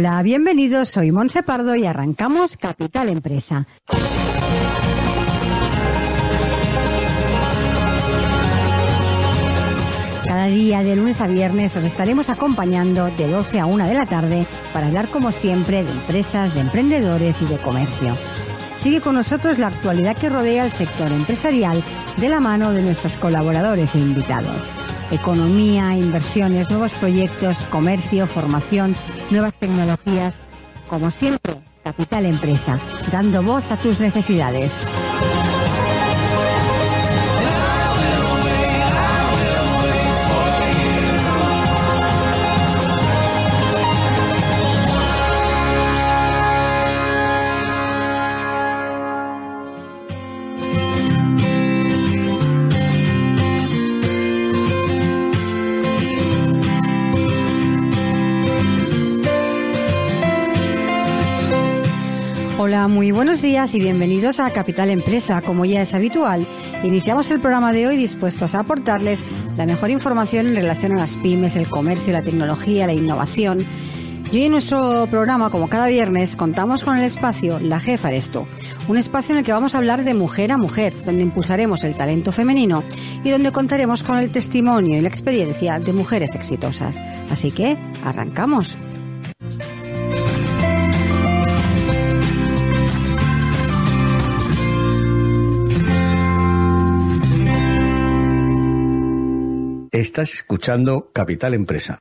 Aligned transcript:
Hola, 0.00 0.22
bienvenidos, 0.22 0.88
soy 0.88 1.12
Monse 1.12 1.42
Pardo 1.42 1.76
y 1.76 1.84
arrancamos 1.84 2.56
Capital 2.56 3.10
Empresa. 3.10 3.66
Cada 10.24 10.46
día, 10.46 10.82
de 10.82 10.96
lunes 10.96 11.20
a 11.20 11.26
viernes, 11.26 11.76
os 11.76 11.84
estaremos 11.84 12.30
acompañando 12.30 13.10
de 13.18 13.28
12 13.28 13.60
a 13.60 13.66
1 13.66 13.88
de 13.88 13.94
la 13.94 14.06
tarde 14.06 14.46
para 14.72 14.86
hablar, 14.86 15.08
como 15.08 15.32
siempre, 15.32 15.84
de 15.84 15.90
empresas, 15.90 16.54
de 16.54 16.60
emprendedores 16.60 17.36
y 17.42 17.44
de 17.44 17.58
comercio. 17.58 18.16
Sigue 18.82 19.02
con 19.02 19.16
nosotros 19.16 19.58
la 19.58 19.66
actualidad 19.66 20.16
que 20.16 20.30
rodea 20.30 20.64
el 20.64 20.70
sector 20.70 21.12
empresarial 21.12 21.84
de 22.16 22.28
la 22.30 22.40
mano 22.40 22.72
de 22.72 22.80
nuestros 22.80 23.18
colaboradores 23.18 23.94
e 23.94 23.98
invitados. 23.98 24.79
Economía, 25.10 25.96
inversiones, 25.96 26.70
nuevos 26.70 26.92
proyectos, 26.92 27.58
comercio, 27.70 28.26
formación, 28.26 28.94
nuevas 29.30 29.54
tecnologías. 29.54 30.40
Como 30.88 31.10
siempre, 31.10 31.56
Capital 31.82 32.26
Empresa, 32.26 32.78
dando 33.10 33.42
voz 33.42 33.70
a 33.72 33.76
tus 33.76 34.00
necesidades. 34.00 34.72
Hola, 62.62 62.88
muy 62.88 63.10
buenos 63.10 63.40
días 63.40 63.74
y 63.74 63.80
bienvenidos 63.80 64.38
a 64.38 64.50
Capital 64.50 64.90
Empresa. 64.90 65.40
Como 65.40 65.64
ya 65.64 65.80
es 65.80 65.94
habitual, 65.94 66.46
iniciamos 66.84 67.30
el 67.30 67.40
programa 67.40 67.72
de 67.72 67.86
hoy 67.86 67.96
dispuestos 67.96 68.54
a 68.54 68.60
aportarles 68.60 69.24
la 69.56 69.64
mejor 69.64 69.88
información 69.88 70.46
en 70.46 70.56
relación 70.56 70.92
a 70.92 70.96
las 70.96 71.16
pymes, 71.16 71.56
el 71.56 71.70
comercio, 71.70 72.12
la 72.12 72.20
tecnología, 72.20 72.86
la 72.86 72.92
innovación. 72.92 73.64
Y 74.30 74.36
hoy 74.36 74.42
en 74.42 74.52
nuestro 74.52 75.06
programa, 75.10 75.48
como 75.48 75.70
cada 75.70 75.86
viernes, 75.86 76.36
contamos 76.36 76.84
con 76.84 76.98
el 76.98 77.04
espacio 77.04 77.58
La 77.60 77.80
Jefa 77.80 78.10
eres 78.10 78.28
tú. 78.28 78.46
Un 78.88 78.98
espacio 78.98 79.32
en 79.32 79.38
el 79.38 79.44
que 79.46 79.52
vamos 79.52 79.74
a 79.74 79.78
hablar 79.78 80.04
de 80.04 80.12
mujer 80.12 80.52
a 80.52 80.58
mujer, 80.58 80.92
donde 81.06 81.22
impulsaremos 81.22 81.82
el 81.84 81.94
talento 81.94 82.30
femenino 82.30 82.84
y 83.24 83.30
donde 83.30 83.52
contaremos 83.52 84.02
con 84.02 84.18
el 84.18 84.30
testimonio 84.30 84.98
y 84.98 85.00
la 85.00 85.08
experiencia 85.08 85.78
de 85.78 85.94
mujeres 85.94 86.34
exitosas. 86.34 87.00
Así 87.30 87.52
que, 87.52 87.78
arrancamos. 88.04 88.76
Estás 99.92 100.34
escuchando 100.34 101.10
Capital 101.12 101.52
Empresa. 101.52 101.98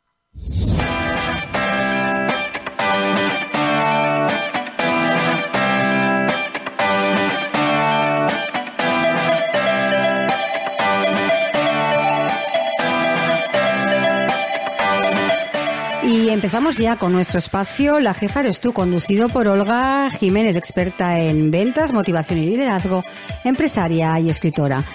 Y 16.04 16.30
empezamos 16.30 16.78
ya 16.78 16.96
con 16.96 17.12
nuestro 17.12 17.40
espacio 17.40 18.00
La 18.00 18.14
Jefa 18.14 18.42
eres 18.42 18.60
tú, 18.60 18.72
conducido 18.72 19.30
por 19.30 19.48
Olga 19.48 20.12
Jiménez, 20.12 20.56
experta 20.56 21.20
en 21.20 21.50
ventas, 21.50 21.92
motivación 21.92 22.38
y 22.38 22.46
liderazgo, 22.46 23.04
empresaria 23.44 24.20
y 24.20 24.30
escritora. 24.30 24.86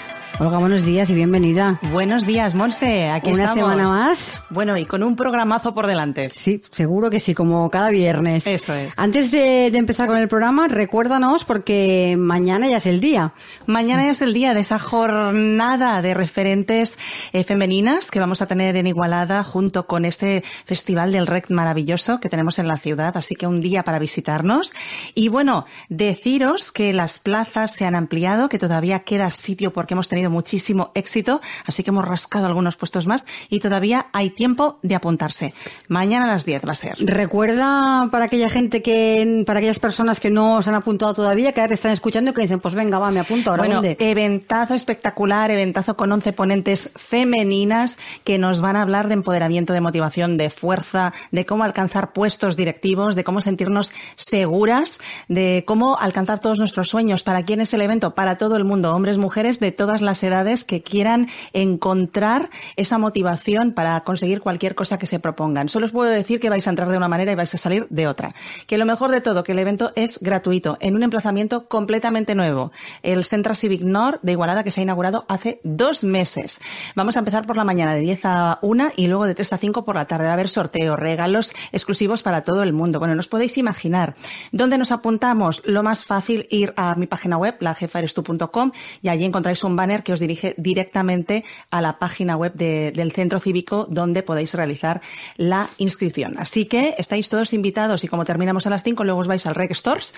Olga, 0.41 0.59
buenos 0.59 0.85
días 0.85 1.09
y 1.11 1.15
bienvenida. 1.15 1.79
Buenos 1.93 2.27
días, 2.27 2.57
Monse. 2.57 3.09
Aquí 3.09 3.31
Una 3.31 3.45
estamos. 3.45 3.71
semana 3.71 3.89
más. 3.89 4.37
Bueno, 4.51 4.77
y 4.77 4.85
con 4.85 5.05
un 5.05 5.15
programazo 5.15 5.75
por 5.75 5.87
delante. 5.87 6.29
Sí, 6.29 6.61
seguro 6.73 7.09
que 7.09 7.21
sí, 7.21 7.35
como 7.35 7.71
cada 7.71 7.89
viernes. 7.91 8.45
Eso 8.45 8.75
es. 8.75 8.99
Antes 8.99 9.31
de, 9.31 9.71
de 9.71 9.79
empezar 9.79 10.09
con 10.09 10.17
el 10.17 10.27
programa, 10.27 10.67
recuérdanos 10.67 11.45
porque 11.45 12.17
mañana 12.19 12.67
ya 12.69 12.79
es 12.79 12.87
el 12.87 12.99
día. 12.99 13.33
Mañana 13.67 14.11
es 14.11 14.23
el 14.23 14.35
día 14.35 14.55
de 14.55 14.61
esa 14.61 14.81
jornada 14.81 16.03
de 16.03 16.15
referentes 16.15 16.99
eh, 17.33 17.45
femeninas 17.45 18.11
que 18.11 18.19
vamos 18.19 18.43
a 18.43 18.47
tener 18.47 18.75
en 18.75 18.89
Igualada 18.89 19.45
junto 19.45 19.87
con 19.87 20.05
este 20.05 20.43
festival 20.65 21.13
del 21.13 21.29
REC 21.29 21.51
maravilloso 21.51 22.19
que 22.19 22.29
tenemos 22.29 22.59
en 22.59 22.67
la 22.67 22.77
ciudad. 22.77 23.17
Así 23.17 23.37
que 23.37 23.47
un 23.47 23.61
día 23.61 23.85
para 23.85 24.01
visitarnos. 24.01 24.73
Y 25.15 25.29
bueno, 25.29 25.65
deciros 25.89 26.73
que 26.73 26.93
las 26.93 27.21
plazas 27.21 27.73
se 27.73 27.87
han 27.87 27.95
ampliado, 27.95 28.49
que 28.49 28.59
todavía 28.59 29.05
queda 29.05 29.31
sitio 29.31 29.73
porque 29.73 29.95
hemos 29.95 30.09
tenido 30.09 30.24
muchísimo 30.29 30.91
éxito, 30.95 31.41
así 31.67 31.83
que 31.83 31.91
hemos 31.91 32.05
rascado 32.05 32.47
algunos 32.47 32.77
puestos 32.77 33.07
más 33.07 33.27
y 33.49 33.61
todavía 33.61 34.07
hay 34.13 34.31
tiempo 34.31 34.79
de 34.83 34.95
apuntarse. 34.95 35.55
Mañana 35.89 36.25
a 36.25 36.29
las 36.29 36.45
10 36.45 36.63
va 36.67 36.73
a 36.73 36.77
ser. 36.77 36.97
Recuerda 36.99 38.09
para 38.11 38.27
aquella 38.27 38.49
gente 38.49 38.83
que, 38.83 39.43
para 39.47 39.59
aquellas 39.59 39.79
personas 39.79 40.21
que 40.21 40.31
no 40.31 40.63
se 40.63 40.71
han 40.71 40.77
apuntado 40.77 41.15
todavía, 41.15 41.53
que 41.53 41.61
ahora 41.61 41.69
te 41.69 41.75
están 41.75 41.93
escuchando 41.93 42.31
y 42.31 42.35
que 42.35 42.43
dicen, 42.43 42.61
pues 42.61 42.75
venga, 42.75 42.99
va, 42.99 43.11
me 43.11 43.21
apunto 43.21 43.51
ahora. 43.51 43.63
Bueno, 43.63 43.77
¿dónde? 43.77 43.97
eventazo 43.99 44.75
espectacular, 44.75 45.51
eventazo 45.51 45.97
con 45.97 46.11
11 46.11 46.33
ponentes 46.33 46.91
femeninas 46.97 47.99
que 48.25 48.39
nos 48.39 48.61
van 48.61 48.77
a 48.77 48.83
hablar 48.83 49.09
de 49.09 49.15
empoderamiento, 49.15 49.73
de 49.73 49.81
motivación, 49.81 50.37
de 50.37 50.51
fuerza, 50.51 51.13
de 51.31 51.47
cómo 51.47 51.65
alcanzar 51.65 52.13
puestos 52.13 52.57
directivos, 52.57 53.17
de 53.17 53.25
cómo 53.25 53.41
sentirnos 53.41 53.93
seguras, 54.17 55.01
de 55.29 55.65
cómo 55.67 55.97
alcanzar 55.99 56.41
todos 56.41 56.59
nuestros 56.59 56.89
sueños. 56.89 57.23
¿Para 57.23 57.45
quién 57.45 57.61
es 57.61 57.75
el 57.75 57.83
evento? 57.83 58.15
Para 58.15 58.37
todo 58.37 58.57
el 58.57 58.65
mundo, 58.65 58.95
hombres, 58.95 59.19
mujeres, 59.19 59.61
de 59.61 59.73
todas 59.73 60.01
las 60.01 60.14
edades 60.23 60.65
que 60.65 60.83
quieran 60.83 61.29
encontrar 61.53 62.51
esa 62.77 62.99
motivación 62.99 63.73
para 63.73 64.01
conseguir 64.03 64.41
cualquier 64.41 64.75
cosa 64.75 64.99
que 64.99 65.07
se 65.07 65.19
propongan. 65.19 65.69
Solo 65.69 65.87
os 65.87 65.93
puedo 65.93 66.11
decir 66.11 66.41
que 66.41 66.51
vais 66.51 66.67
a 66.67 66.71
entrar 66.71 66.91
de 66.91 66.97
una 66.97 67.09
manera 67.09 67.33
y 67.33 67.35
vais 67.35 67.55
a 67.55 67.59
salir 67.59 67.87
de 67.91 68.07
otra. 68.07 68.33
Que 68.67 68.79
lo 68.79 68.87
mejor 68.87 69.11
de 69.11 69.21
todo, 69.21 69.43
que 69.43 69.53
el 69.53 69.59
evento 69.59 69.93
es 69.97 70.19
gratuito, 70.21 70.77
en 70.81 70.95
un 70.95 71.03
emplazamiento 71.03 71.69
completamente 71.69 72.35
nuevo. 72.35 72.73
El 73.03 73.25
Centra 73.25 73.55
Civic 73.55 73.83
Nord 73.83 74.21
de 74.23 74.33
Igualada 74.33 74.63
que 74.63 74.71
se 74.71 74.81
ha 74.81 74.83
inaugurado 74.83 75.25
hace 75.29 75.61
dos 75.65 76.05
meses. 76.05 76.61
Vamos 76.95 77.17
a 77.17 77.21
empezar 77.21 77.47
por 77.47 77.57
la 77.57 77.65
mañana 77.65 77.95
de 77.95 78.01
10 78.01 78.21
a 78.25 78.59
1 78.63 78.93
y 78.97 79.07
luego 79.07 79.27
de 79.27 79.35
3 79.35 79.53
a 79.53 79.59
5 79.59 79.85
por 79.85 79.97
la 79.97 80.05
tarde. 80.05 80.27
Va 80.27 80.31
a 80.31 80.35
haber 80.35 80.49
sorteos, 80.49 80.99
regalos 80.99 81.55
exclusivos 81.73 82.23
para 82.23 82.43
todo 82.43 82.63
el 82.63 82.73
mundo. 82.73 82.99
Bueno, 82.99 83.15
no 83.15 83.21
os 83.21 83.29
podéis 83.29 83.59
imaginar. 83.59 84.15
¿Dónde 84.53 84.79
nos 84.79 84.93
apuntamos? 84.93 85.63
Lo 85.65 85.83
más 85.83 86.05
fácil, 86.05 86.47
ir 86.51 86.73
a 86.77 86.95
mi 86.95 87.07
página 87.07 87.37
web, 87.37 87.57
lajefaerestu.com 87.61 88.73
y 89.03 89.09
allí 89.09 89.25
encontráis 89.25 89.65
un 89.65 89.77
banner 89.77 90.03
que 90.05 90.13
os 90.13 90.21
dirige 90.21 90.55
directamente 90.59 91.43
a 91.71 91.81
la 91.81 91.99
página 91.99 92.37
web 92.37 92.53
de- 92.55 92.93
del 92.93 93.11
centro 93.13 93.41
cívico 93.41 93.87
donde 93.91 94.23
podéis 94.23 94.55
realizar 94.55 95.01
la 95.37 95.67
inscripción. 95.79 96.37
Así 96.39 96.67
que 96.67 96.95
estáis 96.99 97.29
todos 97.29 97.53
invitados 97.53 98.05
y 98.05 98.09
como 98.09 98.25
terminamos 98.25 98.67
a 98.67 98.71
las 98.71 98.85
5, 98.85 99.03
luego 99.05 99.21
os 99.21 99.29
vais 99.29 99.45
al 99.47 99.55
Rec 99.55 99.73
Stores 99.75 100.15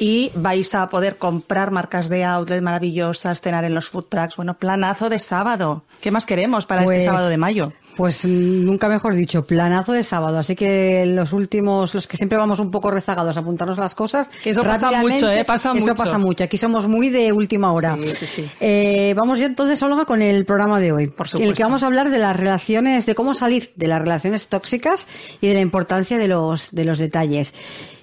y 0.00 0.30
vais 0.34 0.74
a 0.74 0.88
poder 0.90 1.16
comprar 1.16 1.70
marcas 1.70 2.08
de 2.08 2.24
outlet 2.24 2.60
maravillosas, 2.62 3.40
cenar 3.40 3.64
en 3.64 3.74
los 3.74 3.88
food 3.88 4.06
trucks. 4.08 4.36
Bueno, 4.36 4.58
planazo 4.58 5.08
de 5.08 5.18
sábado. 5.18 5.84
¿Qué 6.00 6.10
más 6.10 6.26
queremos 6.26 6.66
para 6.66 6.84
Pues- 6.84 6.98
este 6.98 7.06
sábado 7.08 7.28
de 7.28 7.36
mayo? 7.38 7.72
Pues 7.98 8.24
nunca 8.24 8.88
mejor 8.88 9.16
dicho, 9.16 9.44
planazo 9.44 9.92
de 9.92 10.04
sábado. 10.04 10.38
Así 10.38 10.54
que 10.54 11.04
los 11.04 11.32
últimos, 11.32 11.96
los 11.96 12.06
que 12.06 12.16
siempre 12.16 12.38
vamos 12.38 12.60
un 12.60 12.70
poco 12.70 12.92
rezagados 12.92 13.36
a 13.36 13.40
apuntarnos 13.40 13.76
las 13.76 13.96
cosas. 13.96 14.28
Que 14.40 14.50
eso 14.50 14.62
pasa 14.62 15.00
mucho, 15.00 15.28
¿eh? 15.28 15.44
Pasa 15.44 15.72
eso 15.72 15.80
mucho. 15.80 15.94
pasa 15.96 16.16
mucho. 16.16 16.44
Aquí 16.44 16.56
somos 16.56 16.86
muy 16.86 17.10
de 17.10 17.32
última 17.32 17.72
hora. 17.72 17.98
Sí, 18.00 18.08
sí, 18.14 18.26
sí. 18.26 18.50
Eh, 18.60 19.14
vamos 19.16 19.40
ya 19.40 19.46
entonces, 19.46 19.82
Olga, 19.82 20.04
con 20.04 20.22
el 20.22 20.44
programa 20.44 20.78
de 20.78 20.92
hoy. 20.92 21.08
Por 21.08 21.26
En 21.26 21.32
el 21.32 21.38
que 21.38 21.42
supuesto. 21.46 21.64
vamos 21.64 21.82
a 21.82 21.86
hablar 21.86 22.10
de 22.10 22.18
las 22.20 22.36
relaciones, 22.36 23.04
de 23.04 23.16
cómo 23.16 23.34
salir 23.34 23.72
de 23.74 23.88
las 23.88 24.00
relaciones 24.00 24.46
tóxicas 24.46 25.08
y 25.40 25.48
de 25.48 25.54
la 25.54 25.60
importancia 25.60 26.18
de 26.18 26.28
los, 26.28 26.70
de 26.70 26.84
los 26.84 27.00
detalles. 27.00 27.52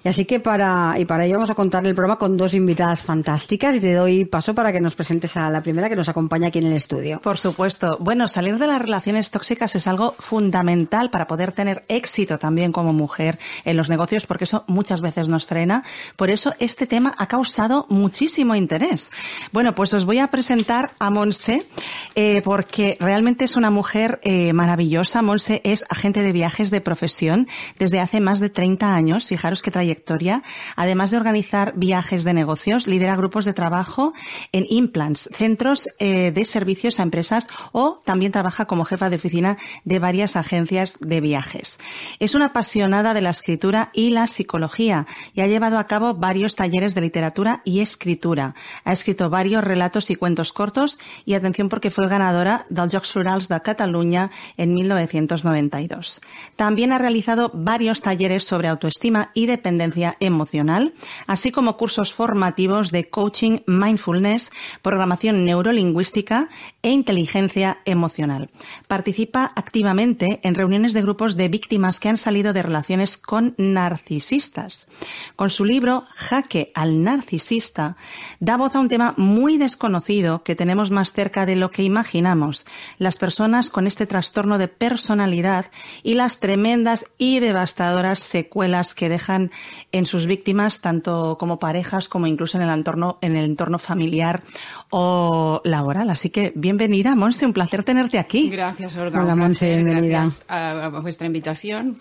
Y 0.05 0.07
así 0.07 0.25
que 0.25 0.39
para, 0.39 0.93
y 0.99 1.05
para 1.05 1.25
ello 1.25 1.33
vamos 1.33 1.49
a 1.49 1.55
contarle 1.55 1.89
el 1.89 1.95
programa 1.95 2.19
con 2.19 2.37
dos 2.37 2.53
invitadas 2.53 3.01
fantásticas 3.01 3.75
y 3.75 3.79
te 3.79 3.91
doy 3.95 4.25
paso 4.25 4.53
para 4.53 4.71
que 4.71 4.79
nos 4.79 4.93
presentes 4.93 5.35
a 5.35 5.49
la 5.49 5.61
primera 5.61 5.89
que 5.89 5.95
nos 5.95 6.09
acompaña 6.09 6.49
aquí 6.49 6.59
en 6.59 6.67
el 6.67 6.73
estudio. 6.73 7.19
Por 7.21 7.39
supuesto. 7.39 7.97
Bueno, 7.99 8.27
salir 8.27 8.59
de 8.59 8.67
las 8.67 8.79
relaciones 8.79 9.31
tóxicas 9.31 9.73
es 9.73 9.87
algo 9.87 10.13
fundamental 10.19 11.09
para 11.09 11.25
poder 11.25 11.53
tener 11.53 11.85
éxito 11.87 12.37
también 12.37 12.71
como 12.71 12.93
mujer 12.93 13.39
en 13.63 13.77
los 13.77 13.89
negocios, 13.89 14.27
porque 14.27 14.43
eso 14.43 14.63
muchas 14.67 15.01
veces 15.01 15.27
nos 15.27 15.47
frena. 15.47 15.83
Por 16.17 16.29
eso 16.29 16.53
este 16.59 16.85
tema 16.85 17.15
ha 17.17 17.27
causado 17.27 17.87
muchísimo 17.89 18.53
interés. 18.53 19.09
Bueno, 19.53 19.73
pues 19.73 19.91
os 19.95 20.05
voy 20.05 20.19
a 20.19 20.27
presentar 20.27 20.91
a 20.99 21.09
Monse, 21.09 21.65
eh, 22.13 22.43
porque 22.43 22.95
realmente 22.99 23.43
es 23.43 23.55
una 23.55 23.71
mujer 23.71 24.19
eh, 24.21 24.53
maravillosa. 24.53 25.23
Monse 25.23 25.61
es 25.63 25.83
agente 25.89 26.21
de 26.21 26.31
viajes 26.31 26.69
de 26.69 26.79
profesión 26.79 27.47
desde 27.79 27.99
hace 27.99 28.19
más 28.19 28.39
de 28.39 28.51
30 28.51 28.93
años. 28.93 29.29
Fijaros 29.29 29.63
qué 29.63 29.71
trayectoria 29.71 29.94
trayectoria. 29.95 30.44
Además 30.75 31.12
de 31.12 31.18
organizar 31.18 31.74
viajes 31.75 32.24
de 32.24 32.33
negocios, 32.33 32.88
lidera 32.88 33.15
grupos 33.15 33.45
de 33.45 33.53
trabajo 33.53 34.13
en 34.51 34.65
implants, 34.69 35.30
centros 35.33 35.88
eh, 36.00 36.31
de 36.31 36.45
servicios 36.45 37.00
a 37.00 37.03
empresas 37.03 37.47
o 37.71 37.97
también 38.06 38.31
trabaja 38.31 38.65
como 38.65 38.86
jefa 38.86 39.09
de 39.09 39.15
oficina 39.15 39.57
de 39.83 40.00
varias 40.00 40.36
agencias 40.36 40.97
de 41.00 41.21
viajes. 41.21 41.80
Es 42.19 42.36
una 42.36 42.47
apasionada 42.47 43.13
de 43.13 43.21
la 43.21 43.30
escritura 43.30 43.89
y 43.94 44.09
la 44.09 44.27
psicología 44.27 45.07
y 45.33 45.42
ha 45.42 45.47
llevado 45.47 45.77
a 45.77 45.88
cabo 45.88 46.13
varios 46.13 46.56
talleres 46.56 46.95
de 46.95 47.01
literatura 47.01 47.62
y 47.63 47.80
escritura. 47.80 48.56
Ha 48.83 48.91
escrito 48.91 49.30
varios 49.30 49.63
relatos 49.63 50.09
y 50.09 50.15
cuentos 50.15 50.51
cortos 50.51 51.00
y 51.25 51.33
atención 51.33 51.69
porque 51.69 51.91
fue 51.91 52.07
ganadora 52.07 52.65
del 52.69 52.89
Jocs 52.89 53.13
Florals 53.13 53.48
de 53.48 53.62
Cataluña 53.62 54.30
en 54.57 54.74
1992. 54.74 56.21
También 56.56 56.91
ha 56.91 56.98
realizado 56.98 57.51
varios 57.53 58.01
talleres 58.01 58.44
sobre 58.44 58.68
autoestima 58.68 59.31
y 59.33 59.45
dependencia 59.45 59.84
emocional, 60.19 60.93
así 61.27 61.51
como 61.51 61.77
cursos 61.77 62.13
formativos 62.13 62.91
de 62.91 63.09
coaching 63.09 63.59
mindfulness, 63.67 64.51
programación 64.81 65.45
neurolingüística 65.45 66.49
e 66.81 66.89
inteligencia 66.89 67.79
emocional. 67.85 68.49
Participa 68.87 69.51
activamente 69.55 70.39
en 70.43 70.55
reuniones 70.55 70.93
de 70.93 71.01
grupos 71.01 71.35
de 71.35 71.47
víctimas 71.47 71.99
que 71.99 72.09
han 72.09 72.17
salido 72.17 72.53
de 72.53 72.63
relaciones 72.63 73.17
con 73.17 73.55
narcisistas. 73.57 74.89
Con 75.35 75.49
su 75.49 75.65
libro 75.65 76.05
Jaque 76.15 76.71
al 76.73 77.03
narcisista, 77.03 77.97
da 78.39 78.57
voz 78.57 78.75
a 78.75 78.79
un 78.79 78.89
tema 78.89 79.13
muy 79.17 79.57
desconocido 79.57 80.43
que 80.43 80.55
tenemos 80.55 80.91
más 80.91 81.13
cerca 81.13 81.45
de 81.45 81.55
lo 81.55 81.71
que 81.71 81.83
imaginamos, 81.83 82.65
las 82.97 83.17
personas 83.17 83.69
con 83.69 83.88
este 83.88 84.05
trastorno 84.05 84.57
de 84.57 84.67
personalidad 84.67 85.65
y 86.03 86.13
las 86.13 86.39
tremendas 86.39 87.05
y 87.17 87.39
devastadoras 87.39 88.19
secuelas 88.19 88.93
que 88.93 89.09
dejan 89.09 89.51
en 89.92 90.06
sus 90.06 90.25
víctimas, 90.27 90.81
tanto 90.81 91.38
como 91.39 91.60
parejas 91.60 92.10
como 92.10 92.27
incluso 92.27 92.57
en 92.57 92.63
el 92.63 92.69
entorno, 92.69 93.18
en 93.22 93.36
el 93.36 93.45
entorno 93.45 93.80
familiar 93.80 94.44
o 94.89 95.62
laboral. 95.63 96.10
Así 96.10 96.30
que 96.30 96.51
bienvenida, 96.56 97.16
Monse, 97.16 97.45
un 97.45 97.54
placer 97.54 97.83
tenerte 97.83 98.19
aquí. 98.19 98.50
Gracias, 98.50 98.95
Olga. 98.98 99.24
Hola, 99.24 99.36
Monse, 99.36 99.75
bienvenida. 99.75 100.19
Gracias 100.19 100.45
a, 100.50 100.89
vuestra 100.89 101.27
invitación. 101.27 101.98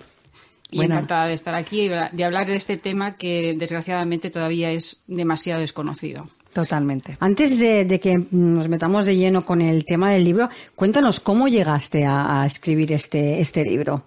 Y 0.70 0.82
encantada 0.82 1.26
de 1.26 1.34
estar 1.34 1.54
aquí 1.54 1.82
y 1.82 1.88
de 1.88 2.24
hablar 2.24 2.48
de 2.48 2.56
este 2.56 2.76
tema 2.76 3.16
que 3.16 3.54
desgraciadamente 3.56 4.30
todavía 4.30 4.72
es 4.72 5.04
demasiado 5.06 5.60
desconocido. 5.60 6.26
Totalmente. 6.54 7.16
Antes 7.18 7.58
de, 7.58 8.00
que 8.00 8.26
nos 8.30 8.68
metamos 8.68 9.04
de 9.06 9.16
lleno 9.16 9.44
con 9.44 9.60
el 9.60 9.84
tema 9.84 10.12
del 10.12 10.22
libro, 10.22 10.48
cuéntanos 10.76 11.18
cómo 11.18 11.48
llegaste 11.48 12.06
a, 12.06 12.44
escribir 12.46 12.92
este, 12.92 13.40
este 13.40 13.64
libro. 13.64 14.04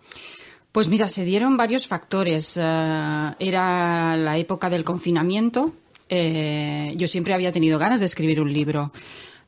Pues 0.77 0.89
mira, 0.89 1.09
se 1.09 1.25
dieron 1.25 1.57
varios 1.57 1.87
factores. 1.87 2.55
Eh, 2.55 2.61
era 2.61 4.15
la 4.15 4.37
época 4.37 4.69
del 4.69 4.83
confinamiento. 4.83 5.73
Eh, 6.07 6.93
yo 6.95 7.07
siempre 7.07 7.33
había 7.33 7.51
tenido 7.51 7.79
ganas 7.79 7.99
de 7.99 8.05
escribir 8.05 8.39
un 8.39 8.53
libro, 8.53 8.91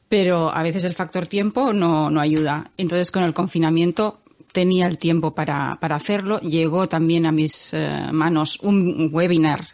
pero 0.07 0.49
a 0.49 0.63
veces 0.63 0.85
el 0.85 0.95
factor 0.95 1.27
tiempo 1.27 1.71
no, 1.71 2.09
no 2.09 2.19
ayuda. 2.19 2.71
Entonces, 2.77 3.11
con 3.11 3.21
el 3.21 3.35
confinamiento 3.35 4.21
tenía 4.51 4.87
el 4.87 4.97
tiempo 4.97 5.35
para, 5.35 5.77
para 5.79 5.97
hacerlo. 5.97 6.39
Llegó 6.39 6.89
también 6.89 7.27
a 7.27 7.31
mis 7.31 7.75
eh, 7.75 8.07
manos 8.11 8.57
un 8.63 9.11
webinar 9.13 9.67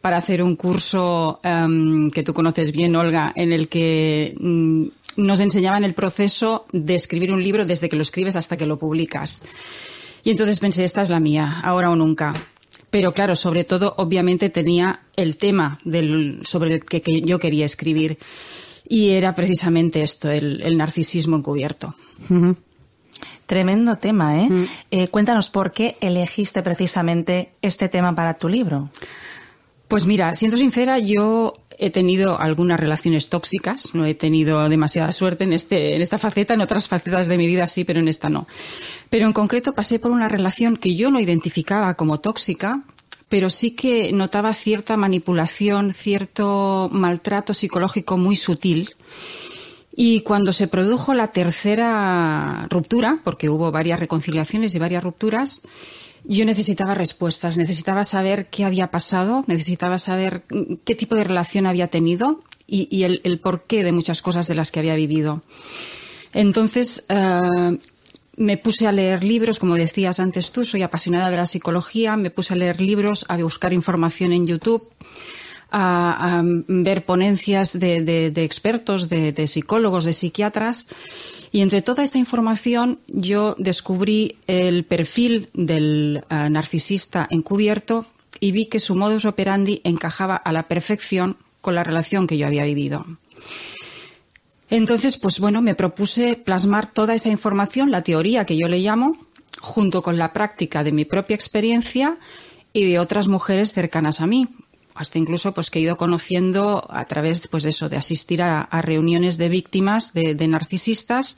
para 0.00 0.16
hacer 0.16 0.42
un 0.42 0.56
curso 0.56 1.40
em, 1.42 2.10
que 2.10 2.22
tú 2.22 2.32
conoces 2.32 2.72
bien, 2.72 2.96
Olga, 2.96 3.34
en 3.36 3.52
el 3.52 3.68
que 3.68 4.34
mm, 4.40 4.84
nos 5.16 5.40
enseñaban 5.40 5.84
el 5.84 5.92
proceso 5.92 6.64
de 6.72 6.94
escribir 6.94 7.32
un 7.32 7.42
libro 7.42 7.66
desde 7.66 7.90
que 7.90 7.96
lo 7.96 8.02
escribes 8.02 8.34
hasta 8.34 8.56
que 8.56 8.64
lo 8.64 8.78
publicas. 8.78 9.42
Y 10.24 10.30
entonces 10.30 10.58
pensé, 10.58 10.84
esta 10.84 11.02
es 11.02 11.10
la 11.10 11.20
mía, 11.20 11.60
ahora 11.62 11.90
o 11.90 11.96
nunca. 11.96 12.32
Pero 12.90 13.12
claro, 13.12 13.36
sobre 13.36 13.64
todo, 13.64 13.94
obviamente 13.96 14.50
tenía 14.50 15.00
el 15.16 15.36
tema 15.36 15.78
del, 15.84 16.40
sobre 16.44 16.74
el 16.74 16.84
que, 16.84 17.22
yo 17.22 17.38
quería 17.38 17.64
escribir. 17.64 18.18
Y 18.88 19.10
era 19.10 19.34
precisamente 19.34 20.02
esto, 20.02 20.30
el, 20.30 20.76
narcisismo 20.76 21.36
encubierto. 21.36 21.94
Tremendo 23.46 23.96
tema, 23.96 24.40
¿eh? 24.40 24.48
¿eh? 24.90 25.08
Cuéntanos 25.08 25.48
por 25.48 25.72
qué 25.72 25.96
elegiste 26.00 26.62
precisamente 26.62 27.52
este 27.62 27.88
tema 27.88 28.14
para 28.14 28.34
tu 28.34 28.48
libro. 28.48 28.90
Pues 29.88 30.06
mira, 30.06 30.34
siendo 30.34 30.56
sincera, 30.56 30.98
yo 30.98 31.54
he 31.78 31.90
tenido 31.90 32.38
algunas 32.38 32.78
relaciones 32.78 33.28
tóxicas, 33.28 33.94
no 33.94 34.04
he 34.04 34.14
tenido 34.14 34.68
demasiada 34.68 35.12
suerte 35.12 35.44
en 35.44 35.52
este, 35.52 35.94
en 35.94 36.02
esta 36.02 36.18
faceta, 36.18 36.54
en 36.54 36.60
otras 36.60 36.88
facetas 36.88 37.28
de 37.28 37.38
mi 37.38 37.46
vida 37.46 37.66
sí, 37.66 37.84
pero 37.84 38.00
en 38.00 38.08
esta 38.08 38.28
no. 38.28 38.46
Pero 39.10 39.26
en 39.26 39.32
concreto 39.32 39.72
pasé 39.72 39.98
por 39.98 40.10
una 40.10 40.28
relación 40.28 40.76
que 40.76 40.94
yo 40.94 41.10
no 41.10 41.20
identificaba 41.20 41.94
como 41.94 42.20
tóxica, 42.20 42.82
pero 43.28 43.48
sí 43.48 43.74
que 43.74 44.12
notaba 44.12 44.52
cierta 44.52 44.96
manipulación, 44.96 45.92
cierto 45.92 46.90
maltrato 46.92 47.54
psicológico 47.54 48.18
muy 48.18 48.36
sutil. 48.36 48.90
Y 49.94 50.20
cuando 50.20 50.52
se 50.52 50.68
produjo 50.68 51.14
la 51.14 51.28
tercera 51.32 52.66
ruptura, 52.70 53.20
porque 53.24 53.50
hubo 53.50 53.70
varias 53.70 54.00
reconciliaciones 54.00 54.74
y 54.74 54.78
varias 54.78 55.04
rupturas, 55.04 55.62
yo 56.24 56.44
necesitaba 56.44 56.94
respuestas, 56.94 57.56
necesitaba 57.56 58.04
saber 58.04 58.46
qué 58.46 58.64
había 58.64 58.90
pasado, 58.90 59.44
necesitaba 59.46 59.98
saber 59.98 60.42
qué 60.84 60.94
tipo 60.94 61.16
de 61.16 61.24
relación 61.24 61.66
había 61.66 61.88
tenido 61.88 62.42
y, 62.66 63.02
el, 63.02 63.38
porqué 63.40 63.84
de 63.84 63.92
muchas 63.92 64.22
cosas 64.22 64.46
de 64.46 64.54
las 64.54 64.70
que 64.70 64.80
había 64.80 64.94
vivido. 64.94 65.42
Entonces, 66.32 67.04
eh, 67.08 67.78
me 68.36 68.56
puse 68.56 68.86
a 68.86 68.92
leer 68.92 69.24
libros, 69.24 69.58
como 69.58 69.74
decías 69.74 70.20
antes 70.20 70.52
tú, 70.52 70.64
soy 70.64 70.82
apasionada 70.82 71.30
de 71.30 71.36
la 71.36 71.46
psicología, 71.46 72.16
me 72.16 72.30
puse 72.30 72.54
a 72.54 72.56
leer 72.56 72.80
libros, 72.80 73.26
a 73.28 73.36
buscar 73.36 73.72
información 73.72 74.32
en 74.32 74.46
YouTube, 74.46 74.88
a, 75.70 76.42
ver 76.44 77.04
ponencias 77.04 77.78
de, 77.78 78.32
expertos, 78.36 79.08
de, 79.08 79.48
psicólogos, 79.48 80.04
de 80.04 80.12
psiquiatras 80.12 80.88
y 81.52 81.60
entre 81.60 81.82
toda 81.82 82.02
esa 82.02 82.18
información 82.18 82.98
yo 83.06 83.54
descubrí 83.58 84.38
el 84.46 84.84
perfil 84.84 85.50
del 85.52 86.24
eh, 86.30 86.48
narcisista 86.50 87.28
encubierto 87.30 88.06
y 88.40 88.52
vi 88.52 88.66
que 88.66 88.80
su 88.80 88.96
modus 88.96 89.26
operandi 89.26 89.82
encajaba 89.84 90.34
a 90.34 90.52
la 90.52 90.66
perfección 90.66 91.36
con 91.60 91.74
la 91.74 91.84
relación 91.84 92.26
que 92.26 92.38
yo 92.38 92.46
había 92.46 92.64
vivido. 92.64 93.04
Entonces, 94.70 95.18
pues 95.18 95.38
bueno, 95.38 95.60
me 95.60 95.74
propuse 95.74 96.34
plasmar 96.34 96.90
toda 96.90 97.14
esa 97.14 97.28
información, 97.28 97.90
la 97.90 98.02
teoría 98.02 98.46
que 98.46 98.56
yo 98.56 98.68
le 98.68 98.78
llamo, 98.78 99.18
junto 99.60 100.02
con 100.02 100.16
la 100.16 100.32
práctica 100.32 100.82
de 100.82 100.92
mi 100.92 101.04
propia 101.04 101.34
experiencia 101.34 102.16
y 102.72 102.90
de 102.90 102.98
otras 102.98 103.28
mujeres 103.28 103.72
cercanas 103.72 104.22
a 104.22 104.26
mí, 104.26 104.48
hasta 104.94 105.18
incluso 105.18 105.52
pues 105.52 105.70
que 105.70 105.78
he 105.78 105.82
ido 105.82 105.96
conociendo 105.96 106.86
a 106.90 107.04
través 107.06 107.46
pues 107.48 107.64
de 107.64 107.70
eso 107.70 107.88
de 107.88 107.96
asistir 107.96 108.42
a, 108.42 108.68
reuniones 108.82 109.38
de 109.38 109.48
víctimas 109.48 110.12
de, 110.12 110.34
narcisistas 110.48 111.36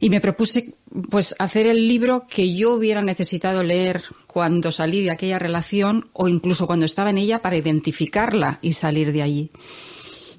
y 0.00 0.10
me 0.10 0.20
propuse 0.20 0.74
pues 1.10 1.34
hacer 1.38 1.66
el 1.66 1.88
libro 1.88 2.26
que 2.28 2.54
yo 2.54 2.74
hubiera 2.74 3.02
necesitado 3.02 3.62
leer 3.62 4.02
cuando 4.26 4.70
salí 4.70 5.02
de 5.02 5.10
aquella 5.10 5.38
relación 5.38 6.08
o 6.12 6.28
incluso 6.28 6.66
cuando 6.66 6.86
estaba 6.86 7.10
en 7.10 7.18
ella 7.18 7.42
para 7.42 7.56
identificarla 7.56 8.58
y 8.62 8.72
salir 8.74 9.12
de 9.12 9.22
allí. 9.22 9.50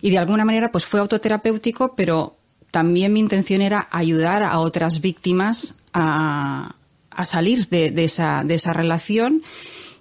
Y 0.01 0.11
de 0.11 0.17
alguna 0.17 0.45
manera 0.45 0.71
pues 0.71 0.85
fue 0.85 0.99
autoterapéutico 0.99 1.95
pero 1.95 2.35
también 2.71 3.13
mi 3.13 3.19
intención 3.19 3.61
era 3.61 3.87
ayudar 3.91 4.43
a 4.43 4.59
otras 4.59 5.01
víctimas 5.01 5.83
a, 5.93 6.75
salir 7.23 7.67
de, 7.67 7.91
esa, 8.03 8.43
de 8.45 8.55
esa 8.55 8.71
relación 8.71 9.43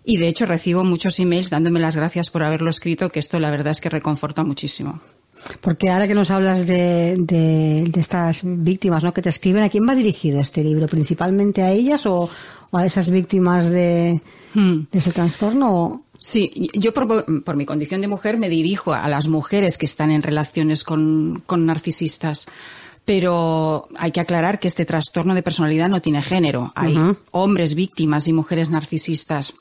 y 0.09 0.17
de 0.17 0.27
hecho 0.27 0.47
recibo 0.47 0.85
muchos 0.85 1.21
emails 1.21 1.51
dándome 1.51 1.81
las 1.81 1.95
gracias 1.95 2.31
por 2.31 2.43
haberlo 2.43 2.71
escrito, 2.71 3.11
que 3.11 3.21
esto 3.21 3.39
la 3.39 3.51
verdad 3.51 3.73
es 3.73 3.83
que 3.83 3.91
reconforta 3.91 4.43
muchísimo. 4.43 5.01
Porque 5.61 5.91
ahora 5.91 6.09
que 6.09 6.15
nos 6.15 6.31
hablas 6.31 6.67
de, 6.67 7.15
de, 7.19 7.93
estas 8.01 8.41
víctimas 8.43 9.05
¿no? 9.05 9.13
que 9.13 9.21
te 9.21 9.29
escriben, 9.29 9.63
¿a 9.63 9.69
quién 9.69 9.87
va 9.87 9.95
dirigido 9.95 10.41
este 10.41 10.65
libro? 10.65 10.87
¿Principalmente 10.87 11.61
a 11.61 11.73
ellas 11.73 12.07
o, 12.07 12.31
a 12.73 12.87
esas 12.87 13.11
víctimas 13.11 13.69
de, 13.69 14.23
hmm. 14.55 14.79
ese 14.93 15.13
trastorno? 15.13 16.05
Sí, 16.19 16.71
yo 16.73 16.95
por, 16.95 17.45
por, 17.45 17.57
mi 17.57 17.67
condición 17.67 18.01
de 18.01 18.09
mujer 18.09 18.39
me 18.39 18.49
dirijo 18.49 18.95
a 18.95 19.09
las 19.09 19.29
mujeres 19.29 19.77
que 19.77 19.85
están 19.85 20.11
en 20.11 20.23
relaciones 20.23 20.85
con, 20.85 21.43
con 21.45 21.67
narcisistas 21.67 22.47
pero 23.05 23.89
hay 23.97 24.11
que 24.11 24.21
aclarar 24.21 24.61
que 24.61 24.69
este 24.69 24.85
trastorno 24.85 25.35
de 25.35 25.43
personalidad 25.43 25.89
no 25.89 26.03
tiene 26.03 26.21
género. 26.21 26.73
Hay 26.75 26.95
hombres 27.31 27.75
víctimas 27.75 28.29
y 28.29 28.35
mujeres 28.35 28.69
narcisistas. 28.69 29.55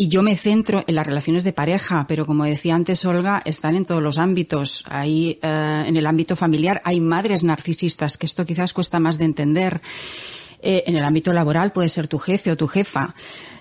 Y 0.00 0.06
yo 0.06 0.22
me 0.22 0.36
centro 0.36 0.84
en 0.86 0.94
las 0.94 1.04
relaciones 1.04 1.42
de 1.42 1.52
pareja, 1.52 2.06
pero 2.06 2.24
como 2.24 2.44
decía 2.44 2.76
antes 2.76 3.04
Olga, 3.04 3.42
están 3.44 3.74
en 3.74 3.84
todos 3.84 4.00
los 4.00 4.16
ámbitos. 4.18 4.84
Hay, 4.88 5.40
eh, 5.42 5.84
en 5.88 5.96
el 5.96 6.06
ámbito 6.06 6.36
familiar 6.36 6.80
hay 6.84 7.00
madres 7.00 7.42
narcisistas, 7.42 8.16
que 8.16 8.26
esto 8.26 8.46
quizás 8.46 8.72
cuesta 8.72 9.00
más 9.00 9.18
de 9.18 9.24
entender. 9.24 9.82
Eh, 10.62 10.84
en 10.86 10.94
el 10.94 11.02
ámbito 11.02 11.32
laboral 11.32 11.72
puede 11.72 11.88
ser 11.88 12.06
tu 12.06 12.20
jefe 12.20 12.52
o 12.52 12.56
tu 12.56 12.68
jefa. 12.68 13.12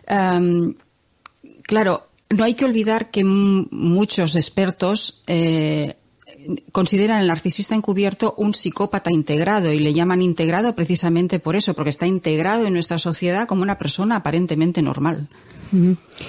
Em, 0.05 0.75
claro, 1.63 2.07
no 2.29 2.43
hay 2.43 2.53
que 2.53 2.65
olvidar 2.65 3.09
que 3.09 3.23
muchos 3.23 4.35
expertos 4.35 5.23
eh, 5.25 5.95
consideran 6.71 7.19
al 7.19 7.27
narcisista 7.27 7.75
encubierto 7.75 8.33
un 8.37 8.53
psicópata 8.53 9.11
integrado 9.11 9.71
y 9.71 9.79
le 9.79 9.93
llaman 9.93 10.21
integrado 10.21 10.75
precisamente 10.75 11.39
por 11.39 11.55
eso, 11.55 11.73
porque 11.73 11.89
está 11.89 12.07
integrado 12.07 12.65
en 12.65 12.73
nuestra 12.73 12.97
sociedad 12.97 13.47
como 13.47 13.63
una 13.63 13.77
persona 13.77 14.17
aparentemente 14.17 14.81
normal. 14.81 15.29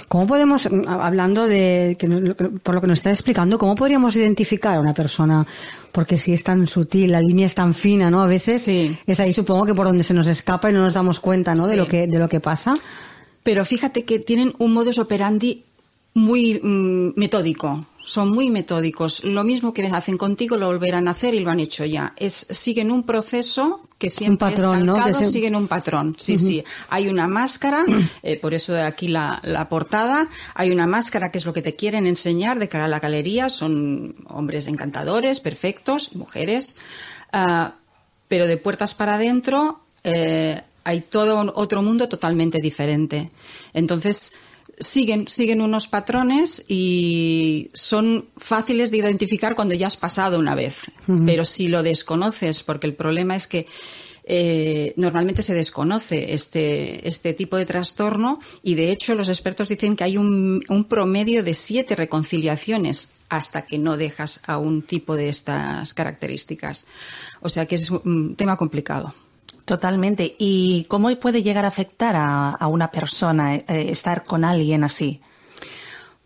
¿Cómo 0.08 0.26
podemos, 0.26 0.68
hablando 0.86 1.46
de, 1.46 1.96
por 2.62 2.74
lo 2.74 2.80
que 2.80 2.86
nos 2.86 2.98
está 2.98 3.10
explicando, 3.10 3.58
cómo 3.58 3.74
podríamos 3.74 4.16
identificar 4.16 4.76
a 4.76 4.80
una 4.80 4.94
persona? 4.94 5.46
Porque 5.92 6.18
si 6.18 6.32
es 6.32 6.42
tan 6.42 6.66
sutil, 6.66 7.12
la 7.12 7.20
línea 7.20 7.46
es 7.46 7.54
tan 7.54 7.74
fina, 7.74 8.10
¿no? 8.10 8.22
A 8.22 8.26
veces 8.26 8.66
es 8.66 9.20
ahí 9.20 9.32
supongo 9.32 9.66
que 9.66 9.74
por 9.74 9.86
donde 9.86 10.04
se 10.04 10.14
nos 10.14 10.26
escapa 10.26 10.70
y 10.70 10.72
no 10.72 10.80
nos 10.80 10.94
damos 10.94 11.20
cuenta, 11.20 11.54
¿no? 11.54 11.66
De 11.66 11.76
lo 11.76 11.86
que, 11.86 12.06
de 12.06 12.18
lo 12.18 12.28
que 12.28 12.40
pasa. 12.40 12.74
Pero 13.42 13.64
fíjate 13.64 14.04
que 14.04 14.18
tienen 14.18 14.52
un 14.58 14.72
modus 14.72 14.98
operandi 14.98 15.64
muy 16.14 16.60
mm, 16.60 17.12
metódico 17.16 17.86
son 18.08 18.30
muy 18.30 18.48
metódicos. 18.48 19.22
Lo 19.22 19.44
mismo 19.44 19.74
que 19.74 19.86
hacen 19.86 20.16
contigo 20.16 20.56
lo 20.56 20.66
volverán 20.66 21.08
a 21.08 21.10
hacer 21.10 21.34
y 21.34 21.40
lo 21.40 21.50
han 21.50 21.60
hecho 21.60 21.84
ya. 21.84 22.14
Es, 22.16 22.46
siguen 22.48 22.90
un 22.90 23.02
proceso 23.02 23.82
que 23.98 24.08
siempre 24.08 24.48
un 24.48 24.54
patrón, 24.54 24.86
¿no? 24.86 24.96
siguen 25.12 25.54
un 25.54 25.68
patrón. 25.68 26.16
Sí, 26.18 26.38
sí. 26.38 26.64
Hay 26.88 27.08
una 27.08 27.28
máscara, 27.28 27.84
eh, 28.22 28.40
por 28.40 28.54
eso 28.54 28.72
de 28.72 28.80
aquí 28.80 29.08
la, 29.08 29.40
la, 29.44 29.68
portada. 29.68 30.30
Hay 30.54 30.70
una 30.70 30.86
máscara 30.86 31.30
que 31.30 31.36
es 31.36 31.44
lo 31.44 31.52
que 31.52 31.60
te 31.60 31.76
quieren 31.76 32.06
enseñar 32.06 32.58
de 32.58 32.68
cara 32.68 32.86
a 32.86 32.88
la 32.88 32.98
galería. 32.98 33.50
Son 33.50 34.16
hombres 34.28 34.68
encantadores, 34.68 35.40
perfectos, 35.40 36.14
mujeres. 36.14 36.76
Uh, 37.34 37.72
pero 38.26 38.46
de 38.46 38.56
puertas 38.56 38.94
para 38.94 39.16
adentro 39.16 39.80
eh, 40.02 40.62
hay 40.84 41.02
todo 41.02 41.52
otro 41.56 41.82
mundo 41.82 42.08
totalmente 42.08 42.58
diferente. 42.62 43.30
Entonces, 43.74 44.32
siguen, 44.80 45.28
siguen 45.28 45.60
unos 45.60 45.88
patrones 45.88 46.64
y 46.68 47.70
son 47.74 48.26
fáciles 48.36 48.90
de 48.90 48.98
identificar 48.98 49.54
cuando 49.54 49.74
ya 49.74 49.86
has 49.86 49.96
pasado 49.96 50.38
una 50.38 50.54
vez. 50.54 50.90
Pero 51.26 51.44
si 51.44 51.68
lo 51.68 51.82
desconoces, 51.82 52.62
porque 52.62 52.86
el 52.86 52.94
problema 52.94 53.36
es 53.36 53.46
que 53.46 53.66
eh, 54.30 54.92
normalmente 54.96 55.42
se 55.42 55.54
desconoce 55.54 56.34
este, 56.34 57.08
este 57.08 57.32
tipo 57.32 57.56
de 57.56 57.64
trastorno 57.64 58.40
y 58.62 58.74
de 58.74 58.92
hecho 58.92 59.14
los 59.14 59.30
expertos 59.30 59.70
dicen 59.70 59.96
que 59.96 60.04
hay 60.04 60.18
un, 60.18 60.62
un 60.68 60.84
promedio 60.84 61.42
de 61.42 61.54
siete 61.54 61.96
reconciliaciones 61.96 63.12
hasta 63.30 63.62
que 63.62 63.78
no 63.78 63.96
dejas 63.96 64.40
a 64.46 64.58
un 64.58 64.82
tipo 64.82 65.16
de 65.16 65.30
estas 65.30 65.94
características. 65.94 66.84
O 67.40 67.48
sea 67.48 67.66
que 67.66 67.76
es 67.76 67.90
un 67.90 68.36
tema 68.36 68.56
complicado. 68.56 69.14
Totalmente. 69.68 70.34
¿Y 70.38 70.86
cómo 70.88 71.14
puede 71.16 71.42
llegar 71.42 71.66
a 71.66 71.68
afectar 71.68 72.16
a, 72.16 72.66
una 72.68 72.90
persona 72.90 73.54
eh, 73.54 73.64
estar 73.90 74.24
con 74.24 74.42
alguien 74.42 74.82
así? 74.82 75.20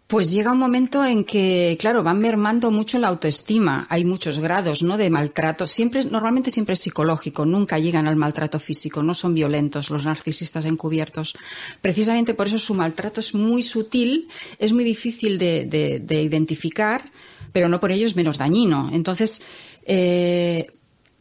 Pues 0.07 0.31
llega 0.31 0.53
un 0.53 0.61
momento 0.61 1.05
en 1.05 1.25
que, 1.25 1.77
claro, 1.81 2.05
van 2.05 2.21
mermando 2.21 2.71
mucho 2.71 3.01
la 3.01 3.09
autoestima. 3.09 3.89
Hay 3.91 4.05
muchos 4.05 4.39
grados, 4.39 4.85
¿no? 4.85 4.97
De 4.97 5.11
maltrato. 5.11 5.67
Siempre, 5.67 6.05
normalmente 6.05 6.53
siempre 6.53 6.75
es 6.75 6.81
psicológico. 6.83 7.45
Nunca 7.45 7.81
llegan 7.81 8.07
al 8.07 8.15
maltrato 8.15 8.61
físico. 8.61 9.03
No 9.03 9.13
son 9.13 9.35
violentos 9.35 9.91
los 9.91 10.05
narcisistas 10.05 10.65
encubiertos. 10.65 11.35
Precisamente 11.81 12.35
por 12.35 12.47
eso 12.47 12.61
su 12.61 12.75
maltrato 12.75 13.19
es 13.19 13.35
muy 13.35 13.65
sutil, 13.65 14.29
es 14.61 14.73
muy 14.73 14.85
difícil 14.85 15.37
de, 15.37 16.01
identificar, 16.09 17.11
pero 17.53 17.69
no 17.69 17.81
por 17.81 17.91
ello 17.91 18.07
es 18.07 18.15
menos 18.15 18.39
dañino. 18.39 18.89
Entonces, 18.93 19.43
eh, 19.85 20.69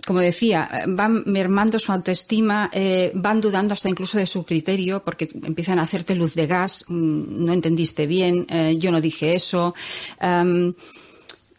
como 0.06 0.20
decía, 0.20 0.84
van 0.88 1.24
mermando 1.26 1.80
su 1.80 1.92
autoestima, 1.92 2.70
eh, 2.74 3.12
van 3.14 3.42
dudando 3.42 3.74
hasta 3.74 3.90
incluso 3.90 4.18
de 4.18 4.26
su 4.26 4.44
criterio, 4.46 5.04
porque 5.04 5.30
empiezan 5.44 5.80
a 5.80 5.84
hacerte 5.84 6.16
luz 6.16 6.34
de 6.34 6.48
gas, 6.48 6.86
mm, 6.88 7.46
no 7.46 7.54
entendiste 7.54 8.08
bien, 8.08 8.46
eh, 8.50 8.76
yo 8.78 8.92
no 8.92 9.02
dije 9.02 9.34
eso. 9.34 9.74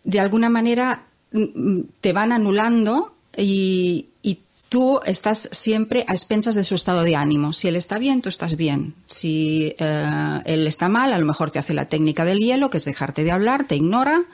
de 0.05 0.19
alguna 0.19 0.49
manera 0.49 1.05
mm, 1.33 1.81
te 2.01 2.13
van 2.13 2.33
anulando 2.33 3.15
y, 3.37 4.09
tú 4.69 5.01
estás 5.05 5.51
siempre 5.53 6.03
a 6.09 6.15
expensas 6.15 6.55
de 6.55 6.65
su 6.65 6.77
estado 6.77 7.03
de 7.03 7.15
ánimo. 7.15 7.53
Si 7.53 7.69
él 7.69 7.77
está 7.77 7.99
bien, 7.99 8.23
tú 8.23 8.31
estás 8.31 8.57
bien. 8.57 8.95
Si 9.05 9.75
eh, 9.79 10.41
él 10.47 10.67
está 10.67 10.89
mal, 10.89 11.13
a 11.13 11.19
lo 11.19 11.27
mejor 11.27 11.51
te 11.51 11.59
hace 11.59 11.75
la 11.75 11.91
técnica 11.91 12.25
del 12.25 12.39
hielo, 12.39 12.71
que 12.71 12.79
es 12.79 12.87
dejarte 12.87 13.23
de 13.23 13.33
hablar, 13.33 13.65
te 13.65 13.77
ignora 13.77 14.25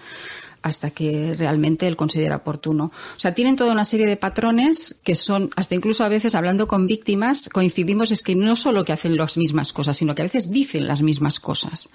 hasta 0.63 0.91
que 0.91 1.35
realmente 1.35 1.87
él 1.87 1.97
considera 1.97 2.37
oportuno. 2.37 2.87
O 2.87 3.21
sea, 3.21 3.35
tienen 3.35 3.57
toda 3.57 3.73
una 3.73 3.85
serie 3.85 4.07
de 4.07 4.17
patrones 4.17 4.97
que 5.03 5.15
son, 5.15 5.51
hasta 5.57 5.75
incluso 5.75 6.05
a 6.05 6.09
veces 6.09 6.35
hablando 6.35 6.69
con 6.69 6.87
víctimas, 6.87 7.49
coincidimos 7.49 8.11
es 8.11 8.23
que 8.23 8.35
no 8.35 8.57
solo 8.57 8.85
que 8.85 8.93
hacen 8.93 9.17
las 9.17 9.37
mismas 9.37 9.73
cosas, 9.73 9.97
sino 9.97 10.15
que 10.15 10.23
a 10.23 10.27
veces 10.27 10.51
dicen 10.51 10.87
las 10.87 11.03
mismas 11.03 11.41
cosas. 11.41 11.91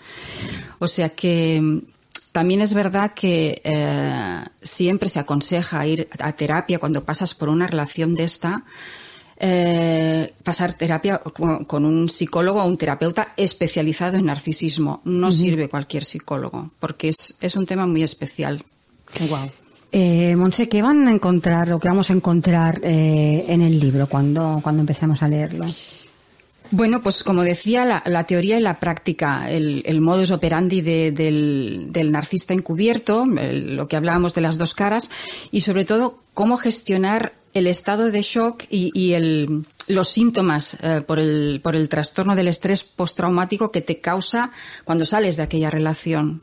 O 0.79 0.88
sea 0.88 1.10
que 1.10 1.60
mm, 1.62 1.79
también 2.32 2.62
es 2.62 2.74
verdad 2.74 3.13
que 3.13 3.62
eh, 3.63 4.43
siempre 4.62 5.08
se 5.08 5.20
aconseja 5.20 5.86
ir 5.86 6.08
a 6.20 6.32
terapia 6.34 6.79
cuando 6.79 7.03
pasas 7.03 7.34
por 7.36 7.50
una 7.50 7.67
relación 7.67 8.15
de 8.15 8.24
esta, 8.24 8.63
eh, 9.45 10.33
pasar 10.41 10.73
terapia 10.73 11.19
con, 11.19 11.83
un 11.83 12.07
psicólogo 12.07 12.63
o 12.63 12.65
un 12.65 12.77
terapeuta 12.77 13.33
especializado 13.35 14.15
en 14.15 14.27
narcisismo. 14.27 15.01
No 15.03 15.33
sirve 15.33 15.67
cualquier 15.67 16.05
psicólogo, 16.05 16.71
porque 16.79 17.09
es, 17.09 17.35
es 17.41 17.57
un 17.57 17.65
tema 17.65 17.85
muy 17.85 18.03
especial. 18.03 18.63
Wow. 19.27 19.51
Eh, 19.91 20.33
Monse, 20.38 20.69
¿qué 20.69 20.81
van 20.81 21.09
a 21.09 21.12
encontrar 21.12 21.73
o 21.73 21.79
qué 21.79 21.89
vamos 21.89 22.09
a 22.09 22.13
encontrar 22.13 22.79
eh, 22.83 23.43
en 23.50 23.62
el 23.62 23.77
libro 23.81 24.07
cuando, 24.07 24.62
cuando 24.63 24.79
empecemos 24.79 25.21
a 25.21 25.27
leerlo? 25.27 25.65
Bueno, 26.71 27.03
pues 27.03 27.21
como 27.21 27.43
decía, 27.43 28.01
la, 28.05 28.23
teoría 28.23 28.57
y 28.57 28.62
la 28.62 28.79
práctica, 28.79 29.51
el, 29.51 30.00
modus 30.00 30.31
operandi 30.31 30.79
del, 30.79 31.91
del, 31.91 32.12
narcisista 32.13 32.53
encubierto, 32.53 33.25
lo 33.25 33.89
que 33.89 33.97
hablábamos 33.97 34.33
de 34.35 34.41
las 34.41 34.57
dos 34.57 34.73
caras, 34.73 35.09
y 35.51 35.62
sobre 35.62 35.83
todo 35.83 36.19
cómo 36.33 36.55
gestionar 36.55 37.33
el 37.53 37.67
estado 37.67 38.12
de 38.12 38.22
shock 38.22 38.63
y, 38.69 39.13
el, 39.13 39.65
los 39.88 40.10
síntomas 40.10 40.77
eh, 40.81 41.01
por, 41.05 41.19
el, 41.19 41.60
por 41.63 41.75
el 41.75 41.89
trastorno 41.89 42.36
del 42.36 42.48
estrés 42.48 42.83
postraumático 42.83 43.72
que 43.72 43.81
te 43.81 44.00
causa 44.00 44.51
cuando 44.83 45.05
sales 45.05 45.38
de 45.38 45.43
aquella 45.43 45.69
relación. 45.69 46.41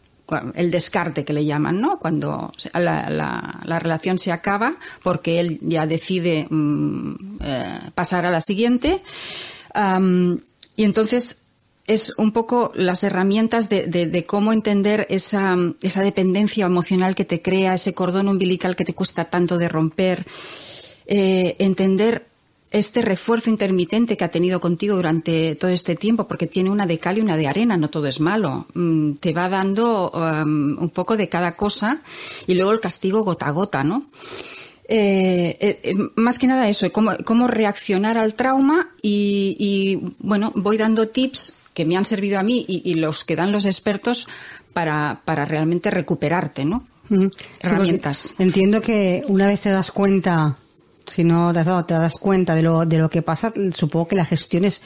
El 0.54 0.70
descarte 0.70 1.24
que 1.24 1.32
le 1.32 1.44
llaman, 1.44 1.80
¿no? 1.80 1.98
Cuando 1.98 2.52
la, 2.72 3.10
la, 3.10 3.78
relación 3.80 4.16
se 4.16 4.30
acaba 4.30 4.76
porque 5.02 5.40
él 5.40 5.58
ya 5.60 5.86
decide 5.86 6.46
mm, 6.48 7.14
eh, 7.40 7.78
pasar 7.96 8.26
a 8.26 8.30
la 8.30 8.40
siguiente. 8.40 9.02
y 10.76 10.84
entonces 10.84 11.46
es 11.90 12.16
un 12.18 12.30
poco 12.30 12.70
las 12.76 13.02
herramientas 13.02 13.68
de, 13.68 14.24
cómo 14.24 14.52
entender 14.52 15.08
esa 15.10 15.56
dependencia 15.80 16.66
emocional 16.66 17.16
que 17.16 17.24
te 17.24 17.42
crea, 17.42 17.74
ese 17.74 17.94
cordón 17.94 18.28
umbilical 18.28 18.76
que 18.76 18.84
te 18.84 18.94
cuesta 18.94 19.24
tanto 19.24 19.58
de 19.58 19.68
romper 19.68 20.24
eh, 21.12 21.56
entender 21.58 22.24
este 22.70 23.02
refuerzo 23.02 23.50
intermitente 23.50 24.16
que 24.16 24.22
ha 24.22 24.30
tenido 24.30 24.60
contigo 24.60 24.94
durante 24.94 25.56
todo 25.56 25.72
este 25.72 25.96
tiempo, 25.96 26.28
porque 26.28 26.46
tiene 26.46 26.70
una 26.70 26.86
de 26.86 27.00
cal 27.00 27.18
y 27.18 27.20
una 27.20 27.36
de 27.36 27.48
arena, 27.48 27.76
no 27.76 27.90
todo 27.90 28.06
es 28.06 28.20
malo. 28.20 28.68
Mm, 28.74 29.14
te 29.14 29.32
va 29.32 29.48
dando 29.48 30.12
um, 30.12 30.80
un 30.80 30.90
poco 30.90 31.16
de 31.16 31.28
cada 31.28 31.56
cosa 31.56 32.00
y 32.46 32.54
luego 32.54 32.70
el 32.70 32.78
castigo 32.78 33.24
gota 33.24 33.46
a 33.46 33.50
gota, 33.50 33.82
¿no? 33.82 34.04
Eh, 34.86 35.80
eh, 35.82 35.94
más 36.14 36.38
que 36.38 36.46
nada 36.46 36.68
eso, 36.68 36.90
cómo, 36.92 37.16
cómo 37.24 37.48
reaccionar 37.48 38.16
al 38.16 38.34
trauma 38.34 38.90
y, 39.02 39.98
bueno, 40.20 40.52
voy 40.54 40.76
dando 40.76 41.08
tips 41.08 41.54
que 41.74 41.84
me 41.84 41.96
han 41.96 42.04
servido 42.04 42.38
a 42.38 42.44
mí 42.44 42.64
y, 42.68 42.94
los 42.94 43.24
que 43.24 43.34
dan 43.34 43.50
los 43.50 43.66
expertos 43.66 44.28
para, 44.72 45.22
para 45.24 45.44
realmente 45.44 45.90
recuperarte, 45.90 46.64
¿no? 46.64 46.86
Herramientas. 47.60 48.34
entiendo 48.38 48.80
que 48.80 49.24
una 49.26 49.48
vez 49.48 49.62
te 49.62 49.70
das 49.70 49.90
cuenta 49.90 50.56
si 51.10 51.24
no 51.24 51.52
te, 51.52 51.60
has 51.60 51.66
dado, 51.66 51.84
te 51.84 51.94
das 51.94 52.16
cuenta 52.16 52.54
de 52.54 52.62
lo, 52.62 52.86
de 52.86 52.98
lo 52.98 53.10
que 53.10 53.22
pasa, 53.22 53.52
supongo 53.74 54.08
que 54.08 54.16
la 54.16 54.24
gestión 54.24 54.64
es, 54.64 54.80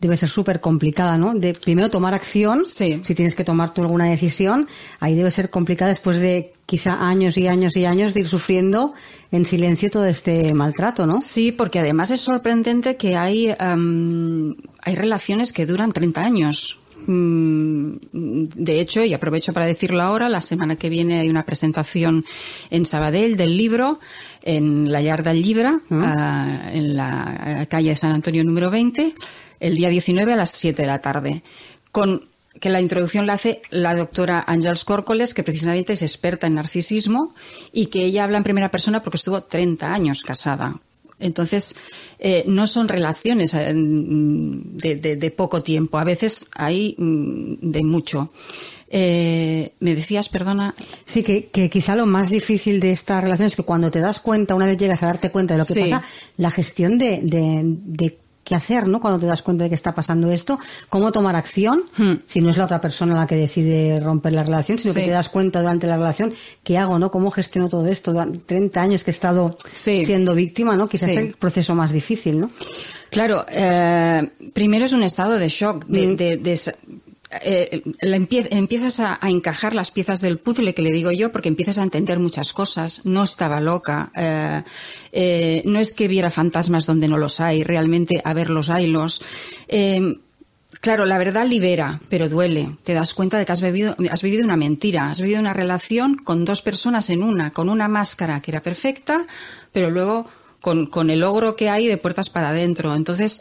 debe 0.00 0.16
ser 0.16 0.30
súper 0.30 0.60
complicada, 0.60 1.18
¿no? 1.18 1.34
De 1.34 1.52
primero 1.52 1.90
tomar 1.90 2.14
acción, 2.14 2.66
si 2.66 3.00
tienes 3.00 3.34
que 3.34 3.44
tomar 3.44 3.74
tú 3.74 3.82
alguna 3.82 4.06
decisión, 4.06 4.66
ahí 4.98 5.14
debe 5.14 5.30
ser 5.30 5.50
complicada 5.50 5.90
después 5.90 6.20
de 6.20 6.54
quizá 6.64 7.06
años 7.06 7.36
y 7.36 7.48
años 7.48 7.76
y 7.76 7.84
años 7.84 8.14
de 8.14 8.20
ir 8.20 8.28
sufriendo 8.28 8.94
en 9.30 9.44
silencio 9.44 9.90
todo 9.90 10.06
este 10.06 10.54
maltrato, 10.54 11.06
¿no? 11.06 11.12
Sí, 11.20 11.52
porque 11.52 11.80
además 11.80 12.10
es 12.10 12.20
sorprendente 12.20 12.96
que 12.96 13.16
hay, 13.16 13.54
hay 13.58 14.94
relaciones 14.94 15.52
que 15.52 15.66
duran 15.66 15.92
30 15.92 16.22
años. 16.22 16.79
Mm, 17.06 17.96
de 18.12 18.80
hecho, 18.80 19.04
y 19.04 19.14
aprovecho 19.14 19.52
para 19.52 19.66
decirlo 19.66 20.02
ahora, 20.02 20.28
la 20.28 20.40
semana 20.40 20.76
que 20.76 20.88
viene 20.88 21.20
hay 21.20 21.28
una 21.28 21.44
presentación 21.44 22.24
en 22.70 22.84
Sabadell 22.84 23.36
del 23.36 23.56
libro 23.56 24.00
en 24.42 24.90
la 24.90 25.00
Yarda 25.00 25.32
Libra, 25.32 25.80
mm. 25.88 26.02
ah, 26.02 26.70
en 26.72 26.96
la 26.96 27.66
calle 27.68 27.90
de 27.90 27.96
San 27.96 28.12
Antonio 28.12 28.44
número 28.44 28.70
20, 28.70 29.14
el 29.60 29.74
día 29.76 29.88
19 29.88 30.32
a 30.32 30.36
las 30.36 30.50
7 30.50 30.82
de 30.82 30.88
la 30.88 31.00
tarde, 31.00 31.42
con 31.92 32.22
que 32.60 32.70
la 32.70 32.80
introducción 32.80 33.26
la 33.26 33.34
hace 33.34 33.62
la 33.70 33.94
doctora 33.94 34.44
Ángels 34.46 34.84
Córcoles, 34.84 35.34
que 35.34 35.42
precisamente 35.42 35.92
es 35.92 36.02
experta 36.02 36.46
en 36.46 36.54
narcisismo 36.54 37.34
y 37.72 37.86
que 37.86 38.04
ella 38.04 38.24
habla 38.24 38.38
en 38.38 38.44
primera 38.44 38.70
persona 38.70 39.02
porque 39.02 39.16
estuvo 39.16 39.42
30 39.42 39.92
años 39.92 40.22
casada 40.22 40.80
Entonces, 41.20 41.76
eh, 42.18 42.44
no 42.46 42.66
son 42.66 42.88
relaciones 42.88 43.54
eh, 43.54 43.72
de, 43.74 44.96
de, 44.96 45.16
de, 45.16 45.30
poco 45.30 45.62
tiempo, 45.62 45.98
a 45.98 46.04
veces 46.04 46.46
hay 46.54 46.94
mm, 46.98 47.70
de 47.70 47.84
mucho. 47.84 48.32
Eh, 48.92 49.72
me 49.78 49.94
decías, 49.94 50.28
perdona. 50.28 50.74
Sí, 51.06 51.22
que, 51.22 51.46
que, 51.46 51.70
quizá 51.70 51.94
lo 51.94 52.06
más 52.06 52.28
difícil 52.28 52.80
de 52.80 52.90
esta 52.90 53.20
relación 53.20 53.48
es 53.48 53.56
que 53.56 53.62
cuando 53.62 53.90
te 53.90 54.00
das 54.00 54.18
cuenta, 54.18 54.56
una 54.56 54.66
vez 54.66 54.78
llegas 54.78 55.02
a 55.02 55.06
darte 55.06 55.30
cuenta 55.30 55.54
de 55.54 55.58
lo 55.58 55.64
que 55.64 55.74
sí. 55.74 55.80
pasa, 55.82 56.02
la 56.36 56.50
gestión 56.50 56.98
de 56.98 57.20
qué 58.50 58.56
hacer, 58.56 58.88
¿no? 58.88 58.98
Cuando 58.98 59.20
te 59.20 59.26
das 59.26 59.42
cuenta 59.42 59.62
de 59.62 59.70
que 59.70 59.76
está 59.76 59.94
pasando 59.94 60.28
esto, 60.28 60.58
cómo 60.88 61.12
tomar 61.12 61.36
acción, 61.36 61.84
hmm. 61.96 62.14
si 62.26 62.40
no 62.40 62.50
es 62.50 62.56
la 62.56 62.64
otra 62.64 62.80
persona 62.80 63.14
la 63.14 63.24
que 63.24 63.36
decide 63.36 64.00
romper 64.00 64.32
la 64.32 64.42
relación, 64.42 64.76
sino 64.76 64.92
sí. 64.92 64.98
que 64.98 65.06
te 65.06 65.12
das 65.12 65.28
cuenta 65.28 65.60
durante 65.60 65.86
la 65.86 65.96
relación, 65.96 66.34
¿qué 66.64 66.76
hago, 66.76 66.98
no? 66.98 67.12
¿Cómo 67.12 67.30
gestiono 67.30 67.68
todo 67.68 67.86
esto? 67.86 68.10
Durante 68.10 68.38
30 68.40 68.82
años 68.82 69.04
que 69.04 69.12
he 69.12 69.14
estado 69.14 69.56
sí. 69.72 70.04
siendo 70.04 70.34
víctima, 70.34 70.74
¿no? 70.74 70.88
Quizás 70.88 71.10
sí. 71.10 71.16
es 71.16 71.28
el 71.28 71.36
proceso 71.36 71.76
más 71.76 71.92
difícil, 71.92 72.40
¿no? 72.40 72.50
Claro, 73.10 73.46
eh, 73.48 74.28
primero 74.52 74.84
es 74.84 74.92
un 74.92 75.04
estado 75.04 75.38
de 75.38 75.48
shock, 75.48 75.84
de, 75.86 76.08
mm. 76.08 76.16
de, 76.16 76.36
de 76.38 76.74
eh, 77.42 77.82
empie 78.00 78.48
empiezas 78.50 79.00
a, 79.00 79.18
encajar 79.22 79.74
las 79.74 79.90
piezas 79.90 80.20
del 80.20 80.38
puzzle 80.38 80.74
que 80.74 80.82
le 80.82 80.90
digo 80.90 81.12
yo 81.12 81.30
porque 81.30 81.48
empiezas 81.48 81.78
a 81.78 81.82
entender 81.82 82.18
muchas 82.18 82.52
cosas. 82.52 83.04
No 83.04 83.22
estaba 83.22 83.60
loca. 83.60 84.10
Eh, 84.16 84.62
eh, 85.12 85.62
no 85.64 85.78
es 85.78 85.94
que 85.94 86.08
viera 86.08 86.30
fantasmas 86.30 86.86
donde 86.86 87.08
no 87.08 87.18
los 87.18 87.40
hay. 87.40 87.62
Realmente 87.62 88.20
a 88.24 88.34
ver 88.34 88.50
los 88.50 88.70
haylos. 88.70 89.22
Eh, 89.68 90.16
Claro, 90.80 91.04
la 91.04 91.18
verdad 91.18 91.46
libera, 91.46 92.00
pero 92.08 92.30
duele. 92.30 92.76
Te 92.84 92.94
das 92.94 93.12
cuenta 93.12 93.38
de 93.38 93.44
que 93.44 93.52
has 93.52 93.60
vivido, 93.60 93.94
has 94.10 94.22
vivido 94.22 94.44
una 94.44 94.56
mentira, 94.56 95.10
has 95.10 95.20
vivido 95.20 95.38
una 95.38 95.52
relación 95.52 96.16
con 96.16 96.46
dos 96.46 96.62
personas 96.62 97.10
en 97.10 97.22
una, 97.22 97.50
con 97.50 97.68
una 97.68 97.86
máscara 97.86 98.40
que 98.40 98.50
era 98.50 98.62
perfecta, 98.62 99.26
pero 99.72 99.90
luego 99.90 100.26
con, 100.60 100.86
con 100.86 101.10
el 101.10 101.20
logro 101.20 101.56
que 101.56 101.68
hay 101.68 101.86
de 101.86 101.96
puertas 101.96 102.30
para 102.30 102.50
adentro. 102.50 102.94
Entonces, 102.94 103.40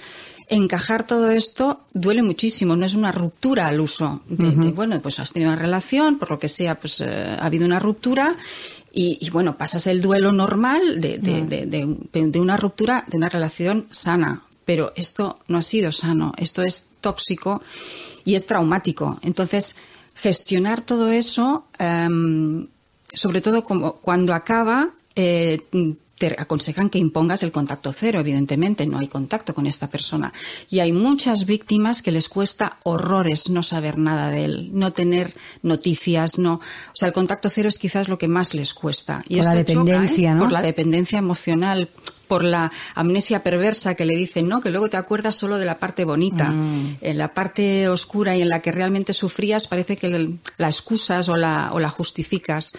encajar 0.49 1.05
todo 1.05 1.29
esto 1.29 1.81
duele 1.93 2.23
muchísimo, 2.23 2.75
no 2.75 2.85
es 2.85 2.95
una 2.95 3.11
ruptura 3.11 3.67
al 3.67 3.79
uso. 3.79 4.21
De, 4.27 4.47
uh 4.47 4.51
-huh. 4.51 4.63
de, 4.65 4.71
bueno, 4.71 4.99
pues 5.01 5.19
has 5.19 5.31
tenido 5.31 5.51
una 5.51 5.61
relación, 5.61 6.17
por 6.17 6.31
lo 6.31 6.39
que 6.39 6.49
sea, 6.49 6.79
pues 6.79 7.01
eh, 7.01 7.05
ha 7.07 7.45
habido 7.45 7.65
una 7.65 7.79
ruptura 7.79 8.35
y, 8.91 9.19
y, 9.21 9.29
bueno, 9.29 9.55
pasas 9.55 9.85
el 9.85 10.01
duelo 10.01 10.31
normal 10.31 10.99
de, 10.99 11.19
de, 11.19 11.41
uh 11.41 11.45
-huh. 11.45 12.31
de, 12.31 12.39
una 12.39 12.57
ruptura, 12.57 13.05
de 13.07 13.17
una 13.17 13.29
relación 13.29 13.85
sana. 13.91 14.41
Pero 14.65 14.91
esto 14.95 15.39
no 15.47 15.57
ha 15.57 15.61
sido 15.61 15.91
sano, 15.91 16.33
esto 16.37 16.61
es 16.63 16.95
tóxico 17.01 17.61
y 18.25 18.35
es 18.35 18.45
traumático. 18.45 19.19
Entonces, 19.23 19.75
gestionar 20.15 20.81
todo 20.81 21.09
eso, 21.11 21.65
um, 21.79 22.67
sobre 23.13 23.41
todo 23.41 23.63
como 23.63 23.93
cuando 23.93 24.33
acaba, 24.33 24.89
eh, 25.15 25.61
te 26.19 26.35
aconsejan 26.37 26.89
que 26.89 26.99
impongas 26.99 27.43
el 27.43 27.51
contacto 27.51 27.91
cero, 27.93 28.19
evidentemente, 28.19 28.85
no 28.85 28.99
hay 28.99 29.07
contacto 29.07 29.55
con 29.55 29.65
esta 29.65 29.87
persona. 29.87 30.33
Y 30.69 30.81
hay 30.81 30.91
muchas 30.91 31.45
víctimas 31.45 32.01
que 32.01 32.11
les 32.11 32.27
cuesta 32.29 32.77
horrores 32.83 33.49
no 33.49 33.63
saber 33.63 33.97
nada 33.97 34.29
de 34.29 34.45
él, 34.45 34.69
no 34.73 34.91
tener 34.91 35.33
noticias, 35.63 36.37
no. 36.37 36.55
O 36.55 36.93
sea, 36.93 37.07
el 37.07 37.13
contacto 37.13 37.49
cero 37.49 37.69
es 37.69 37.79
quizás 37.79 38.09
lo 38.09 38.17
que 38.17 38.27
más 38.27 38.53
les 38.53 38.73
cuesta. 38.73 39.23
Y 39.29 39.37
por 39.37 39.45
la 39.45 39.55
dependencia, 39.55 40.15
choca, 40.15 40.31
¿eh? 40.31 40.35
¿no? 40.35 40.43
Por 40.43 40.51
la 40.51 40.61
dependencia 40.61 41.19
emocional, 41.19 41.89
por 42.27 42.43
la 42.43 42.71
amnesia 42.95 43.41
perversa 43.41 43.95
que 43.95 44.05
le 44.05 44.15
dicen, 44.15 44.47
¿no? 44.47 44.59
Que 44.59 44.69
luego 44.69 44.89
te 44.89 44.97
acuerdas 44.97 45.37
solo 45.37 45.57
de 45.57 45.65
la 45.65 45.79
parte 45.79 46.03
bonita. 46.03 46.51
Mm. 46.51 46.97
En 47.01 47.17
la 47.17 47.33
parte 47.33 47.87
oscura 47.87 48.35
y 48.35 48.41
en 48.41 48.49
la 48.49 48.61
que 48.61 48.71
realmente 48.71 49.13
sufrías 49.13 49.67
parece 49.67 49.95
que 49.97 50.37
la 50.57 50.67
excusas 50.67 51.29
o 51.29 51.37
la, 51.37 51.71
o 51.71 51.79
la 51.79 51.89
justificas. 51.89 52.73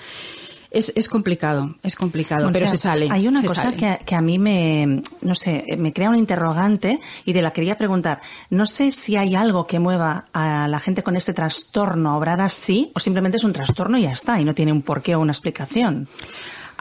Es, 0.70 0.92
es 0.94 1.08
complicado, 1.08 1.74
es 1.82 1.96
complicado, 1.96 2.42
bueno, 2.42 2.52
pero 2.52 2.66
o 2.66 2.68
sea, 2.68 2.76
se 2.76 2.82
sale. 2.82 3.08
Hay 3.10 3.26
una 3.26 3.42
cosa 3.42 3.72
que, 3.72 3.98
que, 4.06 4.14
a 4.14 4.20
mí 4.20 4.38
me, 4.38 5.02
no 5.20 5.34
sé, 5.34 5.64
me 5.76 5.92
crea 5.92 6.10
un 6.10 6.16
interrogante 6.16 7.00
y 7.24 7.32
de 7.32 7.42
la 7.42 7.52
quería 7.52 7.76
preguntar. 7.76 8.20
No 8.50 8.66
sé 8.66 8.92
si 8.92 9.16
hay 9.16 9.34
algo 9.34 9.66
que 9.66 9.80
mueva 9.80 10.26
a 10.32 10.68
la 10.68 10.78
gente 10.78 11.02
con 11.02 11.16
este 11.16 11.34
trastorno 11.34 12.10
a 12.10 12.16
obrar 12.16 12.40
así 12.40 12.92
o 12.94 13.00
simplemente 13.00 13.38
es 13.38 13.44
un 13.44 13.52
trastorno 13.52 13.98
y 13.98 14.02
ya 14.02 14.12
está 14.12 14.40
y 14.40 14.44
no 14.44 14.54
tiene 14.54 14.72
un 14.72 14.82
porqué 14.82 15.16
o 15.16 15.20
una 15.20 15.32
explicación. 15.32 16.08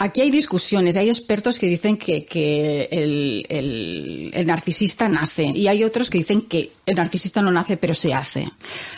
Aquí 0.01 0.21
hay 0.21 0.31
discusiones, 0.31 0.95
hay 0.95 1.09
expertos 1.09 1.59
que 1.59 1.67
dicen 1.67 1.97
que, 1.97 2.23
que 2.23 2.87
el, 2.89 3.45
el, 3.49 4.31
el, 4.33 4.47
narcisista 4.47 5.09
nace 5.09 5.43
y 5.43 5.67
hay 5.67 5.83
otros 5.83 6.09
que 6.09 6.19
dicen 6.19 6.43
que 6.43 6.71
el 6.85 6.95
narcisista 6.95 7.41
no 7.41 7.51
nace 7.51 7.75
pero 7.75 7.93
se 7.93 8.13
hace. 8.13 8.49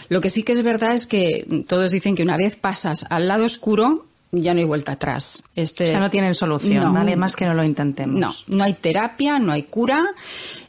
Lo 0.10 0.22
que 0.22 0.30
sí 0.30 0.44
que 0.44 0.52
es 0.52 0.62
verdad 0.62 0.94
es 0.94 1.08
que 1.08 1.64
todos 1.68 1.90
dicen 1.90 2.14
que 2.14 2.22
una 2.22 2.38
vez 2.38 2.56
pasas 2.56 3.08
al 3.10 3.28
lado 3.28 3.46
oscuro 3.46 4.11
ya 4.32 4.54
no 4.54 4.60
hay 4.60 4.66
vuelta 4.66 4.94
atrás. 4.94 5.44
Este, 5.56 5.86
o 5.86 5.88
sea, 5.88 6.00
no 6.00 6.10
tienen 6.10 6.34
solución, 6.36 6.84
no, 6.86 6.94
vale 6.94 7.16
más 7.16 7.36
que 7.36 7.46
no 7.46 7.54
lo 7.54 7.64
intentemos. 7.64 8.20
No, 8.20 8.34
no 8.48 8.64
hay 8.64 8.74
terapia, 8.74 9.40
no 9.40 9.52
hay 9.52 9.64
cura. 9.64 10.06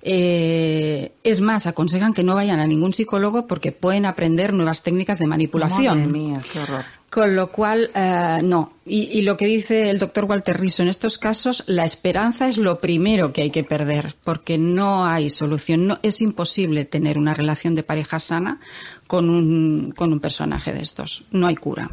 Eh, 0.02 1.12
es 1.22 1.40
más, 1.40 1.66
aconsejan 1.66 2.12
que 2.12 2.24
no 2.24 2.34
vayan 2.34 2.58
a 2.58 2.66
ningún 2.66 2.92
psicólogo 2.92 3.46
porque 3.46 3.70
pueden 3.72 4.06
aprender 4.06 4.52
nuevas 4.52 4.82
técnicas 4.82 5.18
de 5.18 5.26
manipulación. 5.26 5.98
Madre 5.98 6.12
mía, 6.12 6.40
qué 6.52 6.60
horror. 6.60 6.84
Con 7.08 7.36
lo 7.36 7.52
cual, 7.52 7.90
eh, 7.94 8.40
no. 8.42 8.72
Y, 8.86 9.18
y, 9.18 9.22
lo 9.22 9.36
que 9.36 9.44
dice 9.44 9.90
el 9.90 9.98
doctor 9.98 10.24
Walter 10.24 10.58
Riso, 10.58 10.82
en 10.82 10.88
estos 10.88 11.18
casos, 11.18 11.62
la 11.66 11.84
esperanza 11.84 12.48
es 12.48 12.56
lo 12.56 12.76
primero 12.76 13.34
que 13.34 13.42
hay 13.42 13.50
que 13.50 13.64
perder, 13.64 14.14
porque 14.24 14.56
no 14.56 15.04
hay 15.04 15.28
solución. 15.28 15.86
No, 15.86 15.98
es 16.02 16.22
imposible 16.22 16.86
tener 16.86 17.18
una 17.18 17.34
relación 17.34 17.74
de 17.74 17.82
pareja 17.82 18.18
sana 18.18 18.60
con 19.06 19.28
un, 19.28 19.92
con 19.94 20.10
un 20.10 20.20
personaje 20.20 20.72
de 20.72 20.80
estos. 20.80 21.24
No 21.30 21.46
hay 21.46 21.54
cura. 21.54 21.90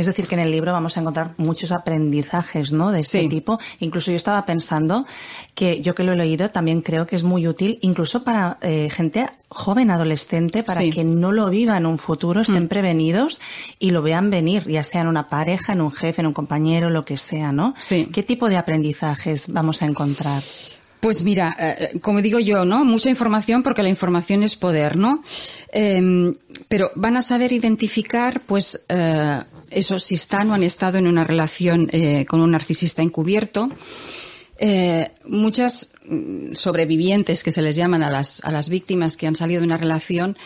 Es 0.00 0.06
decir, 0.06 0.26
que 0.26 0.34
en 0.34 0.40
el 0.40 0.50
libro 0.50 0.72
vamos 0.72 0.96
a 0.96 1.00
encontrar 1.00 1.32
muchos 1.36 1.72
aprendizajes, 1.72 2.72
¿no? 2.72 2.90
De 2.90 3.00
este 3.00 3.20
sí. 3.20 3.28
tipo. 3.28 3.58
Incluso 3.80 4.10
yo 4.10 4.16
estaba 4.16 4.46
pensando 4.46 5.06
que 5.54 5.82
yo 5.82 5.94
que 5.94 6.04
lo 6.04 6.12
he 6.12 6.16
leído 6.16 6.50
también 6.50 6.80
creo 6.80 7.06
que 7.06 7.16
es 7.16 7.22
muy 7.22 7.46
útil, 7.46 7.78
incluso 7.82 8.24
para 8.24 8.56
eh, 8.62 8.88
gente 8.90 9.28
joven, 9.50 9.90
adolescente, 9.90 10.62
para 10.62 10.80
sí. 10.80 10.90
que 10.90 11.04
no 11.04 11.32
lo 11.32 11.50
viva 11.50 11.76
en 11.76 11.84
un 11.84 11.98
futuro, 11.98 12.40
estén 12.40 12.64
mm. 12.64 12.68
prevenidos 12.68 13.40
y 13.78 13.90
lo 13.90 14.00
vean 14.00 14.30
venir, 14.30 14.66
ya 14.66 14.84
sea 14.84 15.02
en 15.02 15.08
una 15.08 15.28
pareja, 15.28 15.74
en 15.74 15.82
un 15.82 15.92
jefe, 15.92 16.22
en 16.22 16.28
un 16.28 16.32
compañero, 16.32 16.88
lo 16.88 17.04
que 17.04 17.18
sea, 17.18 17.52
¿no? 17.52 17.74
Sí. 17.78 18.08
¿Qué 18.10 18.22
tipo 18.22 18.48
de 18.48 18.56
aprendizajes 18.56 19.52
vamos 19.52 19.82
a 19.82 19.86
encontrar? 19.86 20.42
Pues 21.00 21.22
mira, 21.22 21.56
eh, 21.58 21.98
como 22.00 22.20
digo 22.20 22.38
yo, 22.38 22.64
¿no? 22.64 22.84
Mucha 22.84 23.08
información 23.08 23.62
porque 23.62 23.82
la 23.82 23.88
información 23.88 24.42
es 24.42 24.54
poder, 24.54 24.96
¿no? 24.96 25.22
Eh, 25.72 26.34
pero 26.68 26.90
van 26.94 27.16
a 27.16 27.22
saber 27.22 27.52
identificar, 27.52 28.40
pues, 28.40 28.84
eh, 28.88 29.40
eso, 29.70 29.98
si 29.98 30.16
están 30.16 30.50
o 30.50 30.54
han 30.54 30.62
estado 30.62 30.98
en 30.98 31.06
una 31.06 31.24
relación 31.24 31.88
eh, 31.92 32.26
con 32.26 32.40
un 32.40 32.50
narcisista 32.50 33.02
encubierto. 33.02 33.68
Eh, 34.62 35.10
muchas 35.24 35.94
mm, 36.04 36.52
sobrevivientes 36.52 37.42
que 37.42 37.50
se 37.50 37.62
les 37.62 37.76
llaman 37.76 38.02
a 38.02 38.10
las, 38.10 38.44
a 38.44 38.50
las 38.50 38.68
víctimas 38.68 39.16
que 39.16 39.26
han 39.26 39.34
salido 39.34 39.62
de 39.62 39.66
una 39.66 39.78
relación, 39.78 40.36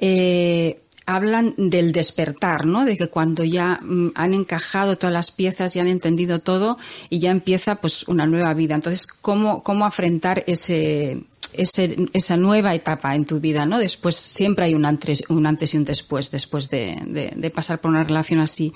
eh, 0.00 0.81
hablan 1.06 1.54
del 1.56 1.92
despertar, 1.92 2.66
¿no? 2.66 2.84
De 2.84 2.96
que 2.96 3.08
cuando 3.08 3.44
ya 3.44 3.80
mm, 3.82 4.12
han 4.14 4.34
encajado 4.34 4.96
todas 4.96 5.12
las 5.12 5.30
piezas, 5.30 5.74
ya 5.74 5.82
han 5.82 5.88
entendido 5.88 6.40
todo 6.40 6.78
y 7.08 7.18
ya 7.18 7.30
empieza 7.30 7.76
pues 7.76 8.08
una 8.08 8.26
nueva 8.26 8.54
vida. 8.54 8.74
Entonces, 8.74 9.06
¿cómo, 9.06 9.62
cómo 9.62 9.84
afrontar 9.84 10.44
ese, 10.46 11.22
ese, 11.52 11.96
esa 12.12 12.36
nueva 12.36 12.74
etapa 12.74 13.14
en 13.14 13.24
tu 13.24 13.40
vida, 13.40 13.66
¿no? 13.66 13.78
Después 13.78 14.16
siempre 14.16 14.66
hay 14.66 14.74
un 14.74 14.84
antes, 14.84 15.24
un 15.28 15.46
antes 15.46 15.74
y 15.74 15.76
un 15.76 15.84
después, 15.84 16.30
después 16.30 16.70
de, 16.70 16.96
de, 17.06 17.32
de 17.34 17.50
pasar 17.50 17.78
por 17.80 17.90
una 17.90 18.04
relación 18.04 18.40
así. 18.40 18.72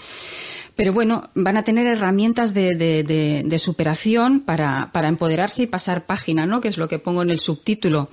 Pero 0.77 0.93
bueno, 0.93 1.31
van 1.35 1.57
a 1.57 1.65
tener 1.65 1.87
herramientas 1.87 2.53
de, 2.53 2.75
de, 2.75 3.59
superación 3.59 4.41
para, 4.41 4.91
para 4.93 5.09
empoderarse 5.09 5.63
y 5.63 5.67
pasar 5.67 6.05
página, 6.05 6.45
¿no? 6.45 6.61
Que 6.61 6.69
es 6.69 6.77
lo 6.77 6.87
que 6.87 6.99
pongo 6.99 7.23
en 7.23 7.31
el 7.31 7.41
subtítulo. 7.41 8.11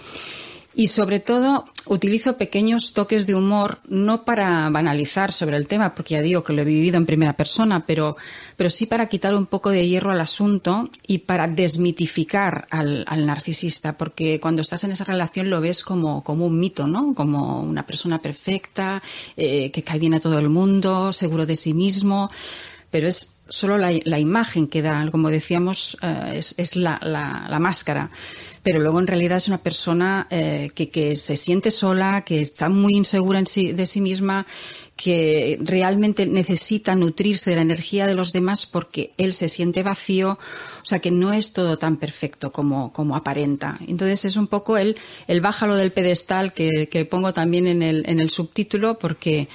Y 0.75 0.87
sobre 0.87 1.19
todo 1.19 1.65
utilizo 1.85 2.37
pequeños 2.37 2.93
toques 2.93 3.27
de 3.27 3.35
humor, 3.35 3.79
no 3.87 4.25
para 4.25 4.69
banalizar 4.69 5.31
sobre 5.31 5.57
el 5.57 5.67
tema, 5.67 5.93
porque 5.93 6.15
ya 6.15 6.21
digo 6.21 6.43
que 6.43 6.53
lo 6.53 6.61
he 6.61 6.65
vivido 6.65 6.97
en 6.97 7.05
primera 7.05 7.33
persona, 7.33 7.85
pero, 7.85 8.17
pero 8.57 8.69
sí 8.69 8.87
para 8.87 9.07
quitar 9.07 9.35
un 9.35 9.45
poco 9.45 9.69
de 9.69 9.87
hierro 9.87 10.11
al 10.11 10.21
asunto 10.21 10.89
y 11.05 11.19
para 11.19 11.47
desmitificar 11.47 12.65
al, 12.71 13.05
al 13.07 13.25
narcisista, 13.25 13.97
porque 13.97 14.39
cuando 14.39 14.61
estás 14.61 14.83
en 14.83 14.91
esa 14.91 15.03
relación 15.03 15.49
lo 15.49 15.61
ves 15.61 15.83
como, 15.83 16.23
como 16.23 16.47
un 16.47 16.59
mito, 16.59 16.87
¿no? 16.87 17.13
Como 17.13 17.61
una 17.61 17.85
persona 17.85 18.19
perfecta, 18.19 19.01
eh, 19.37 19.69
que 19.71 19.83
cae 19.83 19.99
bien 19.99 20.15
a 20.15 20.19
todo 20.19 20.39
el 20.39 20.49
mundo, 20.49 21.13
seguro 21.13 21.45
de 21.45 21.55
sí 21.55 21.73
mismo, 21.73 22.29
pero 22.89 23.07
es 23.07 23.41
solo 23.49 23.77
la, 23.77 24.19
imagen 24.19 24.67
que 24.67 24.81
da, 24.81 25.07
como 25.11 25.29
decíamos, 25.29 25.97
eh, 26.01 26.33
es, 26.35 26.55
es 26.57 26.75
la, 26.75 26.99
la 27.03 27.59
máscara 27.59 28.09
pero 28.63 28.79
luego 28.79 28.99
en 28.99 29.07
realidad 29.07 29.37
es 29.37 29.49
una 29.49 29.57
persona 29.57 30.25
eh, 30.29 30.71
que, 30.73 31.15
se 31.17 31.35
siente 31.35 31.69
sola, 31.69 32.23
que 32.25 32.39
está 32.39 32.69
muy 32.69 32.93
insegura 32.95 33.37
en 33.37 33.45
sí, 33.45 33.73
de 33.73 33.85
sí 33.85 33.99
misma, 33.99 34.47
que 34.95 35.59
realmente 35.61 36.25
necesita 36.25 36.95
nutrirse 36.95 37.49
de 37.49 37.57
la 37.57 37.61
energía 37.63 38.07
de 38.07 38.15
los 38.15 38.31
demás 38.31 38.65
porque 38.65 39.11
él 39.17 39.33
se 39.33 39.49
siente 39.49 39.83
vacío, 39.83 40.39
o 40.81 40.85
sea 40.85 40.99
que 40.99 41.11
no 41.11 41.33
es 41.33 41.51
todo 41.51 41.77
tan 41.77 41.97
perfecto 41.97 42.51
como, 42.53 42.93
como 42.93 43.17
aparenta. 43.17 43.77
Entonces 43.85 44.23
es 44.23 44.37
un 44.37 44.47
poco 44.47 44.77
el, 44.77 44.95
el 45.27 45.41
bájalo 45.41 45.75
del 45.75 45.91
pedestal 45.91 46.53
que, 46.53 46.87
que 46.89 47.03
pongo 47.05 47.33
también 47.33 47.67
en 47.67 47.83
el, 47.83 48.07
en 48.07 48.21
el 48.21 48.29
subtítulo 48.29 48.97
porque, 48.97 49.49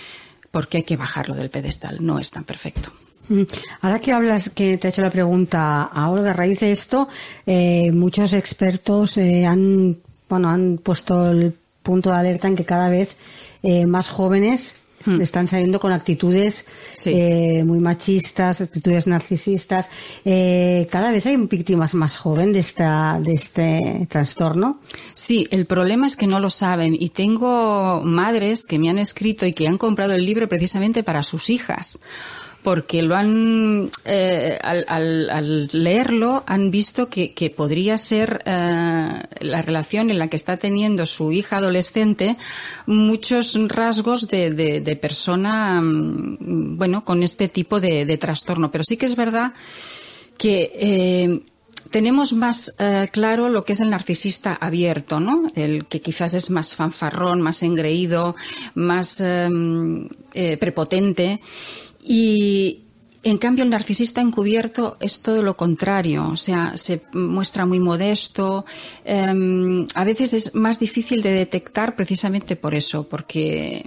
porque 0.50 0.78
hay 0.78 0.82
que 0.82 0.96
bajarlo 0.96 1.34
del 1.34 1.50
pedestal, 1.50 1.98
no 2.00 2.18
es 2.18 2.30
tan 2.30 2.44
perfecto. 2.44 2.92
Mm. 3.28 3.42
Ahora 3.82 4.00
que 4.00 4.12
hablas, 4.12 4.50
que 4.50 4.78
te 4.78 4.88
he 4.88 4.90
hecho 4.90 5.02
la 5.02 5.10
pregunta 5.10 5.82
a 5.82 6.10
Olga, 6.10 6.30
a 6.30 6.34
raíz 6.34 6.60
de 6.60 6.72
esto, 6.72 7.08
eh, 7.46 7.90
muchos 7.92 8.32
expertos 8.32 9.16
eh, 9.18 9.46
han, 9.46 9.96
bueno, 10.28 10.48
han 10.48 10.78
puesto 10.82 11.30
el 11.30 11.54
punto 11.82 12.10
de 12.10 12.16
alerta 12.16 12.48
en 12.48 12.56
que 12.56 12.64
cada 12.64 12.88
vez 12.88 13.16
eh, 13.62 13.86
más 13.86 14.08
jóvenes 14.08 14.76
Hmm. 15.04 15.20
están 15.20 15.46
saliendo 15.46 15.78
con 15.78 15.92
actitudes 15.92 16.66
eh, 17.06 17.62
muy 17.64 17.78
machistas, 17.78 18.60
actitudes 18.60 19.06
narcisistas. 19.06 19.90
Eh, 20.24 20.88
cada 20.90 21.12
vez 21.12 21.24
hay 21.26 21.36
víctimas 21.36 21.94
más 21.94 22.16
jóvenes 22.16 22.54
de, 22.54 22.60
esta, 22.60 23.20
de 23.20 23.32
este 23.32 24.06
trastorno. 24.10 24.80
Sí, 25.14 25.46
el 25.50 25.66
problema 25.66 26.06
es 26.06 26.16
que 26.16 26.26
no 26.26 26.40
lo 26.40 26.50
saben 26.50 26.96
y 26.98 27.10
tengo 27.10 28.00
madres 28.02 28.66
que 28.66 28.78
me 28.78 28.90
han 28.90 28.98
escrito 28.98 29.46
y 29.46 29.52
que 29.52 29.68
han 29.68 29.78
comprado 29.78 30.14
el 30.14 30.26
libro 30.26 30.48
precisamente 30.48 31.02
para 31.02 31.22
sus 31.22 31.48
hijas 31.48 32.00
porque 32.62 33.02
lo 33.02 33.16
han 33.16 33.90
eh, 34.04 34.58
al, 34.62 34.84
al, 34.88 35.30
al, 35.30 35.68
leerlo 35.72 36.42
han 36.46 36.70
visto 36.70 37.08
que, 37.08 37.54
podría 37.56 37.98
ser 37.98 38.42
eh, 38.44 39.22
la 39.40 39.62
relación 39.62 40.10
en 40.10 40.18
la 40.18 40.28
que 40.28 40.36
está 40.36 40.56
teniendo 40.56 41.06
su 41.06 41.32
hija 41.32 41.58
adolescente 41.58 42.36
muchos 42.86 43.56
rasgos 43.68 44.28
de, 44.28 44.98
persona 45.00 45.80
mm, 45.80 46.76
bueno 46.76 47.04
con 47.04 47.22
este 47.22 47.48
tipo 47.48 47.80
de, 47.80 48.18
trastorno 48.18 48.70
pero 48.70 48.84
sí 48.84 48.96
que 48.96 49.06
es 49.06 49.16
verdad 49.16 49.52
que 50.36 50.72
eh, 50.74 51.40
tenemos 51.90 52.32
más 52.34 52.74
claro 53.12 53.48
lo 53.48 53.64
que 53.64 53.72
es 53.72 53.80
el 53.80 53.88
narcisista 53.88 54.52
abierto, 54.60 55.20
¿no? 55.20 55.50
El 55.54 55.86
que 55.86 56.02
quizás 56.02 56.34
es 56.34 56.50
más 56.50 56.74
fanfarrón, 56.74 57.40
más 57.40 57.62
engreído, 57.62 58.36
más 58.74 59.22
eh, 60.34 60.56
prepotente. 60.58 61.40
Y 62.02 62.82
en 63.24 63.38
cambio 63.38 63.64
el 63.64 63.70
narcisista 63.70 64.20
encubierto 64.20 64.96
es 65.00 65.20
todo 65.20 65.42
lo 65.42 65.56
contrario, 65.56 66.28
o 66.28 66.36
sea, 66.36 66.76
se 66.76 67.02
muestra 67.12 67.66
muy 67.66 67.80
modesto. 67.80 68.64
Eh, 69.04 69.86
a 69.94 70.04
veces 70.04 70.34
es 70.34 70.54
más 70.54 70.78
difícil 70.78 71.20
de 71.22 71.32
detectar 71.32 71.96
precisamente 71.96 72.54
por 72.56 72.74
eso, 72.74 73.08
porque 73.08 73.84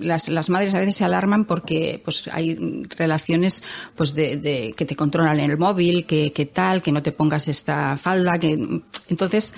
las, 0.00 0.28
las 0.28 0.50
madres 0.50 0.74
a 0.74 0.80
veces 0.80 0.96
se 0.96 1.04
alarman 1.04 1.46
porque 1.46 2.00
pues 2.04 2.28
hay 2.30 2.84
relaciones 2.96 3.62
pues 3.94 4.14
de, 4.14 4.36
de 4.36 4.74
que 4.76 4.84
te 4.84 4.96
controlan 4.96 5.40
en 5.40 5.50
el 5.50 5.58
móvil, 5.58 6.04
que, 6.04 6.32
que, 6.32 6.46
tal, 6.46 6.82
que 6.82 6.92
no 6.92 7.02
te 7.02 7.12
pongas 7.12 7.48
esta 7.48 7.96
falda, 7.96 8.38
que 8.38 8.82
entonces 9.08 9.54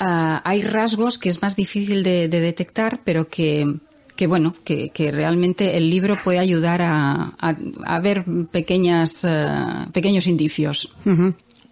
uh, 0.00 0.40
hay 0.42 0.62
rasgos 0.62 1.18
que 1.18 1.28
es 1.28 1.40
más 1.42 1.54
difícil 1.54 2.02
de 2.02 2.28
detectar, 2.28 3.00
pero 3.04 3.28
que 3.28 3.78
que 4.18 4.26
bueno, 4.26 4.52
que, 4.64 4.90
que, 4.90 5.12
realmente 5.12 5.76
el 5.76 5.90
libro 5.90 6.16
puede 6.16 6.40
ayudar 6.40 6.82
a, 6.82 7.34
a, 7.38 8.00
ver 8.00 8.24
pequeñas, 8.50 9.22
uh, 9.22 9.88
pequeños 9.92 10.26
indicios. 10.26 10.92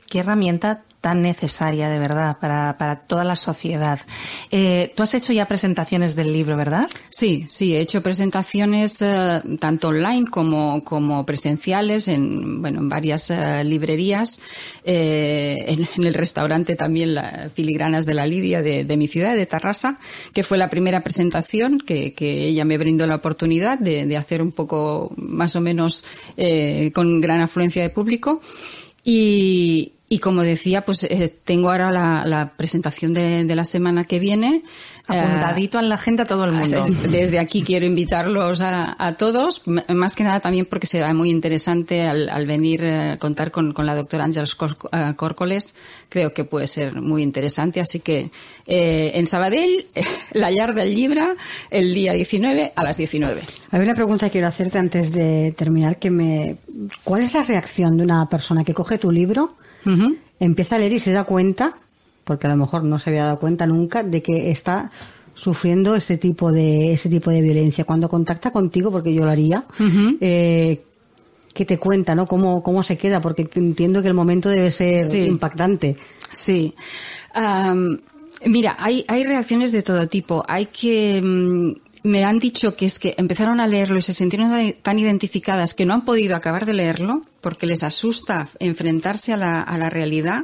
¿Qué 0.09 0.21
herramienta 0.21 0.85
tan 1.07 1.23
necesaria 1.23 1.89
de 1.89 2.01
verdad 2.01 2.37
para, 2.41 2.77
para 2.79 2.97
toda 2.97 3.23
la 3.23 3.37
sociedad. 3.37 4.01
Eh, 4.51 4.93
Tú 4.97 5.05
has 5.05 5.15
hecho 5.15 5.33
ya 5.33 5.47
presentaciones 5.47 6.17
del 6.17 6.33
libro, 6.33 6.57
¿verdad? 6.57 6.89
Sí, 7.11 7.47
sí, 7.49 7.77
he 7.77 7.81
hecho 7.81 8.03
presentaciones 8.03 9.03
uh, 9.03 9.57
tanto 9.59 9.91
online 9.91 10.27
como, 10.29 10.83
como 10.83 11.25
presenciales 11.25 12.09
en, 12.09 12.61
bueno, 12.61 12.81
en 12.81 12.89
varias 12.89 13.31
uh, 13.31 13.63
librerías, 13.63 14.41
eh, 14.83 15.55
en, 15.69 15.89
en, 15.97 16.05
el 16.09 16.15
restaurante 16.15 16.75
también 16.75 17.15
la, 17.15 17.51
Filigranas 17.55 18.05
de 18.05 18.15
la 18.15 18.27
Lidia 18.27 18.61
de, 18.61 18.85
de, 18.85 18.97
mi 18.97 19.07
ciudad, 19.07 19.37
de 19.37 19.47
Tarrasa, 19.47 20.01
que 20.35 20.43
fue 20.43 20.59
la 20.59 20.69
primera 20.69 21.05
presentación 21.05 21.79
que, 21.79 22.15
que 22.15 22.49
ella 22.49 22.65
me 22.65 22.79
brindó 22.79 23.07
la 23.07 23.15
oportunidad 23.15 23.79
de, 23.79 24.07
de 24.07 24.17
hacer 24.17 24.43
un 24.43 24.51
poco 24.51 25.13
más 25.15 25.55
o 25.55 25.61
menos 25.61 26.03
eh, 26.37 26.91
con 26.93 27.21
gran 27.21 27.43
afluencia 27.43 27.83
de 27.83 27.91
público. 27.91 28.43
Y, 29.05 29.93
y 30.09 30.21
como 30.21 30.43
decía, 30.43 30.85
pues 30.85 31.03
eh, 31.03 31.35
tengo 31.45 31.71
ahora 31.71 31.91
la, 31.91 32.25
la 32.25 32.53
presentación 32.57 33.13
de, 33.13 33.45
de, 33.45 33.57
la 33.57 33.65
semana 33.65 34.05
que 34.05 34.21
viene. 34.21 34.63
Apuntadito 35.09 35.79
uh, 35.79 35.81
en 35.81 35.89
la 35.89 35.97
agenda 35.97 36.27
todo 36.27 36.45
el 36.45 36.53
mundo. 36.53 36.87
Desde 37.11 37.41
aquí 37.41 37.63
quiero 37.63 37.87
invitarlos 37.87 38.61
a, 38.61 38.95
a, 39.05 39.17
todos, 39.17 39.63
más 39.67 40.15
que 40.15 40.23
nada 40.23 40.39
también 40.39 40.67
porque 40.67 40.87
será 40.87 41.13
muy 41.13 41.31
interesante 41.31 42.07
al, 42.07 42.29
al 42.29 42.47
venir 42.47 42.85
a 42.85 43.15
uh, 43.15 43.19
contar 43.19 43.51
con, 43.51 43.73
con, 43.73 43.85
la 43.85 43.97
doctora 43.97 44.23
Ángeles 44.23 44.57
uh, 44.61 45.15
Córcoles. 45.17 45.75
Creo 46.09 46.33
que 46.33 46.45
puede 46.45 46.69
ser 46.69 47.01
muy 47.03 47.23
interesante. 47.23 47.81
Así 47.81 47.99
que 47.99 48.31
eh, 48.69 49.11
en 49.15 49.27
Sabadell, 49.27 49.89
la 50.33 50.53
Llar 50.53 50.73
del 50.77 50.95
Libra, 50.95 51.35
el 51.69 51.93
día 51.95 52.13
19 52.13 52.75
a 52.77 52.85
las 52.85 52.97
19. 52.97 53.43
Hay 53.73 53.81
una 53.81 53.95
pregunta 53.97 54.27
que 54.27 54.33
quiero 54.33 54.47
hacerte 54.47 54.79
antes 54.79 55.13
de 55.13 55.53
terminar. 55.57 55.99
que 55.99 56.11
me 56.11 56.59
¿Cuál 57.03 57.23
es 57.23 57.35
la 57.35 57.43
reacción 57.43 57.97
de 57.97 58.05
una 58.05 58.29
persona 58.29 58.63
que 58.63 58.73
coge 58.73 58.99
tu 58.99 59.11
libro? 59.11 59.57
Uh 59.87 59.91
-huh. 59.91 60.17
empieza 60.41 60.77
a 60.77 60.79
leer 60.79 60.93
y 60.93 60.99
se 60.99 61.13
da 61.13 61.25
cuenta, 61.25 61.75
porque 62.25 62.47
a 62.47 62.51
lo 62.51 62.57
mejor 62.57 62.85
no 62.85 62.99
se 62.99 63.11
había 63.11 63.25
dado 63.25 63.39
cuenta 63.39 63.67
nunca, 63.67 64.03
de 64.03 64.23
que 64.23 64.51
está 64.51 64.91
sufriendo 65.35 65.95
este 65.95 66.17
tipo 66.17 66.51
de 66.51 66.93
este 66.93 67.09
tipo 67.09 67.31
de 67.31 67.41
violencia. 67.41 67.85
Cuando 67.85 68.09
contacta 68.09 68.51
contigo, 68.51 68.91
porque 68.91 69.15
yo 69.15 69.25
lo 69.25 69.31
haría, 69.31 69.65
uh 69.79 69.83
-huh. 69.83 70.19
eh, 70.21 70.83
que 71.55 71.65
te 71.65 71.79
cuenta, 71.79 72.15
¿no? 72.15 72.27
Cómo, 72.27 72.63
cómo 72.63 72.83
se 72.83 72.99
queda, 72.99 73.21
porque 73.21 73.49
entiendo 73.55 74.03
que 74.03 74.09
el 74.09 74.15
momento 74.15 74.49
debe 74.51 74.71
ser 74.71 75.01
sí. 75.01 75.21
impactante. 75.25 75.97
Sí. 76.33 76.75
Um, 77.35 77.99
mira, 78.45 78.77
hay, 78.79 79.05
hay 79.09 79.25
reacciones 79.25 79.73
de 79.73 79.83
todo 79.83 80.07
tipo. 80.07 80.45
Hay 80.49 80.67
que 80.67 81.21
um, 81.23 81.75
me 82.07 82.25
han 82.25 82.39
dicho 82.39 82.77
que 82.77 82.87
es 82.87 82.99
que 82.99 83.15
empezaron 83.19 83.61
a 83.61 83.67
leerlo 83.67 83.99
y 83.99 84.03
se 84.03 84.13
sintieron 84.13 84.75
tan 84.83 84.99
identificadas 84.99 85.75
que 85.75 85.87
no 85.87 85.95
han 85.95 86.05
podido 86.05 86.37
acabar 86.37 86.65
de 86.65 86.75
leerlo 86.75 87.23
porque 87.47 87.65
les 87.65 87.85
asusta 87.85 88.49
enfrentarse 88.59 89.33
a 89.33 89.37
la, 89.37 89.63
a 89.63 89.79
la 89.79 89.89
realidad. 89.89 90.43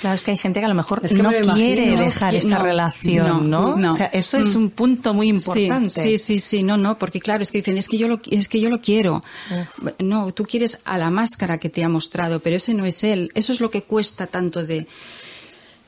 Claro, 0.00 0.14
es 0.14 0.22
que 0.22 0.30
hay 0.30 0.38
gente 0.38 0.60
que 0.60 0.66
a 0.66 0.68
lo 0.68 0.76
mejor 0.76 1.00
es 1.02 1.12
que 1.12 1.20
no 1.20 1.30
quiere 1.30 1.86
imagino, 1.86 2.00
dejar 2.02 2.30
que, 2.30 2.38
esa 2.38 2.58
no, 2.58 2.62
relación, 2.62 3.50
¿no? 3.50 3.76
¿no? 3.76 3.92
O 3.92 3.96
sea, 3.96 4.06
eso 4.06 4.38
es 4.38 4.54
un 4.54 4.70
punto 4.70 5.12
muy 5.12 5.26
importante. 5.26 5.90
Sí, 5.90 6.18
sí, 6.18 6.38
sí, 6.38 6.38
sí, 6.38 6.62
no, 6.62 6.76
no, 6.76 6.98
porque 6.98 7.18
claro, 7.18 7.42
es 7.42 7.50
que 7.50 7.58
dicen, 7.58 7.76
es 7.78 7.88
que 7.88 7.98
yo 7.98 8.06
lo, 8.06 8.20
es 8.30 8.46
que 8.46 8.60
yo 8.60 8.70
lo 8.70 8.80
quiero. 8.80 9.24
Uf. 9.50 9.90
No, 9.98 10.32
tú 10.32 10.44
quieres 10.44 10.78
a 10.84 10.98
la 10.98 11.10
máscara 11.10 11.58
que 11.58 11.68
te 11.68 11.82
ha 11.82 11.88
mostrado, 11.88 12.38
pero 12.38 12.54
ese 12.54 12.74
no 12.74 12.86
es 12.86 13.02
él. 13.02 13.32
Eso 13.34 13.52
es 13.52 13.60
lo 13.60 13.68
que 13.68 13.82
cuesta 13.82 14.28
tanto 14.28 14.64
de, 14.64 14.86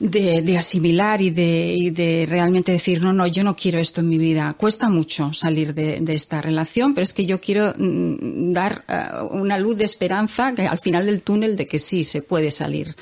de, 0.01 0.43
de, 0.43 0.57
asimilar 0.57 1.21
y 1.21 1.31
de, 1.31 1.75
y 1.77 1.91
de 1.91 2.27
realmente 2.29 2.73
decir, 2.73 3.03
no, 3.03 3.13
no, 3.13 3.27
yo 3.27 3.43
no 3.43 3.57
quiero 3.57 3.79
esto 3.79 4.01
en 4.01 4.09
mi 4.09 4.19
vida. 4.19 4.55
Cuesta 4.57 4.89
mucho 4.89 5.33
salir 5.33 5.75
de, 5.75 6.01
de 6.01 6.15
esta 6.15 6.41
relación, 6.41 6.95
pero 6.95 7.03
es 7.03 7.13
que 7.13 7.27
yo 7.27 7.41
quiero 7.41 7.75
mm, 7.77 8.53
dar 8.53 8.85
uh, 8.89 9.37
una 9.37 9.59
luz 9.59 9.77
de 9.77 9.85
esperanza 9.85 10.55
que 10.55 10.67
al 10.67 10.79
final 10.79 11.07
del 11.07 11.23
túnel 11.23 11.57
de 11.57 11.67
que 11.67 11.79
sí, 11.79 12.05
se 12.05 12.23
puede 12.23 12.51
salir. 12.51 12.95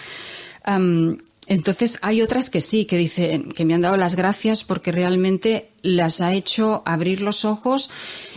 Entonces 1.48 1.98
hay 2.02 2.22
otras 2.22 2.50
que 2.50 2.60
sí, 2.60 2.86
que 2.86 2.96
dicen, 2.96 3.52
que 3.52 3.64
me 3.64 3.74
han 3.74 3.80
dado 3.80 3.96
las 3.96 4.16
gracias 4.16 4.64
porque 4.64 4.90
realmente 4.90 5.68
las 5.80 6.20
ha 6.20 6.34
hecho 6.34 6.82
abrir 6.84 7.20
los 7.20 7.44
ojos 7.44 7.88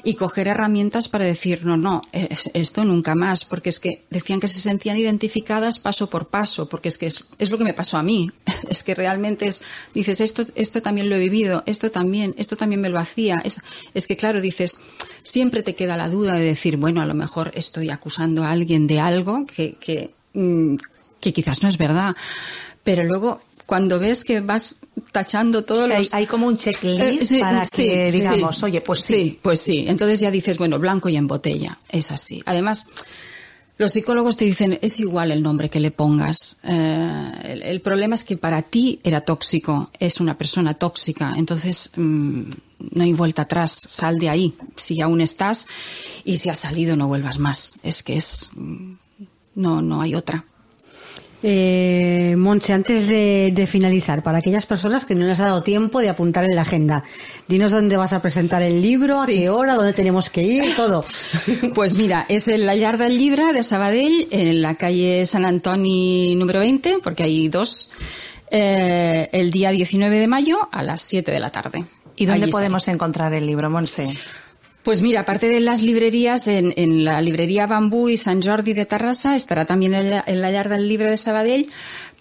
y 0.03 0.13
coger 0.13 0.47
herramientas 0.47 1.09
para 1.09 1.25
decir, 1.25 1.65
no, 1.65 1.75
no, 1.75 2.03
esto 2.11 2.85
nunca 2.85 3.15
más, 3.15 3.45
porque 3.45 3.69
es 3.69 3.79
que 3.79 4.03
decían 4.11 4.39
que 4.39 4.47
se 4.47 4.61
sentían 4.61 4.97
identificadas 4.97 5.79
paso 5.79 6.07
por 6.07 6.27
paso, 6.27 6.69
porque 6.69 6.89
es 6.89 6.99
que 6.99 7.07
es, 7.07 7.25
es 7.39 7.49
lo 7.49 7.57
que 7.57 7.63
me 7.63 7.73
pasó 7.73 7.97
a 7.97 8.03
mí. 8.03 8.31
Es 8.69 8.83
que 8.83 8.93
realmente 8.93 9.47
es, 9.47 9.63
dices, 9.95 10.21
esto, 10.21 10.45
esto 10.53 10.81
también 10.81 11.09
lo 11.09 11.15
he 11.15 11.19
vivido, 11.19 11.63
esto 11.65 11.89
también, 11.89 12.35
esto 12.37 12.55
también 12.55 12.81
me 12.81 12.89
lo 12.89 12.99
hacía. 12.99 13.41
Es, 13.43 13.59
es 13.95 14.05
que 14.05 14.15
claro, 14.15 14.41
dices, 14.41 14.79
siempre 15.23 15.63
te 15.63 15.73
queda 15.73 15.97
la 15.97 16.07
duda 16.07 16.35
de 16.35 16.43
decir, 16.43 16.77
bueno, 16.77 17.01
a 17.01 17.07
lo 17.07 17.15
mejor 17.15 17.51
estoy 17.55 17.89
acusando 17.89 18.43
a 18.43 18.51
alguien 18.51 18.85
de 18.85 18.99
algo 18.99 19.47
que, 19.47 19.73
que, 19.79 20.11
que 21.19 21.33
quizás 21.33 21.63
no 21.63 21.69
es 21.69 21.79
verdad 21.79 22.15
pero 22.83 23.03
luego 23.03 23.41
cuando 23.65 23.99
ves 23.99 24.23
que 24.23 24.41
vas 24.41 24.77
tachando 25.11 25.63
todos 25.63 25.85
o 25.85 25.87
sea, 25.87 25.99
los... 25.99 26.13
Hay 26.13 26.25
como 26.25 26.47
un 26.47 26.57
checklist 26.57 27.03
eh, 27.03 27.19
sí, 27.23 27.39
para 27.39 27.65
sí, 27.65 27.83
que 27.83 28.11
digamos, 28.11 28.57
sí, 28.57 28.65
oye, 28.65 28.81
pues 28.81 29.03
sí. 29.03 29.13
Sí, 29.13 29.39
pues 29.41 29.61
sí. 29.61 29.85
Entonces 29.87 30.19
ya 30.19 30.31
dices, 30.31 30.57
bueno, 30.57 30.79
blanco 30.79 31.07
y 31.07 31.15
en 31.17 31.27
botella. 31.27 31.77
Es 31.87 32.09
así. 32.11 32.41
Además, 32.47 32.87
los 33.77 33.91
psicólogos 33.91 34.37
te 34.37 34.45
dicen, 34.45 34.79
es 34.81 34.99
igual 34.99 35.31
el 35.31 35.43
nombre 35.43 35.69
que 35.69 35.79
le 35.79 35.91
pongas. 35.91 36.57
Eh, 36.63 37.31
el, 37.43 37.61
el, 37.61 37.81
problema 37.81 38.15
es 38.15 38.23
que 38.23 38.37
para 38.37 38.63
ti 38.63 38.99
era 39.03 39.21
tóxico, 39.21 39.91
es 39.99 40.19
una 40.19 40.35
persona 40.35 40.73
tóxica. 40.73 41.35
Entonces, 41.37 41.91
mmm, 41.95 42.41
no 42.91 43.03
hay 43.03 43.13
vuelta 43.13 43.43
atrás. 43.43 43.77
Sal 43.87 44.17
de 44.17 44.29
ahí. 44.29 44.55
Si 44.77 44.99
aún 44.99 45.21
estás 45.21 45.67
y 46.25 46.37
si 46.37 46.49
has 46.49 46.57
salido, 46.57 46.95
no 46.95 47.07
vuelvas 47.07 47.37
más. 47.37 47.75
Es 47.83 48.01
que 48.01 48.17
es... 48.17 48.49
mm, 48.55 48.93
No, 49.55 49.81
no 49.83 50.01
hay 50.01 50.15
otra. 50.15 50.43
Eh, 51.41 52.35
Monche, 52.37 52.73
antes 52.73 53.07
de, 53.07 53.51
de, 53.53 53.65
finalizar, 53.65 54.21
para 54.23 54.39
aquellas 54.39 54.65
personas 54.65 55.05
que 55.05 55.15
no 55.15 55.25
les 55.25 55.39
ha 55.39 55.45
dado 55.45 55.63
tiempo 55.63 56.01
de 56.01 56.09
apuntar 56.09 56.43
en 56.43 56.53
la 56.53 56.63
agenda, 56.63 57.03
dinos 57.47 57.71
dónde 57.71 57.95
vas 57.95 58.11
a 58.11 58.21
presentar 58.21 58.61
el 58.61 58.81
libro, 58.81 59.25
sí. 59.25 59.31
a 59.31 59.39
qué 59.39 59.49
hora, 59.49 59.75
dónde 59.75 59.93
tenemos 59.93 60.29
que 60.29 60.41
ir, 60.41 60.75
todo. 60.75 61.05
Pues 61.73 61.95
mira, 61.95 62.25
es 62.27 62.47
en 62.47 62.65
la 62.65 62.75
Llar 62.75 62.97
del 62.97 63.17
Llibre 63.17 63.53
de 63.53 63.63
Sabadell, 63.63 64.27
en 64.31 64.61
la 64.61 64.75
calle 64.75 65.25
San 65.25 65.45
Antoni 65.45 66.35
número 66.35 66.59
20, 66.59 66.97
porque 67.01 67.23
hay 67.23 67.47
dos, 67.47 67.91
eh, 68.51 69.29
el 69.31 69.51
día 69.51 69.71
19 69.71 70.19
de 70.19 70.27
mayo 70.27 70.67
a 70.71 70.83
las 70.83 71.01
7 71.01 71.31
de 71.31 71.39
la 71.39 71.51
tarde. 71.51 71.85
¿Y 72.15 72.25
dónde 72.25 72.43
Allí 72.43 72.51
podemos 72.51 72.85
encontrar 72.89 73.33
el 73.33 73.45
libro, 73.45 73.69
Monse? 73.69 74.13
Pues 74.83 75.01
mira, 75.01 75.21
aparte 75.21 75.49
de 75.49 75.59
las 75.59 75.81
librerías, 75.81 76.47
en, 76.47 77.03
la 77.03 77.21
librería 77.21 77.67
Bambú 77.67 78.07
y 78.09 78.17
San 78.17 78.41
Jordi 78.41 78.73
de 78.73 78.85
Tarrasa 78.85 79.35
estará 79.35 79.65
también 79.65 79.93
en 79.93 80.09
la, 80.09 80.23
en 80.25 80.41
Yarda 80.41 80.77
del 80.77 80.87
Libre 80.87 81.11
de 81.11 81.17
Sabadell, 81.17 81.69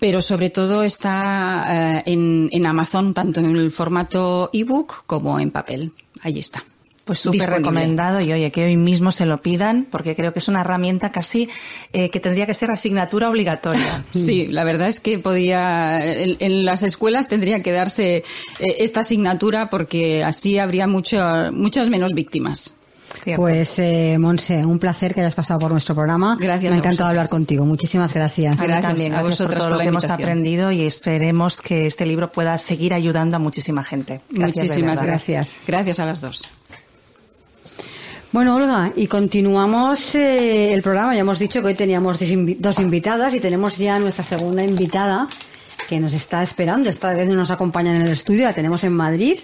pero 0.01 0.21
sobre 0.21 0.51
todo 0.51 0.83
está 0.83 1.99
eh, 1.99 2.03
en, 2.07 2.49
en 2.53 2.67
Amazon, 2.67 3.15
tanto 3.15 3.41
en 3.41 3.57
el 3.57 3.71
formato 3.71 4.51
ebook 4.53 5.05
como 5.07 5.39
en 5.39 5.53
papel. 5.53 5.93
Ahí 6.23 6.39
está. 6.39 6.65
Pues 7.09 7.21
súper 7.21 7.49
recomendado 7.49 8.21
y 8.21 8.31
oye, 8.35 8.53
que 8.53 8.67
hoy 8.67 8.77
mismo 8.77 9.13
se 9.13 9.25
lo 9.25 9.41
pidan 9.41 9.87
porque 9.91 10.15
creo 10.15 10.35
que 10.35 10.41
es 10.41 10.49
una 10.49 10.61
herramienta 10.61 11.11
casi 11.11 11.49
eh, 11.95 12.11
que 12.11 12.21
tendría 12.21 12.45
que 12.45 12.53
ser 12.53 12.71
asignatura 12.71 13.31
obligatoria. 13.31 14.05
Sí, 14.13 14.47
la 14.49 14.65
verdad 14.65 14.89
es 14.89 15.01
que 15.01 15.19
podía, 15.19 16.05
en, 16.05 16.67
las 16.67 16.83
escuelas 16.83 17.29
tendría 17.29 17.63
que 17.63 17.73
darse 17.73 18.17
eh, 18.17 18.25
esta 18.81 19.01
asignatura 19.01 19.71
porque 19.71 20.23
así 20.23 20.59
habría 20.59 20.87
mucho, 20.87 21.19
muchas 21.51 21.89
menos 21.89 22.13
víctimas. 22.13 22.81
Pues, 23.37 23.79
eh, 23.79 24.19
Monse, 24.19 24.67
un 24.67 24.79
placer 24.79 25.15
que 25.15 25.21
hayas 25.21 25.35
pasado 25.35 25.61
por 25.61 25.71
nuestro 25.71 25.95
programa. 25.95 26.37
Gracias. 26.39 26.71
Me 26.71 26.77
ha 26.77 26.79
encantado 26.79 27.09
hablar 27.09 27.31
contigo. 27.31 27.65
Muchísimas 27.65 28.13
gracias. 28.13 28.61
gracias 28.61 28.83
también. 28.83 29.15
A 29.15 29.23
vosotros 29.23 29.55
por, 29.55 29.65
todo 29.65 29.71
lo 29.71 29.79
que 29.79 29.89
hemos 29.89 30.05
aprendido 30.05 30.71
y 30.73 30.83
esperemos 30.83 31.63
que 31.63 31.87
este 31.87 32.05
libro 32.05 32.31
pueda 32.31 32.59
seguir 32.59 32.93
ayudando 32.93 33.37
a 33.37 33.39
muchísima 33.39 33.83
gente. 33.83 34.21
Muchísimas 34.29 35.01
gracias. 35.01 35.59
Gracias 35.67 36.01
a 36.01 36.05
las 36.05 36.21
dos. 36.21 36.58
Bueno, 38.31 38.57
Olga, 38.57 38.93
y 38.95 39.07
continuamos 39.07 40.15
eh, 40.15 40.69
el 40.69 40.83
programa. 40.83 41.15
Ya 41.15 41.23
hemos 41.23 41.39
dicho 41.39 41.63
que 41.63 41.69
hoy 41.69 41.75
teníamos 41.75 42.21
dos 42.59 42.79
invitadas 42.79 43.35
y 43.35 43.41
tenemos 43.41 43.79
ya 43.79 43.99
nuestra 43.99 44.23
segunda 44.23 44.63
invitada 44.63 45.29
que 45.89 45.99
nos 45.99 46.13
está 46.13 46.43
esperando. 46.43 46.91
Esta 46.91 47.15
vez 47.15 47.27
nos 47.27 47.51
acompaña 47.51 47.97
en 47.97 48.03
el 48.03 48.11
estudio, 48.11 48.45
la 48.45 48.53
tenemos 48.53 48.85
en 48.85 48.93
Madrid. 48.93 49.39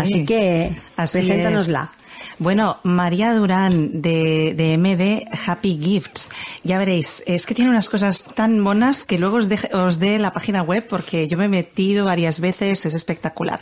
así 0.00 0.24
que 0.24 0.74
preséntanosla. 0.96 1.92
Bueno, 2.40 2.78
María 2.84 3.34
Durán 3.34 4.00
de, 4.00 4.54
de, 4.56 4.78
MD 4.78 5.28
Happy 5.46 5.78
Gifts. 5.78 6.30
Ya 6.64 6.78
veréis, 6.78 7.22
es 7.26 7.44
que 7.44 7.54
tiene 7.54 7.70
unas 7.70 7.90
cosas 7.90 8.24
tan 8.34 8.60
monas 8.60 9.04
que 9.04 9.18
luego 9.18 9.36
os, 9.36 9.48
os 9.74 9.98
dé 9.98 10.18
la 10.18 10.32
página 10.32 10.62
web 10.62 10.86
porque 10.88 11.28
yo 11.28 11.36
me 11.36 11.44
he 11.44 11.48
metido 11.48 12.06
varias 12.06 12.40
veces, 12.40 12.86
es 12.86 12.94
espectacular. 12.94 13.60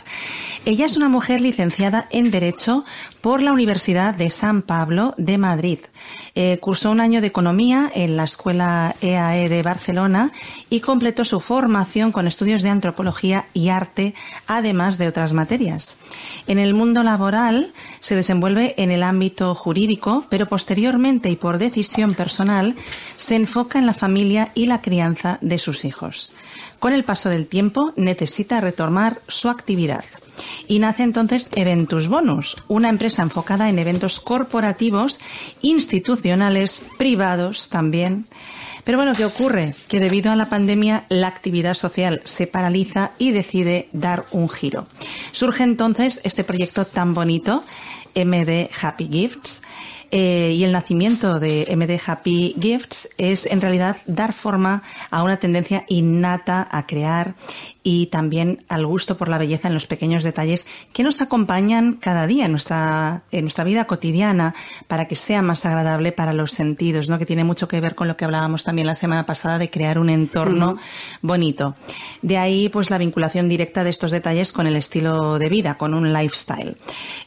Ella 0.63 0.85
es 0.85 0.95
una 0.95 1.09
mujer 1.09 1.41
licenciada 1.41 2.07
en 2.09 2.31
Derecho 2.31 2.85
por 3.21 3.41
la 3.41 3.51
Universidad 3.51 4.15
de 4.15 4.29
San 4.29 4.61
Pablo 4.61 5.13
de 5.17 5.37
Madrid. 5.37 5.79
Eh, 6.35 6.57
cursó 6.61 6.91
un 6.91 7.01
año 7.01 7.21
de 7.21 7.27
economía 7.27 7.91
en 7.93 8.15
la 8.15 8.23
Escuela 8.23 8.95
EAE 9.01 9.45
e 9.45 9.49
de 9.49 9.63
Barcelona 9.63 10.31
y 10.69 10.79
completó 10.79 11.25
su 11.25 11.39
formación 11.39 12.11
con 12.11 12.27
estudios 12.27 12.61
de 12.61 12.69
antropología 12.69 13.45
y 13.53 13.69
arte, 13.69 14.13
además 14.47 14.97
de 14.97 15.07
otras 15.07 15.33
materias. 15.33 15.97
En 16.47 16.59
el 16.59 16.73
mundo 16.73 17.03
laboral 17.03 17.73
se 17.99 18.15
desenvuelve 18.15 18.73
en 18.77 18.91
el 18.91 19.03
ámbito 19.03 19.53
jurídico, 19.55 20.25
pero 20.29 20.45
posteriormente 20.45 21.29
y 21.29 21.35
por 21.35 21.57
decisión 21.57 22.13
personal 22.13 22.75
se 23.17 23.35
enfoca 23.35 23.79
en 23.79 23.85
la 23.85 23.93
familia 23.93 24.51
y 24.53 24.65
la 24.65 24.81
crianza 24.81 25.39
de 25.41 25.57
sus 25.57 25.83
hijos. 25.83 26.33
Con 26.79 26.93
el 26.93 27.03
paso 27.03 27.29
del 27.29 27.47
tiempo 27.47 27.93
necesita 27.97 28.61
retomar 28.61 29.19
su 29.27 29.49
actividad. 29.49 30.05
Y 30.67 30.79
nace 30.79 31.03
entonces 31.03 31.49
Eventus 31.55 32.07
Bonus, 32.07 32.57
una 32.67 32.89
empresa 32.89 33.23
enfocada 33.23 33.69
en 33.69 33.79
eventos 33.79 34.19
corporativos, 34.19 35.19
institucionales, 35.61 36.85
privados 36.97 37.69
también. 37.69 38.25
Pero 38.83 38.97
bueno, 38.97 39.13
¿qué 39.15 39.25
ocurre? 39.25 39.75
Que 39.87 39.99
debido 39.99 40.31
a 40.31 40.35
la 40.35 40.49
pandemia 40.49 41.05
la 41.09 41.27
actividad 41.27 41.73
social 41.73 42.21
se 42.25 42.47
paraliza 42.47 43.11
y 43.17 43.31
decide 43.31 43.89
dar 43.91 44.25
un 44.31 44.49
giro. 44.49 44.87
Surge 45.31 45.63
entonces 45.63 46.21
este 46.23 46.43
proyecto 46.43 46.85
tan 46.85 47.13
bonito, 47.13 47.63
MD 48.15 48.69
Happy 48.81 49.07
Gifts, 49.07 49.61
eh, 50.11 50.55
y 50.57 50.63
el 50.63 50.71
nacimiento 50.71 51.39
de 51.39 51.67
MD 51.75 52.01
Happy 52.03 52.55
Gifts 52.59 53.09
es 53.19 53.45
en 53.45 53.61
realidad 53.61 53.97
dar 54.07 54.33
forma 54.33 54.81
a 55.11 55.21
una 55.21 55.37
tendencia 55.37 55.85
innata 55.87 56.67
a 56.71 56.87
crear 56.87 57.35
y 57.91 58.05
también 58.05 58.63
al 58.69 58.85
gusto 58.85 59.17
por 59.17 59.29
la 59.29 59.39
belleza 59.39 59.67
en 59.67 59.73
los 59.73 59.87
pequeños 59.87 60.23
detalles 60.23 60.67
que 60.93 61.01
nos 61.01 61.21
acompañan 61.21 61.93
cada 61.93 62.27
día 62.27 62.45
en 62.45 62.51
nuestra, 62.51 63.23
en 63.31 63.45
nuestra 63.45 63.63
vida 63.63 63.85
cotidiana 63.85 64.53
para 64.87 65.07
que 65.07 65.15
sea 65.15 65.41
más 65.41 65.65
agradable 65.65 66.11
para 66.11 66.31
los 66.31 66.51
sentidos, 66.51 67.09
¿no? 67.09 67.17
Que 67.17 67.25
tiene 67.25 67.43
mucho 67.43 67.67
que 67.67 67.81
ver 67.81 67.95
con 67.95 68.07
lo 68.07 68.15
que 68.15 68.25
hablábamos 68.25 68.63
también 68.63 68.85
la 68.85 68.93
semana 68.93 69.25
pasada 69.25 69.57
de 69.57 69.71
crear 69.71 69.97
un 69.97 70.11
entorno 70.11 70.77
bonito. 71.23 71.73
De 72.21 72.37
ahí, 72.37 72.69
pues, 72.69 72.91
la 72.91 72.99
vinculación 72.99 73.49
directa 73.49 73.83
de 73.83 73.89
estos 73.89 74.11
detalles 74.11 74.53
con 74.53 74.67
el 74.67 74.75
estilo 74.75 75.39
de 75.39 75.49
vida, 75.49 75.73
con 75.73 75.95
un 75.95 76.13
lifestyle. 76.13 76.77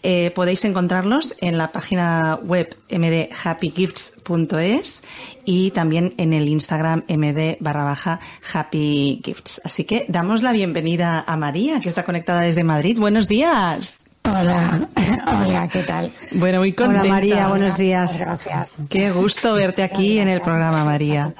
Eh, 0.04 0.30
podéis 0.32 0.64
encontrarlos 0.64 1.34
en 1.40 1.58
la 1.58 1.72
página 1.72 2.38
web 2.40 2.76
mdhappygifts.es 2.88 5.02
y 5.44 5.70
también 5.72 6.14
en 6.18 6.32
el 6.32 6.48
Instagram 6.48 7.04
md 7.08 7.56
barra 7.60 7.84
baja 7.84 8.20
happy 8.52 9.20
gifts. 9.24 9.60
Así 9.64 9.84
que 9.84 10.04
damos 10.08 10.42
la 10.42 10.51
bienvenida 10.52 11.24
a 11.26 11.36
María, 11.36 11.80
que 11.80 11.88
está 11.88 12.04
conectada 12.04 12.42
desde 12.42 12.62
Madrid. 12.62 12.98
Buenos 12.98 13.26
días. 13.26 13.98
Hola, 14.24 14.88
hola, 15.26 15.68
¿qué 15.68 15.82
tal? 15.82 16.12
Bueno, 16.32 16.60
muy 16.60 16.72
contenta. 16.72 17.02
Hola 17.02 17.14
María, 17.14 17.48
buenos 17.48 17.76
días. 17.76 18.20
Gracias. 18.20 18.82
Qué 18.88 19.10
gusto 19.10 19.54
verte 19.54 19.82
aquí 19.82 20.18
en 20.18 20.28
el 20.28 20.40
programa, 20.40 20.84
María. 20.84 21.34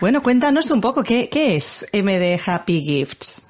Bueno, 0.00 0.22
cuéntanos 0.22 0.70
un 0.70 0.80
poco, 0.80 1.04
¿qué, 1.04 1.28
qué 1.28 1.56
es 1.56 1.86
MD 1.92 2.40
Happy 2.44 2.80
Gifts? 2.80 3.42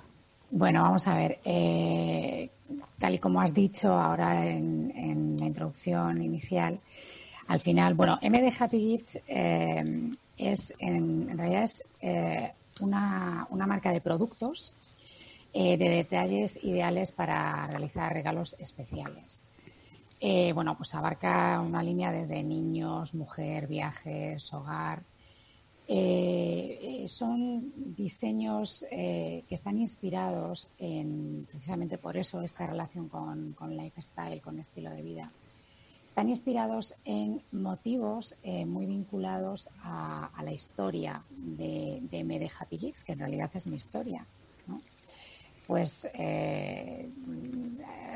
Bueno, 0.50 0.82
vamos 0.82 1.06
a 1.06 1.14
ver. 1.14 1.38
Eh, 1.44 2.50
tal 2.98 3.14
y 3.14 3.18
como 3.18 3.40
has 3.40 3.54
dicho 3.54 3.92
ahora 3.92 4.46
en, 4.46 4.92
en 4.94 5.40
la 5.40 5.46
introducción 5.46 6.20
inicial, 6.20 6.78
al 7.48 7.60
final, 7.60 7.94
bueno, 7.94 8.18
MD 8.22 8.52
Happy 8.58 8.78
Gifts 8.78 9.20
eh, 9.28 10.10
es, 10.36 10.74
en, 10.78 11.36
realidad 11.36 11.64
es 11.64 11.84
eh, 12.00 12.52
una, 12.82 13.46
marca 13.66 13.92
de 13.92 14.00
productos 14.00 14.74
eh, 15.54 15.76
de 15.76 15.88
detalles 15.88 16.62
ideales 16.64 17.12
para 17.12 17.66
realizar 17.68 18.12
regalos 18.12 18.56
especiales. 18.58 19.44
bueno, 20.54 20.76
pues 20.76 20.94
abarca 20.94 21.60
una 21.60 21.82
línea 21.82 22.12
desde 22.12 22.42
niños, 22.42 23.14
mujer, 23.14 23.66
viajes, 23.66 24.52
hogar. 24.52 25.02
son 27.08 27.72
diseños 27.96 28.84
que 28.90 29.44
están 29.50 29.78
inspirados 29.78 30.70
en, 30.78 31.46
precisamente 31.50 31.98
por 31.98 32.16
eso, 32.16 32.40
esta 32.40 32.66
relación 32.66 33.08
con, 33.08 33.52
con 33.54 33.76
lifestyle, 33.76 34.40
con 34.40 34.58
estilo 34.58 34.90
de 34.90 35.02
vida 35.02 35.30
están 36.12 36.28
inspirados 36.28 36.96
en 37.06 37.40
motivos 37.52 38.34
eh, 38.42 38.66
muy 38.66 38.84
vinculados 38.84 39.70
a, 39.82 40.28
la 40.44 40.52
historia 40.52 41.22
de, 41.30 42.00
de 42.10 42.22
MD 42.22 42.50
Happy 42.60 42.92
que 43.06 43.12
en 43.12 43.18
realidad 43.18 43.50
es 43.54 43.66
mi 43.66 43.76
historia. 43.76 44.22
Pues 45.66 46.06
eh, 46.12 47.08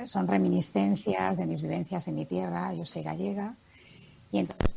son 0.05 0.27
reminiscencias 0.27 1.39
de 1.39 1.47
mis 1.47 1.63
vivencias 1.63 2.07
en 2.09 2.17
mi 2.17 2.27
tierra, 2.27 2.75
yo 2.75 2.85
soy 2.85 3.03
gallega, 3.03 3.55
y 4.31 4.41
entonces 4.41 4.76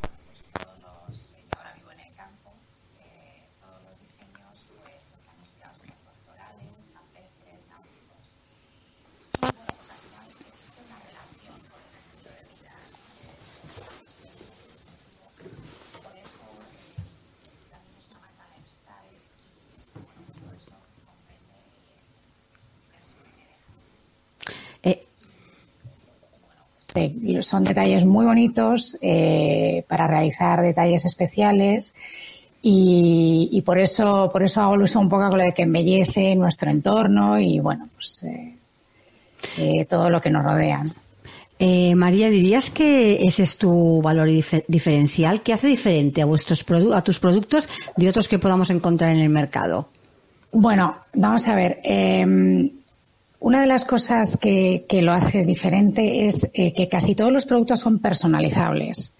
son 27.41 27.63
detalles 27.63 28.05
muy 28.05 28.25
bonitos 28.25 28.97
eh, 29.01 29.83
para 29.87 30.07
realizar 30.07 30.61
detalles 30.61 31.05
especiales 31.05 31.95
y, 32.61 33.61
por 33.65 33.77
eso 33.77 34.29
por 34.33 34.43
eso 34.43 34.61
hago 34.61 34.83
uso 34.83 34.99
un 34.99 35.07
poco 35.07 35.29
con 35.29 35.37
lo 35.37 35.45
de 35.45 35.53
que 35.53 35.63
embellece 35.63 36.35
nuestro 36.35 36.71
entorno 36.71 37.39
y 37.39 37.59
bueno 37.59 37.87
pues 37.95 38.23
eh, 38.23 38.55
eh, 39.57 39.85
todo 39.85 40.09
lo 40.09 40.19
que 40.19 40.29
nos 40.29 40.43
rodea. 40.43 40.83
María, 41.95 42.29
¿dirías 42.29 42.69
que 42.69 43.25
ese 43.25 43.43
es 43.43 43.57
tu 43.57 44.01
valor 44.01 44.29
diferencial? 44.67 45.41
¿Qué 45.41 45.51
hace 45.51 45.67
diferente 45.67 46.21
a, 46.21 46.25
vuestros 46.25 46.65
a 46.93 47.01
tus 47.01 47.19
productos 47.19 47.67
de 47.97 48.07
otros 48.07 48.29
que 48.29 48.39
podamos 48.39 48.69
encontrar 48.69 49.11
en 49.11 49.19
el 49.19 49.29
mercado? 49.29 49.89
Bueno, 50.51 50.95
vamos 51.13 51.47
a 51.47 51.55
ver. 51.55 51.79
Em, 51.83 52.71
una 53.39 53.61
de 53.61 53.67
las 53.67 53.85
cosas 53.85 54.37
que, 54.37 54.85
lo 55.01 55.13
hace 55.13 55.45
diferente 55.45 56.27
es 56.27 56.51
eh, 56.53 56.73
que 56.73 56.89
casi 56.89 57.15
todos 57.15 57.31
los 57.31 57.45
productos 57.45 57.79
son 57.79 57.99
personalizables. 57.99 59.15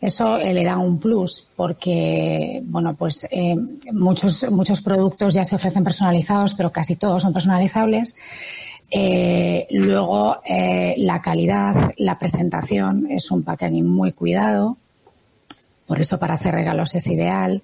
Eso 0.00 0.38
eh, 0.38 0.52
le 0.52 0.64
da 0.64 0.76
un 0.76 0.98
plus 0.98 1.46
porque, 1.56 2.60
bueno, 2.64 2.94
pues 2.94 3.26
eh, 3.30 3.56
muchos, 3.92 4.50
muchos 4.50 4.82
productos 4.82 5.34
ya 5.34 5.44
se 5.44 5.54
ofrecen 5.54 5.84
personalizados, 5.84 6.54
pero 6.54 6.72
casi 6.72 6.96
todos 6.96 7.22
son 7.22 7.32
personalizables. 7.32 8.16
Luego, 9.70 10.40
la 10.96 11.20
calidad, 11.20 11.90
la 11.96 12.16
presentación 12.16 13.10
es 13.10 13.30
un 13.32 13.42
packaging 13.42 13.88
muy 13.88 14.12
cuidado. 14.12 14.76
Por 15.86 16.00
eso 16.00 16.20
para 16.20 16.34
hacer 16.34 16.54
regalos 16.54 16.94
es 16.94 17.06
ideal. 17.08 17.62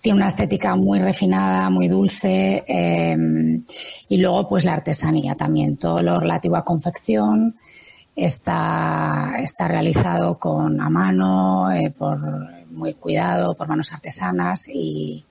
Tiene 0.00 0.16
una 0.18 0.28
estética 0.28 0.76
muy 0.76 0.98
refinada, 0.98 1.70
muy 1.70 1.88
dulce. 1.88 2.64
Em, 2.66 3.64
y 4.08 4.16
luego, 4.18 4.48
pues 4.48 4.64
la 4.64 4.74
artesanía 4.74 5.34
también. 5.34 5.76
Todo 5.76 6.02
lo 6.02 6.20
relativo 6.20 6.56
a 6.56 6.64
confección 6.64 7.56
está, 8.14 9.36
está 9.38 9.68
realizado 9.68 10.38
con 10.38 10.80
a 10.80 10.90
mano, 10.90 11.70
eh, 11.72 11.92
por 11.96 12.18
muy 12.70 12.94
cuidado, 12.94 13.54
por 13.54 13.68
manos 13.68 13.92
artesanas 13.92 14.68
y, 14.68 15.24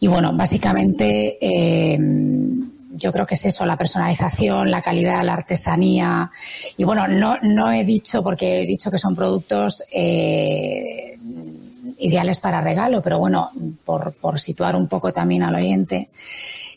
y 0.00 0.06
bueno, 0.08 0.34
básicamente 0.34 1.38
em, 1.40 2.70
yo 2.92 3.12
creo 3.12 3.26
que 3.26 3.34
es 3.34 3.44
eso, 3.44 3.64
la 3.66 3.76
personalización, 3.76 4.70
la 4.70 4.82
calidad, 4.82 5.22
la 5.24 5.32
artesanía. 5.34 6.30
Y 6.76 6.84
bueno, 6.84 7.08
no, 7.08 7.36
no 7.42 7.70
he 7.70 7.84
dicho, 7.84 8.22
porque 8.22 8.62
he 8.62 8.66
dicho 8.66 8.90
que 8.90 8.98
son 8.98 9.14
productos 9.14 9.84
eh, 9.92 11.09
ideales 12.00 12.40
para 12.40 12.60
regalo, 12.60 13.02
pero 13.02 13.18
bueno, 13.18 13.50
por, 13.84 14.12
por 14.14 14.40
situar 14.40 14.76
un 14.76 14.88
poco 14.88 15.12
también 15.12 15.42
al 15.42 15.54
oyente, 15.54 16.08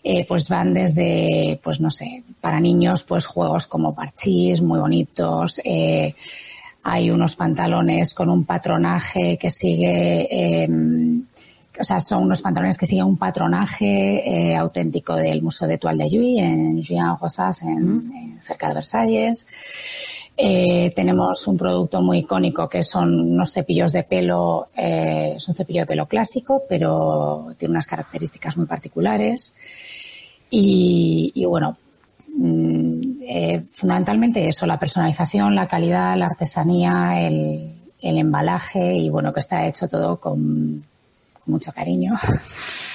eh, 0.03 0.25
pues 0.27 0.49
van 0.49 0.73
desde, 0.73 1.59
pues 1.63 1.79
no 1.79 1.89
sé, 1.89 2.23
para 2.41 2.59
niños, 2.59 3.03
pues 3.03 3.25
juegos 3.25 3.67
como 3.67 3.95
parchís, 3.95 4.61
muy 4.61 4.79
bonitos. 4.79 5.61
Eh, 5.63 6.13
hay 6.83 7.09
unos 7.09 7.35
pantalones 7.35 8.13
con 8.13 8.29
un 8.29 8.43
patronaje 8.43 9.37
que 9.37 9.49
sigue 9.49 10.63
em, 10.63 11.23
o 11.79 11.83
sea, 11.83 11.99
son 11.99 12.23
unos 12.23 12.41
pantalones 12.41 12.77
que 12.77 12.85
siguen 12.85 13.05
un 13.05 13.17
patronaje 13.17 14.51
eh, 14.51 14.55
auténtico 14.55 15.15
del 15.15 15.41
Museo 15.41 15.67
de 15.67 15.79
Toile 15.79 16.03
de 16.03 16.17
Huy 16.19 16.39
en 16.39 16.83
Julian 16.83 17.17
Rosas, 17.19 17.63
en, 17.63 18.39
cerca 18.41 18.67
de 18.67 18.75
Versalles. 18.75 19.47
Eh, 20.35 20.91
tenemos 20.95 21.47
un 21.47 21.57
producto 21.57 22.01
muy 22.01 22.19
icónico 22.19 22.67
que 22.67 22.83
son 22.83 23.19
unos 23.19 23.53
cepillos 23.53 23.91
de 23.91 24.03
pelo, 24.03 24.69
eh, 24.75 25.33
es 25.35 25.47
un 25.47 25.53
cepillo 25.53 25.81
de 25.81 25.85
pelo 25.85 26.07
clásico, 26.07 26.63
pero 26.67 27.53
tiene 27.57 27.73
unas 27.73 27.85
características 27.85 28.57
muy 28.57 28.65
particulares. 28.65 29.55
Y, 30.49 31.45
bueno, 31.47 31.77
mm, 32.35 32.93
eh, 33.27 33.63
fundamentalmente 33.71 34.47
eso, 34.47 34.65
la 34.65 34.79
personalización, 34.79 35.55
la 35.55 35.67
calidad, 35.67 36.15
la 36.17 36.27
artesanía, 36.27 37.21
el 37.21 37.73
embalaje 38.01 38.95
y 38.97 39.09
bueno, 39.09 39.33
que 39.33 39.39
está 39.39 39.65
hecho 39.67 39.87
todo 39.87 40.19
con 40.19 40.83
mucho 41.45 41.71
cariño. 41.71 42.13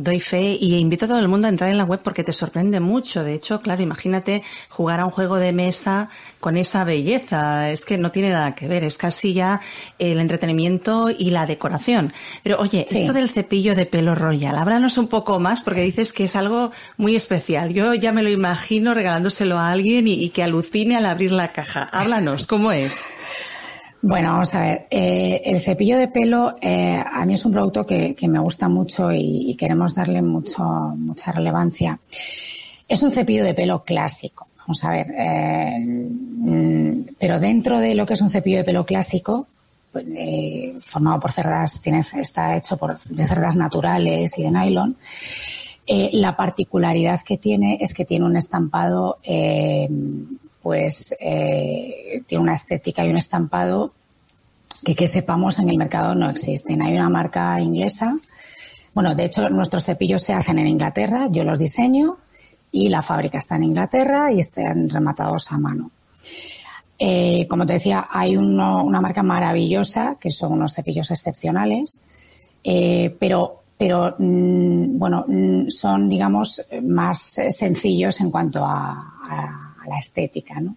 Doy 0.00 0.20
fe 0.20 0.56
y 0.60 0.76
invito 0.76 1.06
a 1.06 1.08
todo 1.08 1.18
el 1.18 1.26
mundo 1.26 1.48
a 1.48 1.50
entrar 1.50 1.70
en 1.70 1.76
la 1.76 1.82
web 1.82 2.00
porque 2.04 2.22
te 2.22 2.32
sorprende 2.32 2.78
mucho. 2.78 3.24
De 3.24 3.34
hecho, 3.34 3.60
claro, 3.60 3.82
imagínate 3.82 4.44
jugar 4.68 5.00
a 5.00 5.04
un 5.04 5.10
juego 5.10 5.36
de 5.36 5.52
mesa 5.52 6.08
con 6.38 6.56
esa 6.56 6.84
belleza. 6.84 7.68
Es 7.70 7.84
que 7.84 7.98
no 7.98 8.12
tiene 8.12 8.30
nada 8.30 8.54
que 8.54 8.68
ver. 8.68 8.84
Es 8.84 8.96
casi 8.96 9.32
ya 9.32 9.60
el 9.98 10.20
entretenimiento 10.20 11.10
y 11.10 11.30
la 11.30 11.46
decoración. 11.46 12.12
Pero 12.44 12.60
oye, 12.60 12.86
esto 12.88 13.12
del 13.12 13.28
cepillo 13.28 13.74
de 13.74 13.86
pelo 13.86 14.14
royal, 14.14 14.56
háblanos 14.56 14.98
un 14.98 15.08
poco 15.08 15.40
más 15.40 15.62
porque 15.62 15.80
dices 15.80 16.12
que 16.12 16.24
es 16.24 16.36
algo 16.36 16.70
muy 16.96 17.16
especial. 17.16 17.74
Yo 17.74 17.92
ya 17.94 18.12
me 18.12 18.22
lo 18.22 18.30
imagino 18.30 18.94
regalándoselo 18.94 19.58
a 19.58 19.70
alguien 19.70 20.06
y, 20.06 20.14
y 20.14 20.30
que 20.30 20.44
alucine 20.44 20.96
al 20.96 21.06
abrir 21.06 21.32
la 21.32 21.50
caja. 21.50 21.82
Háblanos, 21.82 22.46
¿cómo 22.46 22.70
es? 22.70 22.94
Bueno, 24.00 24.30
vamos 24.30 24.54
a 24.54 24.60
ver. 24.60 24.86
Eh, 24.90 25.42
el 25.44 25.60
cepillo 25.60 25.98
de 25.98 26.08
pelo 26.08 26.56
eh, 26.60 27.02
a 27.04 27.26
mí 27.26 27.34
es 27.34 27.44
un 27.44 27.52
producto 27.52 27.84
que, 27.84 28.14
me 28.28 28.38
gusta 28.38 28.68
mucho 28.68 29.10
y, 29.12 29.56
queremos 29.58 29.94
darle 29.94 30.22
mucho, 30.22 30.62
mucha 30.62 31.32
relevancia. 31.32 31.98
Es 32.86 33.02
un 33.02 33.10
cepillo 33.10 33.44
de 33.44 33.54
pelo 33.54 33.82
clásico. 33.82 34.46
Vamos 34.58 34.84
a 34.84 34.90
ver. 34.90 35.06
Eh, 35.18 35.80
mm, 35.80 37.00
pero 37.18 37.40
dentro 37.40 37.80
de 37.80 37.96
lo 37.96 38.06
que 38.06 38.14
es 38.14 38.20
un 38.20 38.30
cepillo 38.30 38.58
de 38.58 38.64
pelo 38.64 38.86
clásico, 38.86 39.48
pues, 39.90 40.04
formado 40.82 41.18
por 41.18 41.32
cerdas, 41.32 41.80
tiene, 41.82 42.00
está 42.00 42.56
hecho 42.56 42.76
por, 42.76 42.96
de 42.98 43.26
cerdas 43.26 43.56
naturales 43.56 44.38
y 44.38 44.42
de 44.44 44.50
nylon. 44.50 44.96
la 46.12 46.36
particularidad 46.36 47.20
que 47.22 47.38
tiene 47.38 47.78
es 47.80 47.94
que 47.94 48.04
tiene 48.04 48.26
un 48.26 48.36
estampado 48.36 49.18
pues 50.68 51.14
eh, 51.18 52.22
tiene 52.26 52.42
una 52.42 52.52
estética 52.52 53.02
y 53.02 53.08
un 53.08 53.16
estampado 53.16 53.90
que 54.84 54.94
que 54.94 55.08
sepamos 55.08 55.58
en 55.58 55.70
el 55.70 55.78
mercado 55.78 56.14
no 56.14 56.28
existen. 56.28 56.82
Hay 56.82 56.92
una 56.92 57.08
marca 57.08 57.58
inglesa. 57.58 58.14
Bueno, 58.92 59.14
de 59.14 59.24
hecho, 59.24 59.48
nuestros 59.48 59.86
cepillos 59.86 60.22
se 60.22 60.34
hacen 60.34 60.58
en 60.58 60.66
Inglaterra, 60.66 61.28
yo 61.30 61.42
los 61.44 61.58
diseño 61.58 62.18
y 62.70 62.90
la 62.90 63.00
fábrica 63.00 63.38
está 63.38 63.56
en 63.56 63.62
Inglaterra 63.62 64.30
y 64.30 64.40
están 64.40 64.90
rematados 64.90 65.50
a 65.52 65.56
mano. 65.56 65.90
Eh, 66.98 67.46
como 67.48 67.64
te 67.64 67.72
decía, 67.72 68.06
hay 68.10 68.36
una 68.36 69.00
marca 69.00 69.22
maravillosa 69.22 70.18
que 70.20 70.30
son 70.30 70.52
unos 70.52 70.74
cepillos 70.74 71.10
excepcionales, 71.10 72.04
eh, 72.62 73.16
pero, 73.18 73.62
pero 73.78 74.16
mm, 74.18 74.98
bueno, 74.98 75.24
mm, 75.26 75.70
son, 75.70 76.10
digamos, 76.10 76.60
más 76.82 77.20
sencillos 77.48 78.20
en 78.20 78.30
cuanto 78.30 78.66
a 78.66 79.67
la 79.88 79.98
estética, 79.98 80.60
¿no? 80.60 80.76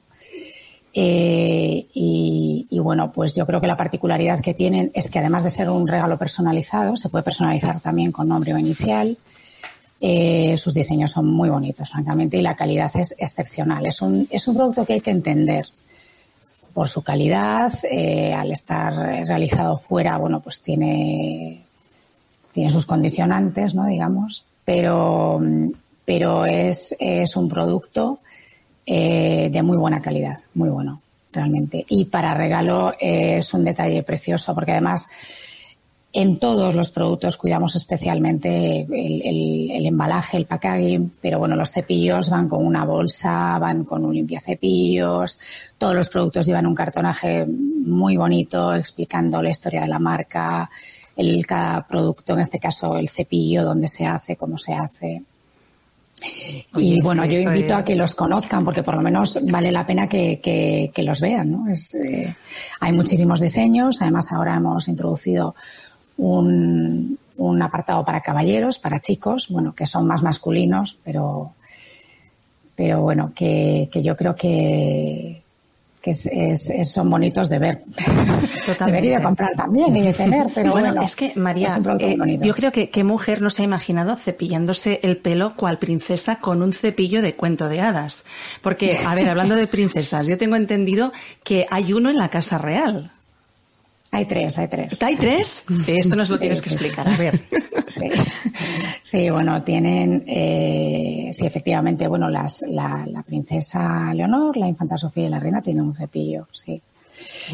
Eh, 0.93 1.87
y, 1.93 2.79
bueno, 2.79 3.11
pues 3.11 3.35
yo 3.35 3.45
creo 3.45 3.61
que 3.61 3.67
la 3.67 3.77
particularidad 3.77 4.41
que 4.41 4.53
tienen 4.53 4.91
es 4.93 5.09
que 5.09 5.19
además 5.19 5.43
de 5.43 5.49
ser 5.49 5.69
un 5.69 5.87
regalo 5.87 6.17
personalizado, 6.17 6.97
se 6.97 7.09
puede 7.09 7.23
personalizar 7.23 7.79
también 7.79 8.11
con 8.11 8.27
nombre 8.27 8.53
o 8.53 8.57
inicial. 8.57 9.17
Eh, 10.01 10.57
sus 10.57 10.73
diseños 10.73 11.11
son 11.11 11.27
muy 11.27 11.49
bonitos, 11.49 11.89
francamente, 11.89 12.37
y 12.37 12.41
la 12.41 12.55
calidad 12.55 12.91
es 12.95 13.15
excepcional. 13.19 13.85
Es 13.85 14.01
un, 14.01 14.27
es 14.31 14.47
un 14.47 14.55
producto 14.55 14.85
que 14.85 14.93
hay 14.93 15.01
que 15.01 15.11
entender 15.11 15.67
por 16.73 16.89
su 16.89 17.03
calidad. 17.03 17.71
Eh, 17.89 18.33
al 18.33 18.51
estar 18.51 18.93
realizado 19.27 19.77
fuera, 19.77 20.17
bueno, 20.17 20.41
pues 20.41 20.61
tiene, 20.61 21.63
tiene 22.51 22.69
sus 22.69 22.85
condicionantes, 22.85 23.75
¿no? 23.75 23.85
Digamos, 23.85 24.43
pero, 24.65 25.39
pero 26.03 26.45
es, 26.45 26.95
es 26.99 27.35
un 27.37 27.47
producto 27.47 28.19
eh, 28.85 29.49
de 29.51 29.63
muy 29.63 29.77
buena 29.77 30.01
calidad, 30.01 30.39
muy 30.53 30.69
bueno, 30.69 31.01
realmente. 31.31 31.85
Y 31.87 32.05
para 32.05 32.33
regalo 32.33 32.93
eh, 32.99 33.37
es 33.37 33.53
un 33.53 33.63
detalle 33.63 34.03
precioso 34.03 34.53
porque 34.55 34.71
además 34.71 35.09
en 36.13 36.39
todos 36.39 36.75
los 36.75 36.89
productos 36.89 37.37
cuidamos 37.37 37.75
especialmente 37.75 38.81
el, 38.81 39.85
embalaje, 39.85 40.35
el 40.35 40.45
packaging, 40.45 41.13
pero 41.21 41.39
bueno, 41.39 41.55
los 41.55 41.71
cepillos 41.71 42.29
van 42.29 42.49
con 42.49 42.65
una 42.65 42.83
bolsa, 42.83 43.57
van 43.59 43.85
con 43.85 44.03
un 44.03 44.13
limpiacepillos, 44.13 45.39
todos 45.77 45.95
los 45.95 46.09
productos 46.09 46.45
llevan 46.45 46.65
un 46.65 46.75
cartonaje 46.75 47.45
muy 47.45 48.17
bonito 48.17 48.75
explicando 48.75 49.41
la 49.41 49.51
historia 49.51 49.81
de 49.81 49.87
la 49.87 49.99
marca, 49.99 50.69
el, 51.15 51.45
cada 51.45 51.87
producto, 51.87 52.33
en 52.33 52.39
este 52.41 52.59
caso 52.59 52.97
el 52.97 53.07
cepillo, 53.07 53.63
dónde 53.63 53.87
se 53.87 54.05
hace, 54.05 54.35
cómo 54.35 54.57
se 54.57 54.73
hace 54.73 55.21
y 56.77 57.01
bueno, 57.01 57.25
yo 57.25 57.39
invito 57.39 57.75
a 57.75 57.83
que 57.83 57.95
los 57.95 58.15
conozcan 58.15 58.63
porque 58.63 58.83
por 58.83 58.95
lo 58.95 59.01
menos 59.01 59.39
vale 59.49 59.71
la 59.71 59.85
pena 59.85 60.07
que, 60.07 60.39
que, 60.41 61.03
los 61.03 61.19
vean. 61.21 61.51
¿no? 61.51 61.67
Es, 61.69 61.95
eh, 61.95 62.33
hay 62.79 62.91
muchísimos 62.93 63.39
diseños. 63.39 64.01
Además, 64.01 64.31
ahora 64.31 64.55
hemos 64.55 64.87
introducido 64.87 65.55
un, 66.17 67.17
un 67.37 67.61
apartado 67.61 68.05
para 68.05 68.21
caballeros, 68.21 68.79
para 68.79 68.99
chicos, 68.99 69.47
bueno, 69.49 69.73
que 69.73 69.87
son 69.87 70.05
más 70.05 70.21
masculinos, 70.21 70.97
pero, 71.03 71.53
pero 72.75 73.01
bueno, 73.01 73.31
que, 73.35 73.89
que 73.91 74.03
yo 74.03 74.15
creo 74.15 74.35
que, 74.35 75.40
que 76.01 76.11
es, 76.11 76.91
son 76.91 77.09
bonitos 77.09 77.47
de 77.49 77.59
ver. 77.59 77.79
Debería 78.85 79.17
de 79.19 79.23
comprar 79.23 79.51
también 79.55 79.95
y 79.95 80.01
de 80.01 80.13
tener, 80.13 80.47
pero 80.53 80.71
bueno, 80.71 81.01
es 81.01 81.15
que 81.15 81.33
María, 81.35 81.67
eh, 81.99 82.17
yo 82.41 82.55
creo 82.55 82.71
que 82.71 82.89
qué 82.89 83.03
mujer 83.03 83.41
no 83.41 83.51
se 83.51 83.61
ha 83.61 83.65
imaginado 83.65 84.15
cepillándose 84.15 84.99
el 85.03 85.17
pelo 85.17 85.55
cual 85.55 85.77
princesa 85.77 86.37
con 86.37 86.63
un 86.63 86.73
cepillo 86.73 87.21
de 87.21 87.35
cuento 87.35 87.69
de 87.69 87.81
hadas. 87.81 88.25
Porque, 88.61 88.97
a 89.05 89.13
ver, 89.13 89.29
hablando 89.29 89.55
de 89.55 89.67
princesas, 89.67 90.25
yo 90.25 90.37
tengo 90.37 90.55
entendido 90.55 91.13
que 91.43 91.67
hay 91.69 91.93
uno 91.93 92.09
en 92.09 92.17
la 92.17 92.29
casa 92.29 92.57
real. 92.57 93.11
Hay 94.13 94.25
tres, 94.25 94.57
hay 94.57 94.67
tres. 94.67 95.01
¿Hay 95.01 95.15
tres? 95.15 95.65
Esto 95.87 96.15
nos 96.17 96.29
lo 96.29 96.37
tienes 96.39 96.61
que 96.61 96.69
explicar. 96.69 97.07
A 97.07 97.17
ver. 97.17 97.39
Sí. 99.03 99.29
bueno, 99.29 99.61
tienen, 99.61 100.23
eh, 100.25 101.29
sí, 101.33 101.45
efectivamente, 101.45 102.07
bueno, 102.07 102.29
las, 102.29 102.63
la, 102.69 103.05
princesa 103.27 104.13
Leonor, 104.13 104.55
la 104.55 104.67
infanta 104.67 104.97
Sofía 104.97 105.25
y 105.25 105.29
la 105.29 105.39
reina 105.39 105.61
tienen 105.61 105.83
un 105.83 105.93
cepillo, 105.93 106.47
sí. 106.53 106.81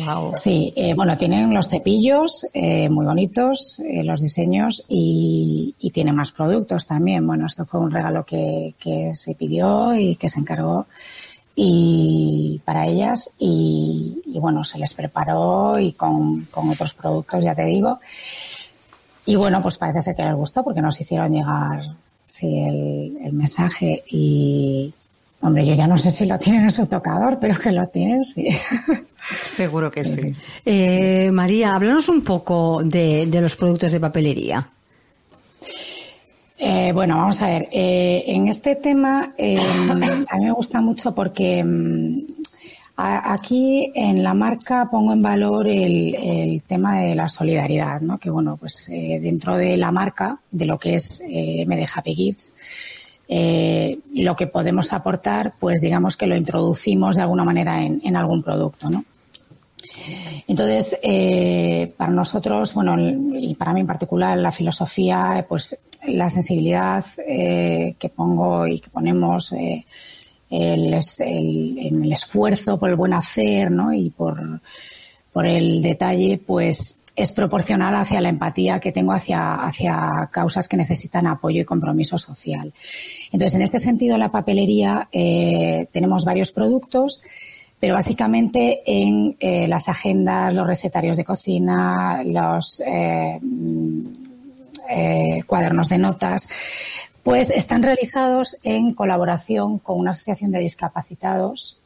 Wow. 0.06 0.34
Sí, 0.36 0.72
eh, 0.76 0.94
bueno, 0.94 1.18
tienen 1.18 1.52
los 1.54 1.70
cepillos 1.70 2.46
eh, 2.54 2.88
muy 2.90 3.06
bonitos, 3.06 3.80
eh, 3.80 4.04
los 4.04 4.22
diseños 4.22 4.84
y, 4.88 5.74
y 5.80 5.90
tienen 5.90 6.16
más 6.16 6.32
productos 6.32 6.86
también. 6.86 7.26
Bueno, 7.26 7.48
esto 7.48 7.66
fue 7.66 7.80
un 7.80 7.90
regalo 7.90 8.24
que, 8.24 8.76
que 8.80 9.16
se 9.16 9.34
pidió 9.34 9.96
y 9.96 10.18
que 10.18 10.30
se 10.30 10.40
encargó 10.40 10.86
y 11.60 12.62
para 12.64 12.86
ellas 12.86 13.32
y, 13.40 14.22
bueno, 14.40 14.64
se 14.64 14.78
les 14.78 14.94
preparó 14.94 15.80
y 15.80 15.94
con, 15.94 16.46
con, 16.46 16.70
otros 16.70 16.94
productos, 16.94 17.44
ya 17.44 17.56
te 17.56 17.66
digo. 17.66 18.00
Y 19.26 19.36
bueno, 19.36 19.62
pues 19.62 19.78
parece 19.78 20.02
ser 20.02 20.16
que 20.16 20.24
les 20.24 20.36
gustó 20.36 20.64
porque 20.64 20.82
nos 20.82 21.02
hicieron 21.02 21.34
llegar 21.34 21.82
sí, 22.26 22.60
el, 22.60 23.18
el 23.24 23.34
mensaje 23.34 24.04
y, 24.10 24.94
Hombre, 25.42 25.66
yo 25.66 25.76
ya 25.76 25.88
no 25.88 25.98
sé 25.98 26.10
si 26.10 26.26
lo 26.26 26.38
tienen 26.40 26.64
en 26.64 26.72
su 26.72 26.88
tocador, 26.88 27.38
pero 27.40 27.58
que 27.58 27.72
lo 27.72 27.88
tienen, 27.88 28.24
sí. 28.24 28.48
Seguro 29.48 29.92
que 29.92 30.04
sí. 30.04 30.32
Eh, 30.66 31.30
María, 31.32 31.76
háblanos 31.76 32.10
un 32.10 32.24
poco 32.24 32.82
de, 32.84 33.30
los 33.40 33.56
productos 33.56 33.92
de 33.92 34.00
papelería. 34.00 34.68
Eh, 36.58 36.92
bueno, 36.94 37.18
vamos 37.18 37.42
a 37.42 37.48
ver. 37.48 37.70
Eh, 37.72 38.24
en 38.28 38.48
este 38.48 38.76
tema 38.76 39.34
a 39.38 40.38
mí 40.38 40.46
me 40.46 40.52
gusta 40.52 40.82
mucho 40.82 41.14
porque 41.14 41.64
mm, 41.64 42.22
aquí 42.96 43.92
en 43.94 44.24
la 44.24 44.34
marca 44.34 44.90
pongo 44.90 45.14
en 45.14 45.22
valor 45.22 45.68
el, 45.68 46.64
tema 46.68 47.00
de 47.00 47.16
la 47.16 47.30
solidaridad, 47.30 48.02
¿no? 48.02 48.18
Que 48.18 48.30
bueno, 48.30 48.58
pues 48.58 48.88
dentro 48.90 49.56
de 49.56 49.78
la 49.78 49.92
marca, 49.92 50.40
de 50.52 50.66
lo 50.66 50.80
que 50.80 50.96
es 50.96 51.22
MD 51.22 51.86
Happy 51.94 52.14
eh, 53.30 54.00
lo 54.14 54.36
que 54.36 54.48
podemos 54.48 54.94
aportar, 54.94 55.54
pues 55.60 55.82
digamos 55.82 56.16
que 56.16 56.28
lo 56.28 56.36
introducimos 56.36 57.18
de 57.18 57.24
alguna 57.24 57.44
manera 57.44 57.82
en, 57.82 58.16
algún 58.16 58.42
producto, 58.42 58.90
¿no? 58.90 59.04
Entonces, 60.48 60.98
eh, 61.04 61.92
para 61.98 62.12
nosotros, 62.12 62.74
bueno, 62.74 62.96
y 63.38 63.54
para 63.56 63.74
mí 63.74 63.82
en 63.82 63.88
particular, 63.88 64.38
la 64.38 64.52
filosofía, 64.52 65.46
pues 65.50 65.78
la 66.06 66.30
sensibilidad 66.30 67.04
eh, 67.28 67.96
que 67.98 68.10
pongo 68.10 68.68
y 68.68 68.80
que 68.80 68.90
ponemos 68.90 69.52
el, 69.52 69.86
en 70.50 72.04
el 72.04 72.12
esfuerzo 72.12 72.78
por 72.78 72.90
el 72.90 72.96
buen 72.96 73.14
hacer, 73.14 73.72
¿no? 73.72 73.94
Y 73.94 74.10
por, 74.10 74.62
por 75.34 75.46
el 75.46 75.82
detalle, 75.82 76.42
pues 76.46 77.04
es 77.18 77.32
proporcional 77.32 77.96
hacia 77.96 78.22
la 78.22 78.30
empatía 78.30 78.80
que 78.80 78.92
tengo 78.92 79.12
hacia, 79.12 79.56
hacia 79.56 80.30
causas 80.32 80.68
que 80.68 80.78
necesitan 80.78 81.26
apoyo 81.26 81.62
y 81.62 81.66
compromiso 81.66 82.20
social. 82.20 82.72
Entonces, 83.32 83.56
en 83.56 83.64
este 83.64 83.80
sentido, 83.80 84.20
la 84.20 84.30
papelería 84.30 85.10
eh, 85.12 85.88
tenemos 85.92 86.26
varios 86.26 86.52
productos, 86.52 87.24
pero 87.80 87.96
básicamente 87.96 88.84
en 88.86 89.36
eh, 89.40 89.68
las 89.68 89.90
agendas, 89.90 90.54
los 90.54 90.68
recetarios 90.68 91.18
de 91.18 91.26
cocina, 91.26 92.22
los 92.24 92.84
eh, 92.86 93.40
cuadernos 95.46 95.90
de 95.90 95.98
notas, 95.98 96.50
pues 97.24 97.50
están 97.50 97.84
realizados 97.84 98.58
en 98.64 98.94
colaboración 98.94 99.80
con 99.80 100.00
una 100.00 100.12
asociación 100.12 100.52
de 100.52 100.60
discapacitados 100.60 101.80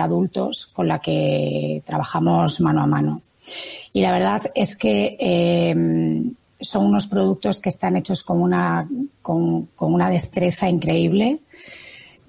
adultos 0.00 0.66
con 0.66 0.86
la 0.86 1.00
que 1.00 1.82
trabajamos 1.86 2.60
mano 2.60 2.82
a 2.82 2.86
mano. 2.86 3.22
Y 3.92 4.00
la 4.00 4.12
verdad 4.12 4.42
es 4.54 4.76
que 4.76 5.16
eh, 5.18 5.74
son 6.60 6.86
unos 6.86 7.06
productos 7.06 7.60
que 7.60 7.68
están 7.68 7.96
hechos 7.96 8.22
con 8.22 8.40
una, 8.40 8.88
con, 9.20 9.68
una 9.78 10.10
destreza 10.10 10.68
increíble. 10.68 11.38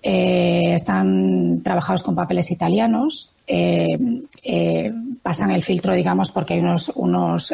Eh, 0.02 0.74
están 0.74 1.62
trabajados 1.64 2.04
con 2.04 2.16
papeles 2.16 2.52
italianos. 2.52 3.32
Eh, 3.48 4.92
pasan 5.22 5.52
el 5.52 5.64
filtro, 5.64 5.94
digamos, 5.94 6.32
porque 6.32 6.56
hay 6.56 6.60
unos, 6.60 6.90
unos 6.96 7.54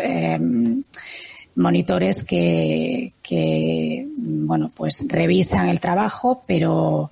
monitores 1.59 2.23
que, 2.23 3.13
bueno, 4.17 4.71
pues 4.75 5.05
revisan 5.07 5.69
el 5.69 5.79
trabajo, 5.79 6.43
pero, 6.47 7.11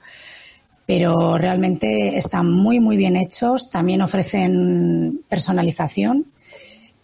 pero 0.85 1.37
realmente 1.37 2.17
están 2.17 2.51
muy, 2.51 2.79
muy 2.79 2.97
bien 2.97 3.15
hechos. 3.15 3.69
También 3.69 4.01
ofrecen 4.01 5.21
personalización 5.29 6.25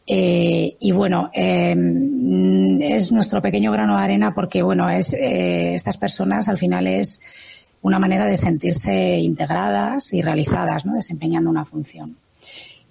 eh, 0.05 0.75
y 0.79 0.91
bueno, 0.91 1.29
em, 1.33 2.81
es 2.81 3.11
nuestro 3.11 3.41
pequeño 3.41 3.71
grano 3.71 3.95
de 3.97 4.03
arena 4.03 4.33
porque 4.33 4.61
bueno, 4.61 4.89
es 4.89 5.13
eh, 5.13 5.75
estas 5.75 5.97
personas 5.97 6.49
al 6.49 6.57
final 6.57 6.87
es 6.87 7.21
una 7.81 7.99
manera 7.99 8.25
de 8.25 8.35
sentirse 8.35 9.19
integradas 9.19 10.13
y 10.13 10.21
realizadas, 10.21 10.85
¿no? 10.85 10.93
desempeñando 10.93 11.49
una 11.49 11.65
función. 11.65 12.15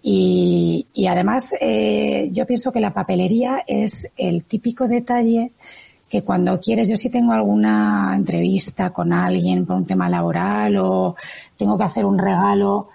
Y, 0.03 0.87
y 0.95 1.07
además, 1.07 1.55
eh, 1.61 2.29
yo 2.33 2.47
pienso 2.47 2.73
que 2.73 2.81
la 2.81 2.93
papelería 2.93 3.63
es 3.67 4.13
el 4.17 4.45
típico 4.45 4.89
detalle 4.89 5.53
que 6.09 6.23
cuando 6.23 6.61
quieres, 6.61 6.89
yo 6.89 6.97
si 6.97 7.09
tengo 7.09 7.33
alguna 7.33 8.13
entrevista 8.15 8.91
con 8.91 9.13
alguien 9.13 9.65
por 9.65 9.77
un 9.77 9.87
tema 9.87 10.11
laboral 10.11 10.77
o 10.77 11.17
tengo 11.57 11.79
que 11.79 11.85
hacer 11.85 12.05
un 12.05 12.19
regalo 12.19 12.89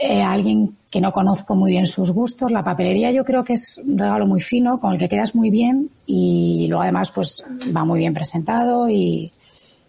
a 0.00 0.32
alguien 0.32 0.74
que 0.94 1.00
no 1.00 1.12
conozco 1.12 1.56
muy 1.56 1.72
bien 1.72 1.86
sus 1.86 2.12
gustos. 2.12 2.52
La 2.52 2.62
papelería 2.62 3.10
yo 3.10 3.24
creo 3.24 3.44
que 3.44 3.54
es 3.54 3.78
un 3.84 3.98
regalo 3.98 4.28
muy 4.28 4.40
fino, 4.40 4.78
con 4.78 4.92
el 4.92 4.98
que 4.98 5.08
quedas 5.08 5.34
muy 5.34 5.50
bien 5.50 5.90
y 6.06 6.66
luego 6.68 6.82
además 6.82 7.10
pues 7.10 7.44
va 7.76 7.84
muy 7.84 7.98
bien 7.98 8.14
presentado 8.14 8.88
y, 8.88 9.32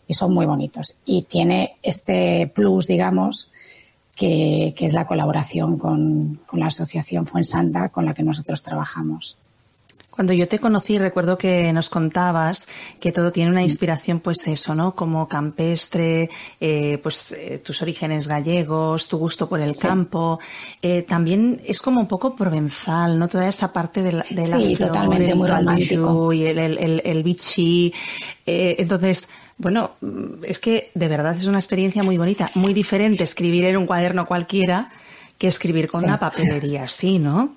son 0.09 0.33
muy 0.33 0.47
bonitos. 0.47 0.95
Y 1.05 1.23
tiene 1.23 1.75
este 1.83 2.51
plus, 2.53 2.87
digamos, 2.87 3.51
que, 4.15 4.73
que 4.75 4.85
es 4.85 4.93
la 4.93 5.05
colaboración 5.05 5.77
con, 5.77 6.39
con 6.45 6.59
la 6.59 6.67
Asociación 6.67 7.27
Fuensanta 7.27 7.89
con 7.89 8.05
la 8.05 8.13
que 8.13 8.23
nosotros 8.23 8.63
trabajamos. 8.63 9.37
Cuando 10.15 10.31
yo 10.31 10.47
te 10.47 10.59
conocí, 10.59 10.97
recuerdo 10.97 11.37
que 11.37 11.73
nos 11.73 11.89
contabas 11.89 12.69
que 13.01 13.11
todo 13.11 13.33
tiene 13.33 13.51
una 13.51 13.63
inspiración, 13.63 14.21
pues 14.21 14.47
eso, 14.47 14.73
¿no? 14.73 14.95
Como 14.95 15.27
campestre, 15.27 16.29
eh, 16.61 16.97
pues 17.03 17.33
eh, 17.33 17.61
tus 17.63 17.81
orígenes 17.81 18.25
gallegos, 18.25 19.09
tu 19.09 19.17
gusto 19.17 19.49
por 19.49 19.59
el 19.59 19.75
campo. 19.75 20.39
Eh, 20.81 21.01
también 21.01 21.61
es 21.65 21.81
como 21.81 21.99
un 21.99 22.07
poco 22.07 22.33
provenzal, 22.33 23.19
¿no? 23.19 23.27
Toda 23.27 23.49
esa 23.49 23.73
parte 23.73 24.03
de 24.03 24.13
la, 24.13 24.25
de 24.29 24.45
sí, 24.45 24.77
totalmente, 24.77 25.35
muy 25.35 25.49
romántico. 25.49 26.31
Y 26.31 26.45
el, 26.45 26.59
el, 26.59 27.01
el, 27.03 27.23
bichi. 27.23 27.93
entonces, 28.45 29.27
bueno, 29.57 29.91
es 30.43 30.59
que 30.59 30.91
de 30.93 31.07
verdad 31.07 31.37
es 31.37 31.45
una 31.45 31.59
experiencia 31.59 32.03
muy 32.03 32.17
bonita, 32.17 32.49
muy 32.55 32.73
diferente 32.73 33.23
escribir 33.23 33.65
en 33.65 33.77
un 33.77 33.85
cuaderno 33.85 34.25
cualquiera 34.25 34.89
que 35.37 35.47
escribir 35.47 35.89
con 35.89 36.03
una 36.03 36.19
papelería 36.19 36.83
así, 36.83 37.19
¿no? 37.19 37.55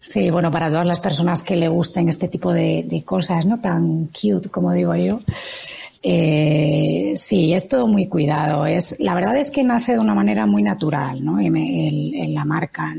Sí, 0.00 0.30
bueno, 0.30 0.50
para 0.50 0.68
todas 0.70 0.86
las 0.86 1.00
personas 1.00 1.42
que 1.42 1.56
le 1.56 1.68
gusten 1.68 2.08
este 2.08 2.28
tipo 2.28 2.52
de, 2.52 3.02
cosas, 3.04 3.44
¿no? 3.46 3.60
Tan 3.60 4.06
cute, 4.06 4.48
como 4.48 4.72
digo 4.72 4.96
yo. 4.96 5.20
Eh, 6.02 7.12
sí, 7.16 7.52
es 7.52 7.68
todo 7.68 7.86
muy 7.86 8.06
cuidado. 8.06 8.64
Es, 8.64 8.98
la 8.98 9.14
verdad 9.14 9.36
es 9.36 9.50
que 9.50 9.62
nace 9.62 9.92
de 9.92 9.98
una 9.98 10.14
manera 10.14 10.46
muy 10.46 10.62
natural, 10.62 11.22
¿no? 11.22 11.38
En, 11.38 12.34
la 12.34 12.44
marca. 12.46 12.96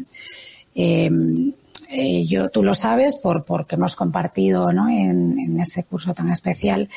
Em, 0.76 1.52
eh, 1.92 2.26
yo, 2.26 2.50
tú 2.50 2.64
lo 2.64 2.74
sabes 2.74 3.18
por, 3.18 3.44
porque 3.44 3.76
hemos 3.76 3.96
compartido, 3.96 4.72
¿no? 4.72 4.90
En, 4.90 5.60
ese 5.60 5.84
curso 5.84 6.14
tan 6.14 6.32
especial. 6.32 6.90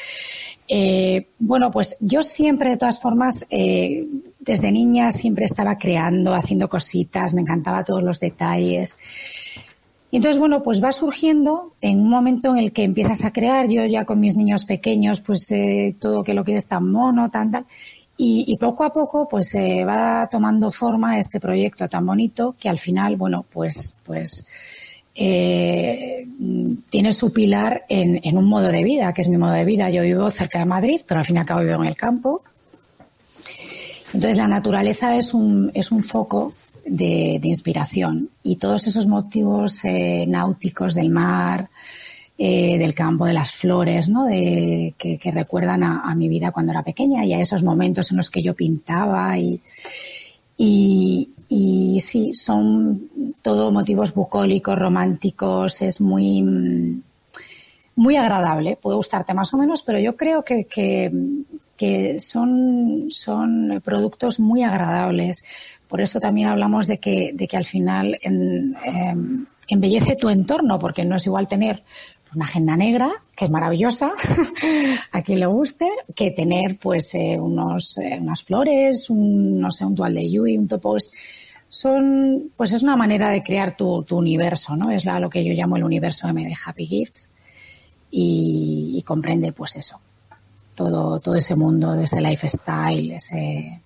Eh, 0.69 1.27
bueno, 1.39 1.71
pues 1.71 1.97
yo 2.01 2.23
siempre, 2.23 2.71
de 2.71 2.77
todas 2.79 2.99
formas, 3.01 3.47
desde 3.51 4.73
niña 4.73 5.11
siempre 5.13 5.45
estaba 5.45 5.77
creando, 5.77 6.35
haciendo 6.35 6.69
cositas, 6.69 7.35
me 7.35 7.43
encantaba 7.43 7.83
todos 7.83 8.03
los 8.03 8.21
detalles. 8.21 8.97
Y 10.15 10.19
entonces, 10.19 10.39
bueno, 10.39 10.63
pues 10.63 10.81
va 10.81 10.93
surgiendo 10.93 11.73
en 11.81 11.99
un 11.99 12.09
momento 12.09 12.53
en 12.53 12.59
el 12.59 12.71
que 12.71 12.85
empiezas 12.85 13.25
a 13.25 13.33
crear, 13.33 13.69
yo 13.69 13.85
ya 13.85 14.05
con 14.05 14.21
mis 14.21 14.37
niños 14.37 14.65
pequeños, 14.65 15.21
pues 15.21 15.51
eh, 15.51 15.97
todo 15.99 16.23
que 16.23 16.35
lo 16.35 16.45
quieres 16.45 16.69
tan 16.69 16.89
mono, 16.89 17.33
tan 17.33 17.51
tal. 17.51 17.67
Y, 18.17 18.57
poco 18.61 18.85
a 18.85 18.93
poco, 18.93 19.27
pues 19.29 19.49
se 19.49 19.81
eh, 19.81 19.85
va 19.85 20.29
tomando 20.31 20.71
forma 20.71 21.19
este 21.19 21.41
proyecto 21.41 21.89
tan 21.89 22.07
bonito 22.07 22.55
que 22.61 22.69
al 22.69 22.79
final, 22.79 23.17
bueno, 23.17 23.45
pues, 23.53 23.93
pues 24.07 24.47
eh, 25.15 26.27
tiene 26.91 27.13
su 27.13 27.33
pilar 27.33 27.85
en, 27.89 28.37
un 28.37 28.47
modo 28.47 28.69
de 28.69 28.83
vida, 28.83 29.13
que 29.13 29.23
es 29.23 29.29
mi 29.29 29.37
modo 29.37 29.53
de 29.53 29.65
vida. 29.65 29.91
Yo 29.91 30.03
vivo 30.03 30.31
cerca 30.31 30.59
de 30.59 30.65
Madrid, 30.65 31.01
pero 31.07 31.21
al 31.21 31.27
fin 31.27 31.37
y 31.37 31.39
al 31.39 31.47
cabo 31.47 31.63
vivo 31.63 31.83
en 31.83 31.89
el 31.89 31.97
campo. 31.97 32.43
Entonces 34.13 34.37
la 34.37 34.49
naturaleza 34.49 35.17
es 35.17 35.35
un, 35.35 35.71
es 35.75 35.91
un 35.91 36.03
foco 36.03 36.55
de, 36.87 37.41
inspiración. 37.43 38.29
Y 38.43 38.57
todos 38.57 38.87
esos 38.87 39.07
motivos 39.07 39.85
eh, 39.85 40.25
náuticos 40.29 40.95
del 40.95 41.11
mar, 41.11 41.69
eh, 42.37 42.79
del 42.79 42.95
campo, 42.95 43.27
de 43.27 43.33
las 43.33 43.53
flores, 43.53 44.09
¿no? 44.09 44.25
De, 44.25 44.95
que, 44.99 45.31
recuerdan 45.31 45.85
a, 45.85 46.15
mi 46.17 46.29
vida 46.29 46.51
cuando 46.51 46.73
era 46.73 46.83
pequeña 46.83 47.25
y 47.25 47.33
a 47.33 47.41
esos 47.41 47.63
momentos 47.63 48.11
en 48.11 48.17
los 48.17 48.31
que 48.31 48.43
yo 48.43 48.55
pintaba 48.55 49.39
y, 49.39 49.61
y 51.49 52.01
sí, 52.01 52.35
son 52.35 53.09
todo 53.43 53.71
motivos 53.71 54.15
bucólicos, 54.15 54.79
románticos, 54.79 55.83
es 55.83 56.01
muy, 56.01 57.03
muy 57.97 58.17
agradable. 58.17 58.79
Puede 58.81 58.97
gustarte 58.97 59.35
más 59.35 59.53
o 59.55 59.59
menos, 59.59 59.83
pero 59.83 59.99
yo 59.99 60.17
creo 60.17 60.45
que, 60.45 60.67
que, 60.67 62.19
son, 62.19 63.07
son 63.11 63.83
productos 63.85 64.41
muy 64.41 64.63
agradables 64.63 65.45
por 65.95 66.01
eso 66.01 66.19
también 66.19 66.49
hablamos 66.49 66.89
de 66.89 66.99
que, 66.99 67.31
de 67.35 67.47
que 67.47 67.57
al 67.57 67.65
final 67.65 68.19
em, 68.23 68.75
embellece 69.69 70.17
tu 70.17 70.29
entorno, 70.29 70.79
porque 70.79 71.05
no 71.05 71.15
es 71.15 71.27
igual 71.27 71.47
tener 71.47 71.85
una 72.37 72.47
agenda 72.47 72.77
negra, 72.77 73.11
que 73.37 73.47
es 73.47 73.51
maravillosa, 73.51 74.13
a 75.13 75.23
quien 75.23 75.41
le 75.41 75.47
guste, 75.47 75.89
que 76.15 76.31
tener 76.31 76.79
pues 76.79 77.15
eh, 77.15 77.39
unos, 77.41 77.99
eh, 77.99 78.19
unas 78.21 78.43
flores, 78.43 79.11
un, 79.11 79.61
no 79.61 79.71
sé, 79.71 79.85
un 79.85 79.95
dual 79.95 80.15
de 80.15 80.31
Yui, 80.31 80.57
un 80.57 80.69
topo. 80.69 80.97
Son, 81.69 82.53
pues 82.57 82.73
es 82.73 82.83
una 82.83 82.97
manera 82.97 83.31
de 83.31 83.43
crear 83.43 83.77
tu, 83.77 84.05
tu 84.05 84.17
universo, 84.17 84.77
¿no? 84.77 84.91
Es 84.91 85.05
lo 85.05 85.29
que 85.29 85.45
yo 85.45 85.53
llamo 85.53 85.77
el 85.77 85.85
universo 85.85 86.29
M 86.29 86.45
de 86.45 86.55
Happy 86.65 86.87
Gifts 86.87 87.31
y, 88.11 88.95
y 88.97 89.03
comprende 89.03 89.53
pues 89.53 89.75
eso, 89.77 90.01
todo, 90.75 91.19
todo 91.19 91.35
ese 91.35 91.57
mundo, 91.57 91.95
ese 91.95 92.21
lifestyle, 92.21 93.13
ese, 93.13 93.81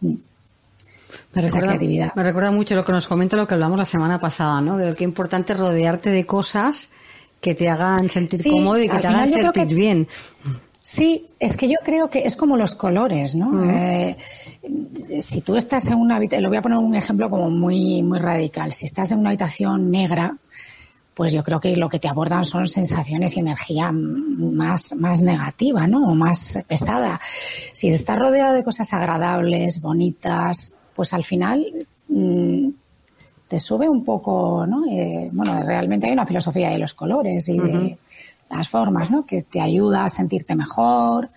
Me 0.00 1.42
recuerda, 1.42 2.12
me 2.14 2.22
recuerda 2.22 2.50
mucho 2.52 2.76
lo 2.76 2.84
que 2.84 2.92
nos 2.92 3.08
comenta 3.08 3.36
lo 3.36 3.48
que 3.48 3.54
hablamos 3.54 3.78
la 3.78 3.84
semana 3.84 4.20
pasada, 4.20 4.60
¿no? 4.60 4.76
De 4.76 4.86
lo 4.86 4.94
que 4.94 5.02
es 5.02 5.08
importante 5.08 5.54
rodearte 5.54 6.10
de 6.10 6.24
cosas 6.24 6.90
que 7.44 7.54
te 7.54 7.68
hagan 7.68 8.08
sentir 8.08 8.42
cómodo 8.42 8.80
y 8.80 8.88
que 8.88 8.96
te 8.96 9.06
hagan 9.06 9.28
sentir 9.28 9.66
bien. 9.66 10.08
Sí, 10.80 11.26
es 11.38 11.58
que 11.58 11.68
yo 11.68 11.76
creo 11.84 12.08
que 12.08 12.20
es 12.20 12.36
como 12.36 12.56
los 12.56 12.74
colores, 12.74 13.34
¿no? 13.34 13.50
Mm. 13.50 13.70
Eh, 13.70 14.16
si 15.20 15.42
tú 15.42 15.54
estás 15.56 15.88
en 15.88 15.98
una 15.98 16.16
habitación, 16.16 16.44
lo 16.44 16.48
voy 16.48 16.56
a 16.56 16.62
poner 16.62 16.78
un 16.78 16.94
ejemplo 16.94 17.28
como 17.28 17.50
muy, 17.50 18.02
muy 18.02 18.18
radical. 18.18 18.72
Si 18.72 18.86
estás 18.86 19.10
en 19.12 19.18
una 19.18 19.28
habitación 19.28 19.90
negra, 19.90 20.34
pues 21.12 21.34
yo 21.34 21.44
creo 21.44 21.60
que 21.60 21.76
lo 21.76 21.90
que 21.90 21.98
te 21.98 22.08
abordan 22.08 22.46
son 22.46 22.66
sensaciones 22.66 23.36
y 23.36 23.40
energía 23.40 23.92
más, 23.92 24.94
más 24.96 25.20
negativa, 25.20 25.86
¿no? 25.86 26.12
O 26.12 26.14
más 26.14 26.64
pesada. 26.66 27.20
Si 27.74 27.88
estás 27.88 28.18
rodeado 28.18 28.54
de 28.54 28.64
cosas 28.64 28.90
agradables, 28.94 29.82
bonitas, 29.82 30.76
pues 30.94 31.12
al 31.12 31.24
final 31.24 31.66
mm, 32.08 32.68
te 33.54 33.60
sube 33.60 33.88
un 33.88 34.02
poco, 34.02 34.66
¿no? 34.66 34.84
Eh, 34.90 35.30
bueno, 35.32 35.62
realmente 35.62 36.08
hay 36.08 36.12
una 36.12 36.26
filosofía 36.26 36.70
de 36.70 36.78
los 36.78 36.92
colores 36.92 37.48
y 37.48 37.56
de 37.56 37.96
las 38.50 38.68
formas, 38.68 39.12
¿no? 39.12 39.24
Que 39.24 39.42
te 39.42 39.60
ayuda 39.60 40.04
a 40.04 40.08
sentirte 40.08 40.56
mejor. 40.56 41.30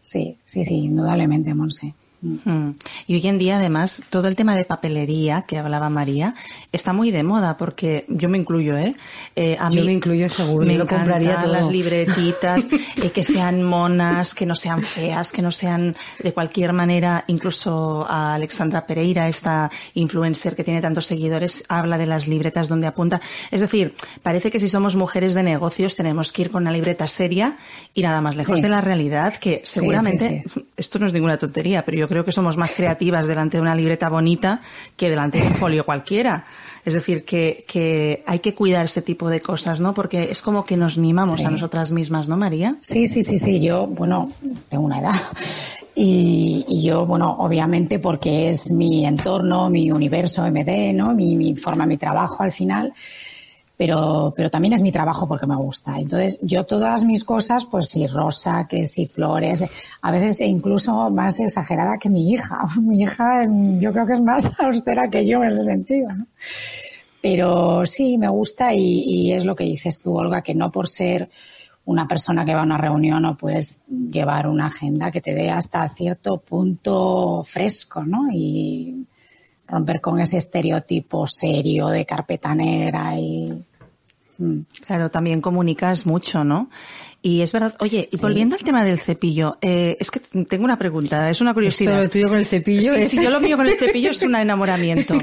Sí, 0.00 0.38
sí, 0.46 0.64
sí, 0.64 0.76
indudablemente, 0.76 1.52
Monse. 1.52 1.92
Mm. 2.22 2.70
Y 3.06 3.14
hoy 3.14 3.26
en 3.26 3.38
día, 3.38 3.56
además, 3.56 4.02
todo 4.10 4.28
el 4.28 4.36
tema 4.36 4.56
de 4.56 4.64
papelería 4.64 5.42
que 5.42 5.58
hablaba 5.58 5.90
María 5.90 6.34
está 6.72 6.92
muy 6.92 7.10
de 7.10 7.22
moda 7.22 7.56
porque 7.56 8.04
yo 8.08 8.28
me 8.28 8.38
incluyo, 8.38 8.76
¿eh? 8.76 8.94
eh 9.34 9.56
a 9.60 9.70
yo 9.70 9.84
me 9.84 9.92
incluyo 9.92 10.28
seguro, 10.30 10.66
me 10.66 10.76
lo 10.76 10.86
compraría 10.86 11.40
todo. 11.40 11.52
las 11.52 11.70
libretitas, 11.70 12.66
eh, 13.02 13.10
que 13.10 13.22
sean 13.22 13.62
monas, 13.62 14.34
que 14.34 14.46
no 14.46 14.56
sean 14.56 14.82
feas, 14.82 15.30
que 15.30 15.42
no 15.42 15.50
sean 15.50 15.94
de 16.22 16.32
cualquier 16.32 16.72
manera. 16.72 17.24
Incluso 17.26 18.06
a 18.08 18.34
Alexandra 18.34 18.86
Pereira, 18.86 19.28
esta 19.28 19.70
influencer 19.94 20.56
que 20.56 20.64
tiene 20.64 20.80
tantos 20.80 21.06
seguidores, 21.06 21.64
habla 21.68 21.98
de 21.98 22.06
las 22.06 22.28
libretas 22.28 22.68
donde 22.68 22.86
apunta. 22.86 23.20
Es 23.50 23.60
decir, 23.60 23.94
parece 24.22 24.50
que 24.50 24.60
si 24.60 24.68
somos 24.68 24.96
mujeres 24.96 25.34
de 25.34 25.42
negocios 25.42 25.96
tenemos 25.96 26.32
que 26.32 26.42
ir 26.42 26.50
con 26.50 26.62
una 26.62 26.72
libreta 26.72 27.06
seria 27.06 27.56
y 27.94 28.02
nada 28.02 28.20
más 28.20 28.36
lejos 28.36 28.62
de 28.62 28.68
la 28.68 28.80
realidad, 28.80 29.34
que 29.34 29.62
seguramente 29.64 30.44
esto 30.76 30.98
no 30.98 31.06
es 31.06 31.12
ninguna 31.12 31.36
tontería, 31.36 31.84
pero 31.84 31.98
yo 31.98 32.05
creo 32.08 32.24
que 32.24 32.32
somos 32.32 32.56
más 32.56 32.74
creativas 32.74 33.26
delante 33.26 33.56
de 33.56 33.62
una 33.62 33.74
libreta 33.74 34.08
bonita 34.08 34.60
que 34.96 35.10
delante 35.10 35.40
de 35.40 35.46
un 35.46 35.54
folio 35.54 35.84
cualquiera. 35.84 36.46
Es 36.84 36.94
decir, 36.94 37.24
que, 37.24 37.64
que 37.66 38.22
hay 38.26 38.38
que 38.38 38.54
cuidar 38.54 38.84
este 38.84 39.02
tipo 39.02 39.28
de 39.28 39.40
cosas, 39.40 39.80
¿no? 39.80 39.92
Porque 39.92 40.30
es 40.30 40.40
como 40.40 40.64
que 40.64 40.76
nos 40.76 40.98
mimamos 40.98 41.44
a 41.44 41.50
nosotras 41.50 41.90
mismas, 41.90 42.28
¿no, 42.28 42.36
María? 42.36 42.76
Sí, 42.80 43.06
sí, 43.06 43.22
sí, 43.22 43.38
sí. 43.38 43.60
Yo, 43.60 43.86
bueno, 43.88 44.30
tengo 44.68 44.84
una 44.84 45.00
edad. 45.00 45.14
Y, 45.98 46.64
y, 46.68 46.82
yo, 46.82 47.06
bueno, 47.06 47.36
obviamente 47.38 47.98
porque 47.98 48.50
es 48.50 48.70
mi 48.70 49.06
entorno, 49.06 49.70
mi 49.70 49.90
universo 49.90 50.42
MD, 50.42 50.92
¿no? 50.92 51.14
Mi, 51.14 51.36
mi 51.36 51.56
forma, 51.56 51.86
mi 51.86 51.96
trabajo 51.96 52.42
al 52.42 52.52
final 52.52 52.92
pero, 53.76 54.32
pero 54.34 54.50
también 54.50 54.72
es 54.72 54.82
mi 54.82 54.90
trabajo 54.90 55.28
porque 55.28 55.46
me 55.46 55.56
gusta. 55.56 55.98
Entonces, 55.98 56.38
yo 56.42 56.64
todas 56.64 57.04
mis 57.04 57.24
cosas, 57.24 57.66
pues 57.66 57.88
si 57.88 58.06
rosa, 58.06 58.66
que 58.68 58.86
si 58.86 59.06
flores, 59.06 59.64
a 60.00 60.10
veces 60.10 60.40
incluso 60.40 61.10
más 61.10 61.38
exagerada 61.40 61.98
que 61.98 62.08
mi 62.08 62.32
hija. 62.32 62.58
Mi 62.80 63.02
hija 63.02 63.46
yo 63.78 63.92
creo 63.92 64.06
que 64.06 64.14
es 64.14 64.20
más 64.20 64.58
austera 64.60 65.08
que 65.08 65.26
yo 65.26 65.42
en 65.42 65.48
ese 65.48 65.62
sentido. 65.62 66.08
Pero 67.20 67.84
sí, 67.86 68.18
me 68.18 68.28
gusta 68.28 68.72
y, 68.72 69.00
y 69.00 69.32
es 69.32 69.44
lo 69.44 69.54
que 69.54 69.64
dices 69.64 70.00
tú, 70.00 70.16
Olga, 70.16 70.42
que 70.42 70.54
no 70.54 70.70
por 70.70 70.88
ser 70.88 71.28
una 71.86 72.08
persona 72.08 72.44
que 72.44 72.54
va 72.54 72.60
a 72.60 72.64
una 72.64 72.78
reunión 72.78 73.22
no 73.22 73.36
puedes 73.36 73.82
llevar 73.88 74.48
una 74.48 74.66
agenda 74.66 75.10
que 75.10 75.20
te 75.20 75.34
dé 75.34 75.50
hasta 75.50 75.88
cierto 75.88 76.38
punto 76.38 77.42
fresco, 77.44 78.04
¿no? 78.04 78.28
Y 78.32 79.06
romper 79.68 80.00
con 80.00 80.20
ese 80.20 80.38
estereotipo 80.38 81.26
serio 81.26 81.88
de 81.88 82.06
carpeta 82.06 82.54
negra 82.54 83.18
y 83.18 83.64
mm. 84.38 84.60
Claro, 84.86 85.10
también 85.10 85.40
comunicas 85.40 86.06
mucho, 86.06 86.44
¿no? 86.44 86.68
Y 87.26 87.40
es 87.40 87.50
verdad, 87.50 87.74
oye, 87.80 88.08
y 88.12 88.20
volviendo 88.20 88.54
al 88.54 88.62
tema 88.62 88.84
del 88.84 89.00
cepillo, 89.00 89.58
eh, 89.60 89.96
es 89.98 90.12
que 90.12 90.20
tengo 90.20 90.64
una 90.64 90.78
pregunta, 90.78 91.28
es 91.28 91.40
una 91.40 91.54
curiosidad. 91.54 91.94
¿Esto 91.94 92.04
lo 92.04 92.10
tuyo 92.10 92.28
con 92.28 92.38
el 92.38 92.46
cepillo? 92.46 92.92
Sí, 93.02 93.20
yo 93.20 93.30
lo 93.30 93.40
mío 93.40 93.56
con 93.56 93.66
el 93.66 93.76
cepillo 93.78 94.12
es 94.12 94.22
un 94.22 94.36
enamoramiento. 94.36 95.18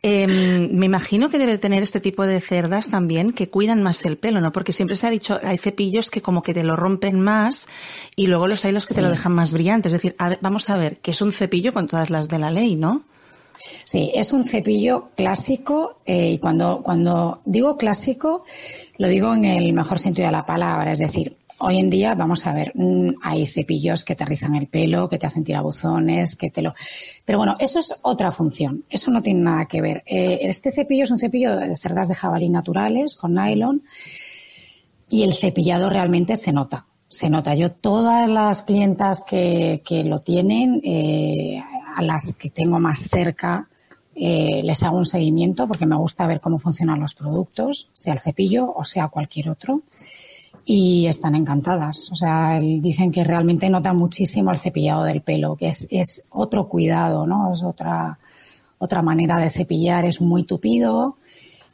Em, 0.00 0.70
me 0.70 0.86
imagino 0.86 1.28
que 1.28 1.38
debe 1.38 1.58
tener 1.58 1.82
este 1.82 1.98
tipo 1.98 2.24
de 2.26 2.40
cerdas 2.40 2.90
también 2.90 3.32
que 3.32 3.48
cuidan 3.48 3.82
más 3.82 4.04
el 4.04 4.18
pelo, 4.18 4.40
¿no? 4.40 4.52
Porque 4.52 4.72
siempre 4.72 4.96
se 4.96 5.08
ha 5.08 5.10
dicho, 5.10 5.40
hay 5.42 5.58
cepillos 5.58 6.10
que 6.10 6.22
como 6.22 6.44
que 6.44 6.54
te 6.54 6.62
lo 6.62 6.76
rompen 6.76 7.18
más 7.18 7.66
y 8.14 8.28
luego 8.28 8.46
los 8.46 8.64
hay 8.64 8.70
los 8.70 8.86
que 8.86 8.94
te 8.94 9.02
lo 9.02 9.10
dejan 9.10 9.32
más 9.32 9.52
brillante. 9.52 9.88
Es 9.88 9.94
decir, 9.94 10.14
vamos 10.40 10.70
a 10.70 10.76
ver, 10.76 10.98
que 10.98 11.10
es 11.10 11.20
un 11.20 11.32
cepillo 11.32 11.72
con 11.72 11.88
todas 11.88 12.10
las 12.10 12.28
de 12.28 12.38
la 12.38 12.52
ley, 12.52 12.76
¿no? 12.76 13.02
Sí, 13.90 14.12
es 14.14 14.34
un 14.34 14.44
cepillo 14.44 15.08
clásico 15.16 16.02
eh, 16.04 16.32
y 16.32 16.38
cuando, 16.38 16.82
cuando 16.82 17.40
digo 17.46 17.78
clásico 17.78 18.44
lo 18.98 19.08
digo 19.08 19.32
en 19.32 19.46
el 19.46 19.72
mejor 19.72 19.98
sentido 19.98 20.26
de 20.26 20.32
la 20.32 20.44
palabra, 20.44 20.92
es 20.92 20.98
decir, 20.98 21.38
hoy 21.60 21.78
en 21.78 21.88
día 21.88 22.14
vamos 22.14 22.46
a 22.46 22.52
ver, 22.52 22.72
mm, 22.74 23.14
hay 23.22 23.46
cepillos 23.46 24.04
que 24.04 24.14
te 24.14 24.26
rizan 24.26 24.56
el 24.56 24.66
pelo, 24.66 25.08
que 25.08 25.16
te 25.16 25.26
hacen 25.26 25.42
tirabuzones, 25.42 26.36
que 26.36 26.50
te 26.50 26.60
lo... 26.60 26.74
Pero 27.24 27.38
bueno, 27.38 27.56
eso 27.58 27.78
es 27.78 27.98
otra 28.02 28.30
función, 28.30 28.84
eso 28.90 29.10
no 29.10 29.22
tiene 29.22 29.40
nada 29.40 29.64
que 29.64 29.80
ver. 29.80 30.02
Eh, 30.04 30.40
este 30.42 30.70
cepillo 30.70 31.04
es 31.04 31.10
un 31.10 31.18
cepillo 31.18 31.56
de 31.56 31.74
cerdas 31.74 32.08
de 32.08 32.14
jabalí 32.14 32.50
naturales 32.50 33.16
con 33.16 33.32
nylon 33.32 33.84
y 35.08 35.22
el 35.22 35.32
cepillado 35.32 35.88
realmente 35.88 36.36
se 36.36 36.52
nota 36.52 36.84
se 37.10 37.30
nota. 37.30 37.54
Yo 37.54 37.72
todas 37.72 38.28
las 38.28 38.64
clientas 38.64 39.24
que, 39.26 39.80
que 39.82 40.04
lo 40.04 40.18
tienen, 40.18 40.82
eh, 40.84 41.64
a 41.96 42.02
las 42.02 42.34
que 42.34 42.50
tengo 42.50 42.78
más 42.78 43.08
cerca, 43.08 43.66
eh, 44.20 44.62
les 44.64 44.82
hago 44.82 44.98
un 44.98 45.06
seguimiento 45.06 45.68
porque 45.68 45.86
me 45.86 45.96
gusta 45.96 46.26
ver 46.26 46.40
cómo 46.40 46.58
funcionan 46.58 47.00
los 47.00 47.14
productos, 47.14 47.90
sea 47.92 48.14
el 48.14 48.20
cepillo 48.20 48.72
o 48.74 48.84
sea 48.84 49.08
cualquier 49.08 49.50
otro. 49.50 49.82
Y 50.64 51.06
están 51.06 51.34
encantadas. 51.34 52.10
O 52.12 52.16
sea, 52.16 52.60
dicen 52.60 53.10
que 53.10 53.24
realmente 53.24 53.70
nota 53.70 53.94
muchísimo 53.94 54.50
el 54.50 54.58
cepillado 54.58 55.04
del 55.04 55.22
pelo, 55.22 55.56
que 55.56 55.68
es, 55.68 55.88
es 55.90 56.28
otro 56.30 56.68
cuidado, 56.68 57.26
¿no? 57.26 57.52
Es 57.52 57.62
otra, 57.62 58.18
otra 58.76 59.00
manera 59.00 59.40
de 59.40 59.48
cepillar, 59.48 60.04
es 60.04 60.20
muy 60.20 60.42
tupido. 60.44 61.16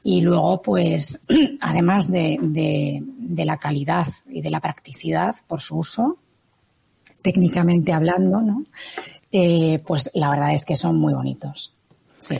Y 0.05 0.21
luego, 0.21 0.63
pues, 0.63 1.27
además 1.61 2.09
de, 2.09 2.39
de 2.41 3.45
la 3.45 3.57
calidad 3.57 4.07
y 4.31 4.43
de 4.43 4.51
la 4.51 4.61
practicidad 4.61 5.35
por 5.49 5.61
su 5.61 5.79
uso, 5.79 6.19
técnicamente 7.21 7.93
hablando, 7.93 8.43
¿no? 8.43 8.61
Eh, 9.33 9.83
pues 9.85 10.13
la 10.15 10.31
verdad 10.31 10.55
es 10.55 10.65
que 10.65 10.77
son 10.77 10.97
muy 10.97 11.15
bonitos. 11.15 11.73
Sí. 12.25 12.37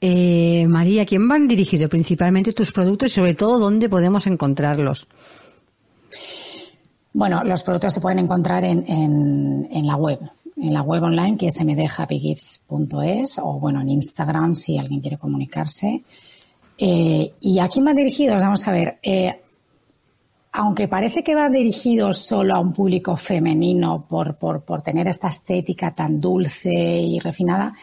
Eh, 0.00 0.66
María, 0.68 1.06
¿quién 1.06 1.26
van 1.28 1.48
dirigidos 1.48 1.88
principalmente 1.88 2.52
tus 2.52 2.72
productos 2.72 3.10
y 3.10 3.14
sobre 3.14 3.34
todo 3.34 3.58
dónde 3.58 3.88
podemos 3.88 4.26
encontrarlos? 4.26 5.06
Bueno, 7.12 7.42
los 7.44 7.62
productos 7.62 7.94
se 7.94 8.00
pueden 8.00 8.18
encontrar 8.18 8.62
en, 8.64 8.84
en, 8.86 9.86
la 9.86 9.96
web, 9.96 10.18
en 10.56 10.74
la 10.74 10.82
web 10.82 11.02
online 11.02 11.38
que 11.38 11.46
es 11.46 11.64
mdhappygifts.es 11.64 13.38
o 13.38 13.58
bueno, 13.58 13.80
en 13.80 13.88
Instagram 13.88 14.54
si 14.54 14.76
alguien 14.76 15.00
quiere 15.00 15.16
comunicarse. 15.16 16.02
Eh, 16.78 17.32
¿Y 17.40 17.58
a 17.58 17.68
quién 17.68 17.86
van 17.86 17.96
dirigidos? 17.96 18.42
Vamos 18.42 18.68
a 18.68 18.72
ver. 18.72 18.98
Eh, 19.02 19.40
aunque 20.52 20.88
parece 20.88 21.22
que 21.22 21.34
va 21.34 21.48
dirigido 21.48 22.12
solo 22.12 22.54
a 22.54 22.60
un 22.60 22.72
público 22.72 23.16
femenino 23.16 24.06
por, 24.08 24.36
por, 24.36 24.62
por 24.62 24.82
tener 24.82 25.06
esta 25.08 25.28
estética 25.28 25.94
tan 25.94 26.20
dulce 26.20 26.72
y 26.72 27.18
refinada, 27.18 27.74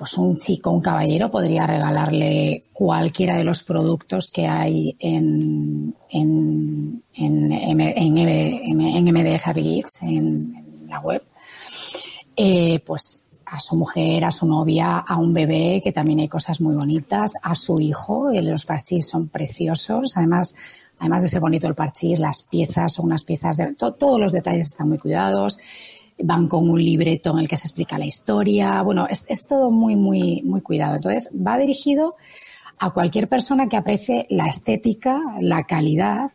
pues 0.00 0.16
un 0.16 0.38
chico, 0.38 0.70
un 0.70 0.80
caballero 0.80 1.30
podría 1.30 1.66
regalarle 1.66 2.64
cualquiera 2.72 3.36
de 3.36 3.44
los 3.44 3.62
productos 3.62 4.30
que 4.30 4.46
hay 4.46 4.96
en, 4.98 5.94
en, 6.08 7.02
en, 7.12 7.52
en, 7.52 9.04
MD 9.04 9.40
Happy 9.44 9.62
Gifts, 9.62 10.00
en, 10.00 10.86
la 10.88 11.00
web, 11.00 11.22
eh, 12.34 12.80
pues 12.86 13.28
a 13.44 13.60
su 13.60 13.76
mujer, 13.76 14.24
a 14.24 14.32
su 14.32 14.46
novia, 14.46 15.00
a 15.00 15.18
un 15.18 15.34
bebé, 15.34 15.82
que 15.84 15.92
también 15.92 16.20
hay 16.20 16.28
cosas 16.28 16.62
muy 16.62 16.74
bonitas, 16.74 17.34
a 17.42 17.54
su 17.54 17.78
hijo, 17.78 18.30
los 18.32 18.64
parchís 18.64 19.06
son 19.06 19.28
preciosos, 19.28 20.16
además 20.16 20.54
además 20.98 21.22
de 21.22 21.28
ser 21.28 21.40
bonito 21.40 21.66
el 21.66 21.74
parchís, 21.74 22.18
las 22.18 22.42
piezas 22.42 22.94
son 22.94 23.06
unas 23.06 23.24
piezas 23.24 23.58
de... 23.58 23.74
todos 23.74 24.20
los 24.20 24.32
detalles 24.32 24.68
están 24.68 24.88
muy 24.88 24.98
cuidados, 24.98 25.58
van 26.22 26.48
con 26.48 26.68
un 26.68 26.82
libreto 26.82 27.32
en 27.32 27.38
el 27.38 27.48
que 27.48 27.56
se 27.56 27.66
explica 27.66 27.98
la 27.98 28.06
historia, 28.06 28.82
bueno, 28.82 29.06
es, 29.08 29.46
todo 29.46 29.70
muy, 29.70 29.96
muy, 29.96 30.42
muy 30.42 30.60
cuidado. 30.60 30.96
Entonces, 30.96 31.30
va 31.46 31.58
dirigido 31.58 32.16
a 32.78 32.90
cualquier 32.90 33.28
persona 33.28 33.68
que 33.68 33.76
aprecie 33.76 34.26
la 34.30 34.46
estética, 34.46 35.20
la 35.40 35.64
calidad 35.64 36.30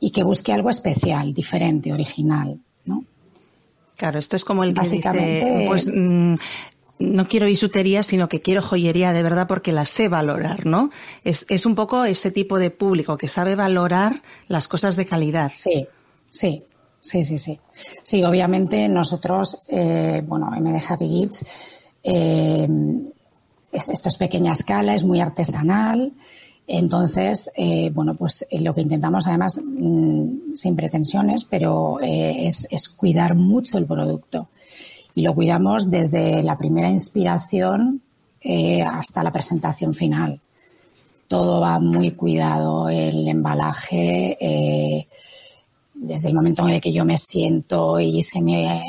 y 0.00 0.10
que 0.10 0.22
busque 0.22 0.52
algo 0.52 0.70
especial, 0.70 1.34
diferente, 1.34 1.92
original, 1.92 2.60
¿no? 2.84 3.04
Claro, 3.96 4.18
esto 4.18 4.36
es 4.36 4.44
como 4.44 4.62
el 4.62 4.74
que 4.74 4.80
Básicamente, 4.80 5.64
pues 5.66 5.90
mm, 5.92 6.34
no 7.00 7.26
quiero 7.26 7.46
bisutería, 7.46 8.04
sino 8.04 8.28
que 8.28 8.40
quiero 8.40 8.62
joyería 8.62 9.12
de 9.12 9.24
verdad 9.24 9.48
porque 9.48 9.72
la 9.72 9.84
sé 9.84 10.08
valorar, 10.08 10.66
¿no? 10.66 10.90
Es, 11.24 11.44
es 11.48 11.66
un 11.66 11.74
poco 11.74 12.04
ese 12.04 12.30
tipo 12.30 12.58
de 12.58 12.70
público 12.70 13.18
que 13.18 13.26
sabe 13.26 13.56
valorar 13.56 14.22
las 14.46 14.68
cosas 14.68 14.94
de 14.94 15.06
calidad. 15.06 15.50
Sí, 15.54 15.88
sí, 16.28 16.62
Sí, 17.00 17.22
sí, 17.22 17.38
sí. 17.38 17.58
Sí, 18.02 18.24
obviamente 18.24 18.88
nosotros, 18.88 19.62
eh, 19.68 20.22
bueno, 20.26 20.50
MD 20.50 20.82
Happy 20.88 21.08
Gifts, 21.08 21.46
eh, 22.02 22.68
esto 23.72 24.08
es 24.08 24.16
pequeña 24.16 24.52
escala, 24.52 24.94
es 24.94 25.04
muy 25.04 25.20
artesanal. 25.20 26.12
Entonces, 26.66 27.50
eh, 27.56 27.90
bueno, 27.94 28.14
pues 28.14 28.46
lo 28.52 28.74
que 28.74 28.82
intentamos 28.82 29.26
además, 29.26 29.60
mm, 29.64 30.54
sin 30.54 30.76
pretensiones, 30.76 31.44
pero 31.44 31.98
es, 32.00 32.66
es, 32.70 32.88
cuidar 32.90 33.34
mucho 33.34 33.78
el 33.78 33.86
producto. 33.86 34.48
Y 35.14 35.22
lo 35.22 35.34
cuidamos 35.34 35.90
desde 35.90 36.42
la 36.42 36.58
primera 36.58 36.90
inspiración 36.90 38.02
hasta 38.84 39.22
la 39.22 39.32
presentación 39.32 39.92
final. 39.92 40.40
Todo 41.26 41.60
va 41.60 41.78
muy 41.80 42.12
cuidado, 42.12 42.88
el 42.88 43.26
embalaje, 43.26 45.06
desde 46.00 46.28
el 46.28 46.34
momento 46.34 46.66
en 46.66 46.74
el 46.74 46.80
que 46.80 46.92
yo 46.92 47.04
me 47.04 47.18
siento 47.18 47.98
y 48.00 48.22
se 48.22 48.40
me 48.40 48.82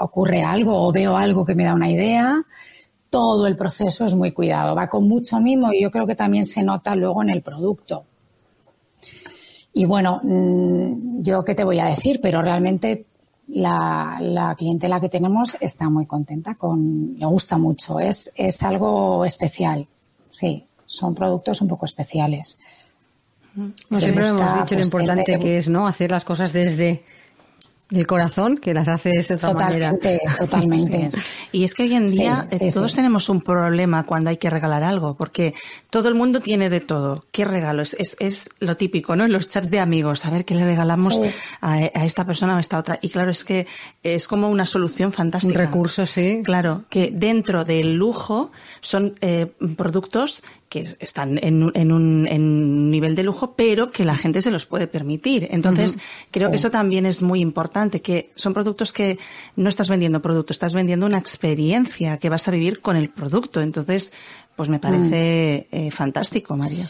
ocurre 0.00 0.42
algo 0.42 0.86
o 0.86 0.92
veo 0.92 1.16
algo 1.16 1.44
que 1.44 1.54
me 1.54 1.64
da 1.64 1.74
una 1.74 1.90
idea, 1.90 2.42
todo 3.10 3.46
el 3.46 3.56
proceso 3.56 4.04
es 4.04 4.14
muy 4.14 4.32
cuidado, 4.32 4.74
va 4.74 4.88
con 4.88 5.06
mucho 5.06 5.38
mimo 5.40 5.72
y 5.72 5.82
yo 5.82 5.90
creo 5.90 6.06
que 6.06 6.14
también 6.14 6.44
se 6.44 6.62
nota 6.62 6.94
luego 6.94 7.22
en 7.22 7.30
el 7.30 7.42
producto. 7.42 8.04
Y 9.74 9.84
bueno, 9.84 10.20
mm, 10.22 11.22
yo 11.22 11.42
qué 11.44 11.54
te 11.54 11.64
voy 11.64 11.78
a 11.78 11.86
decir, 11.86 12.20
pero 12.22 12.42
realmente 12.42 13.06
la, 13.48 14.18
la, 14.20 14.54
clientela 14.54 15.00
que 15.00 15.08
tenemos 15.08 15.56
está 15.60 15.88
muy 15.88 16.06
contenta, 16.06 16.54
con, 16.56 17.14
le 17.18 17.26
gusta 17.26 17.58
mucho, 17.58 18.00
es, 18.00 18.32
es 18.36 18.62
algo 18.62 19.24
especial, 19.24 19.86
sí, 20.30 20.64
son 20.86 21.14
productos 21.14 21.60
un 21.62 21.68
poco 21.68 21.86
especiales. 21.86 22.60
Siempre 23.90 24.28
hemos 24.28 24.54
dicho 24.54 24.74
lo 24.74 24.80
pues, 24.80 24.86
importante 24.86 25.38
que 25.38 25.58
es 25.58 25.68
no 25.68 25.86
hacer 25.86 26.10
las 26.10 26.24
cosas 26.24 26.52
desde 26.52 27.04
el 27.98 28.06
corazón 28.06 28.56
que 28.56 28.74
las 28.74 28.88
hace 28.88 29.10
de 29.10 29.34
otra 29.34 29.52
totalmente, 29.52 30.18
manera. 30.24 30.38
Totalmente. 30.38 31.10
Y 31.52 31.64
es 31.64 31.74
que 31.74 31.82
hoy 31.82 31.94
en 31.94 32.06
día 32.06 32.48
eh, 32.50 32.72
todos 32.72 32.94
tenemos 32.94 33.28
un 33.28 33.42
problema 33.42 34.06
cuando 34.06 34.30
hay 34.30 34.38
que 34.38 34.48
regalar 34.48 34.82
algo, 34.82 35.14
porque 35.16 35.52
todo 35.90 36.08
el 36.08 36.14
mundo 36.14 36.40
tiene 36.40 36.70
de 36.70 36.80
todo. 36.80 37.26
¿Qué 37.30 37.44
regalo? 37.44 37.82
Es, 37.82 37.94
es, 37.98 38.16
es 38.20 38.48
lo 38.60 38.74
típico, 38.74 39.14
¿no? 39.16 39.26
En 39.26 39.32
los 39.32 39.48
chats 39.48 39.70
de 39.70 39.78
amigos, 39.78 40.24
a 40.24 40.30
ver 40.30 40.46
qué 40.46 40.54
le 40.54 40.64
regalamos 40.64 41.20
a, 41.60 41.74
a, 41.74 42.04
esta 42.06 42.24
persona 42.24 42.54
o 42.54 42.56
a 42.56 42.60
esta 42.60 42.78
otra. 42.78 42.98
Y 43.02 43.10
claro, 43.10 43.30
es 43.30 43.44
que 43.44 43.66
es 44.02 44.28
como 44.28 44.48
una 44.48 44.64
solución 44.64 45.12
fantástica. 45.12 45.60
Un 45.60 45.66
recurso, 45.66 46.06
sí. 46.06 46.40
Claro, 46.42 46.84
que 46.88 47.10
dentro 47.12 47.66
del 47.66 47.92
lujo 47.92 48.50
son 48.80 49.18
eh, 49.20 49.52
productos 49.76 50.42
que 50.72 50.88
están 51.00 51.38
en, 51.42 51.70
en, 51.74 51.92
un, 51.92 52.26
en, 52.26 52.90
nivel 52.90 53.14
de 53.14 53.24
lujo, 53.24 53.52
pero 53.54 53.90
que 53.90 54.06
la 54.06 54.16
gente 54.16 54.40
se 54.40 54.50
los 54.50 54.64
puede 54.64 54.86
permitir. 54.86 55.46
Entonces, 55.50 55.98
creo 56.30 56.48
que 56.48 56.56
eso 56.56 56.70
también 56.70 57.04
es 57.04 57.20
muy 57.20 57.40
importante, 57.40 58.00
que 58.00 58.30
son 58.36 58.54
productos 58.54 58.90
que 58.90 59.18
no 59.54 59.68
estás 59.68 59.90
vendiendo 59.90 60.22
productos, 60.22 60.54
estás 60.54 60.72
vendiendo 60.72 61.04
una 61.04 61.18
experiencia 61.18 62.16
que 62.16 62.30
vas 62.30 62.48
a 62.48 62.52
vivir 62.52 62.80
con 62.80 62.96
el 62.96 63.10
producto. 63.10 63.60
Entonces, 63.60 64.14
pues 64.56 64.70
me 64.70 64.78
parece 64.78 65.68
mm. 65.70 65.76
eh, 65.76 65.90
fantástico, 65.90 66.56
María. 66.56 66.88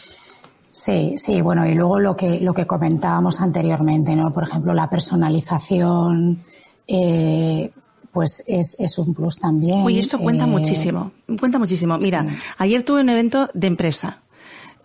Sí, 0.71 1.15
sí, 1.17 1.41
bueno, 1.41 1.67
y 1.67 1.75
luego 1.75 1.99
lo 1.99 2.15
que, 2.15 2.39
lo 2.39 2.53
que 2.53 2.65
comentábamos 2.65 3.41
anteriormente, 3.41 4.15
¿no? 4.15 4.31
Por 4.31 4.43
ejemplo, 4.43 4.73
la 4.73 4.89
personalización, 4.89 6.41
eh, 6.87 7.69
pues 8.13 8.43
es, 8.47 8.79
es 8.79 8.97
un 8.99 9.13
plus 9.13 9.37
también. 9.37 9.81
Oye, 9.81 9.99
eso 9.99 10.19
cuenta 10.19 10.45
eh, 10.45 10.47
muchísimo, 10.47 11.11
cuenta 11.39 11.57
muchísimo. 11.57 11.97
Mira, 11.97 12.25
ayer 12.59 12.83
tuve 12.83 13.01
un 13.01 13.09
evento 13.09 13.49
de 13.53 13.67
empresa. 13.67 14.19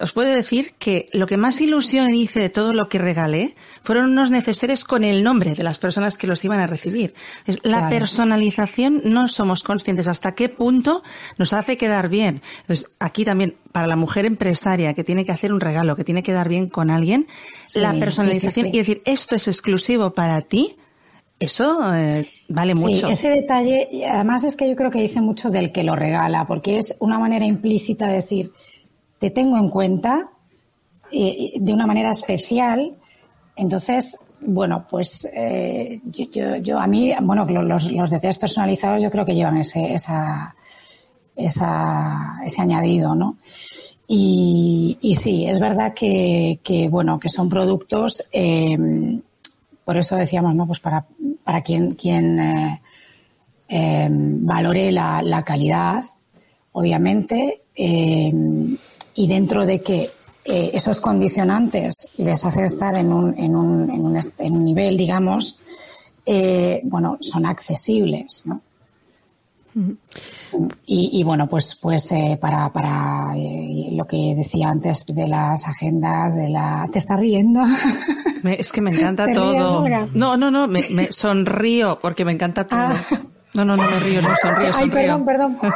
Os 0.01 0.13
puedo 0.13 0.33
decir 0.33 0.75
que 0.79 1.07
lo 1.13 1.27
que 1.27 1.37
más 1.37 1.61
ilusión 1.61 2.15
hice 2.15 2.39
de 2.39 2.51
todo 2.51 2.73
lo 2.73 2.89
que 2.89 2.99
regalé 2.99 3.57
fueron 3.83 4.13
unos 4.13 4.31
neceseres 4.31 4.85
con 4.85 5.03
el 5.03 5.25
nombre 5.25 5.57
de 5.57 5.65
las 5.65 5.79
personas 5.79 6.17
que 6.17 6.29
los 6.29 6.45
iban 6.45 6.61
a 6.61 6.69
recibir. 6.69 7.15
La 7.65 7.89
personalización 7.89 9.03
no 9.05 9.27
somos 9.27 9.65
conscientes 9.65 10.07
hasta 10.07 10.37
qué 10.37 10.49
punto 10.49 11.03
nos 11.37 11.53
hace 11.53 11.77
quedar 11.77 12.09
bien. 12.09 12.43
Entonces, 12.61 12.93
aquí 13.01 13.25
también, 13.25 13.57
para 13.73 13.89
la 13.89 13.97
mujer 13.97 14.25
empresaria 14.25 14.95
que 14.95 15.03
tiene 15.03 15.25
que 15.25 15.33
hacer 15.33 15.53
un 15.53 15.61
regalo, 15.61 15.97
que 15.97 16.05
tiene 16.05 16.23
que 16.23 16.33
dar 16.33 16.49
bien 16.49 16.69
con 16.69 16.91
alguien, 16.91 17.27
la 17.75 17.93
personalización 17.93 18.69
y 18.69 18.79
decir, 18.79 19.03
esto 19.05 19.35
es 19.35 19.49
exclusivo 19.49 20.15
para 20.15 20.41
ti, 20.43 20.77
eso 21.41 21.95
eh, 21.95 22.27
vale 22.49 22.75
mucho. 22.75 23.07
Sí, 23.07 23.13
ese 23.13 23.29
detalle, 23.31 23.89
además 24.11 24.45
es 24.45 24.57
que 24.57 24.69
yo 24.69 24.75
creo 24.75 24.91
que 24.91 25.01
dice 25.01 25.21
mucho 25.21 25.51
del 25.51 25.71
que 25.73 25.85
lo 25.85 25.95
regala, 25.95 26.47
porque 26.47 26.79
es 26.79 26.97
una 27.01 27.19
manera 27.19 27.47
implícita 27.47 28.09
de 28.09 28.17
decir, 28.17 28.53
te 29.19 29.31
tengo 29.31 29.57
en 29.57 29.69
cuenta 29.69 30.31
eh, 31.13 31.53
de 31.57 31.73
una 31.73 31.87
manera 31.87 32.11
especial. 32.11 32.97
Entonces, 33.55 34.33
bueno, 34.41 34.87
pues 34.89 35.29
eh, 35.33 36.01
yo, 36.07 36.57
yo, 36.57 36.79
a 36.79 36.87
mí, 36.87 37.13
bueno, 37.23 37.45
los, 37.45 37.91
los 37.93 38.11
detalles 38.11 38.39
personalizados 38.39 39.03
yo 39.03 39.11
creo 39.11 39.25
que 39.25 39.35
llevan 39.35 39.59
ese, 39.59 39.95
esa, 39.95 40.55
esa, 41.37 42.41
ese 42.45 42.63
añadido, 42.63 43.15
¿no? 43.15 43.39
Y, 44.07 44.97
y 45.03 45.15
sí, 45.17 45.47
es 45.47 45.61
verdad 45.61 45.93
que, 45.93 46.61
que, 46.63 46.89
bueno, 46.89 47.21
que 47.21 47.29
son 47.29 47.49
productos 47.49 48.29
eh, 48.33 49.21
por 49.89 49.97
eso 49.97 50.17
decíamos, 50.17 50.55
¿no? 50.55 50.67
Pues 50.67 50.81
para, 50.81 51.07
para 51.45 51.63
quien, 51.63 51.95
quien 51.95 52.39
eh, 52.39 52.83
eh, 53.71 54.09
valore 54.11 54.93
la, 54.93 55.23
la, 55.23 55.43
calidad, 55.43 56.05
obviamente, 56.73 57.63
eh, 57.75 58.31
y 59.15 59.27
dentro 59.27 59.65
de 59.65 59.81
que 59.81 60.11
eh, 60.45 60.73
esos 60.75 61.01
condicionantes 61.01 62.11
les 62.19 62.45
hacen 62.45 62.67
estar 62.67 62.99
en 62.99 63.11
un, 63.11 63.39
en 63.39 63.57
un, 63.57 63.89
en 63.89 64.05
un, 64.05 64.21
en 64.39 64.53
un 64.53 64.63
nivel, 64.63 64.99
digamos, 64.99 65.59
eh, 66.27 66.83
bueno, 66.85 67.17
son 67.23 67.47
accesibles, 67.47 68.43
¿no? 68.45 68.61
Y, 70.85 71.19
y, 71.19 71.25
bueno, 71.25 71.47
pues, 71.47 71.79
pues 71.81 72.13
eh, 72.13 72.37
para, 72.39 72.71
para 72.73 73.33
eh, 73.37 73.89
lo 73.93 74.07
que 74.07 74.35
decía 74.37 74.69
antes 74.69 75.07
de 75.07 75.29
las 75.29 75.67
agendas, 75.67 76.35
de 76.35 76.49
la... 76.49 76.87
¿Te 76.93 76.99
estás 76.99 77.19
riendo? 77.19 77.63
Me, 78.43 78.55
es 78.55 78.73
que 78.73 78.81
me 78.81 78.91
encanta 78.91 79.33
todo. 79.33 79.87
No, 80.15 80.37
no, 80.37 80.51
no, 80.51 80.69
me, 80.69 80.81
me, 80.91 81.13
sonrío 81.13 81.99
porque 82.01 82.25
me 82.25 82.33
encanta 82.33 82.67
todo. 82.67 82.81
Ah. 82.81 82.97
No, 83.55 83.65
no, 83.65 83.77
no 83.77 83.83
me 83.91 84.01
río, 84.01 84.23
no 84.23 84.29
sonrío, 84.41 84.73
sonrío. 84.73 84.75
Ay, 84.77 84.91
perdón, 84.91 85.25
perdón. 85.25 85.59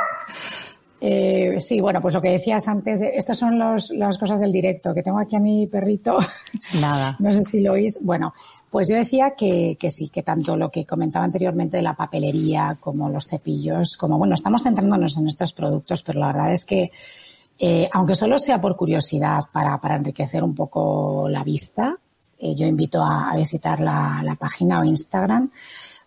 Eh, 1.05 1.57
sí, 1.59 1.81
bueno, 1.81 2.01
pues 2.01 2.15
lo 2.15 2.23
que 2.23 2.31
decías 2.31 2.69
antes, 2.69 3.01
de, 3.01 3.17
estas 3.17 3.37
son 3.37 3.59
los, 3.59 3.91
las 3.91 4.19
cosas 4.19 4.39
del 4.39 4.53
directo, 4.53 4.95
que 4.95 5.03
tengo 5.03 5.19
aquí 5.19 5.35
a 5.35 5.41
mi 5.41 5.67
perrito. 5.67 6.17
Nada. 6.81 7.17
no 7.19 7.33
sé 7.33 7.43
si 7.43 7.61
lo 7.61 7.73
oís. 7.73 7.99
Bueno, 8.05 8.33
pues 8.71 8.89
yo 8.89 8.95
decía 8.95 9.35
que, 9.37 9.77
que, 9.81 9.91
sí, 9.91 10.11
que 10.11 10.23
tanto 10.23 10.57
lo 10.57 10.71
que 10.71 10.87
comentaba 10.87 11.25
anteriormente 11.25 11.79
de 11.79 11.83
la 11.83 11.97
papelería 11.97 12.77
como 12.79 13.09
los 13.09 13.27
cepillos, 13.27 13.97
como 13.97 14.17
bueno, 14.17 14.35
estamos 14.37 14.63
centrándonos 14.63 15.19
en 15.19 15.27
estos 15.27 15.53
productos, 15.53 16.05
pero 16.05 16.21
la 16.21 16.29
verdad 16.29 16.53
es 16.53 16.65
que 16.65 16.93
eh, 17.59 17.89
aunque 17.93 18.15
solo 18.15 18.39
sea 18.39 18.61
por 18.61 18.77
curiosidad 18.77 19.45
para, 19.53 19.81
para 19.81 19.97
enriquecer 19.97 20.43
un 20.43 20.55
poco 20.55 21.29
la 21.29 21.45
vista, 21.45 21.97
eh, 22.43 22.57
yo 22.57 22.67
invito 22.67 23.03
a, 23.03 23.33
visitar 23.37 23.79
la, 23.79 24.37
página 24.39 24.81
o 24.81 24.85
Instagram 24.85 25.49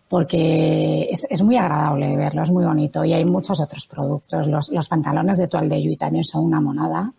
porque 0.08 1.08
es, 1.10 1.42
muy 1.42 1.56
agradable 1.56 2.14
verlo, 2.14 2.42
es 2.42 2.50
muy 2.50 2.64
bonito 2.64 3.04
y 3.04 3.14
hay 3.14 3.24
muchos 3.24 3.58
otros 3.60 3.86
productos. 3.86 4.46
Los, 4.46 4.88
pantalones 4.88 5.38
de 5.38 5.48
Toal 5.48 5.68
de 5.68 5.82
Yui 5.82 5.96
también 5.96 6.24
son 6.24 6.44
una 6.44 6.60
monada. 6.60 7.10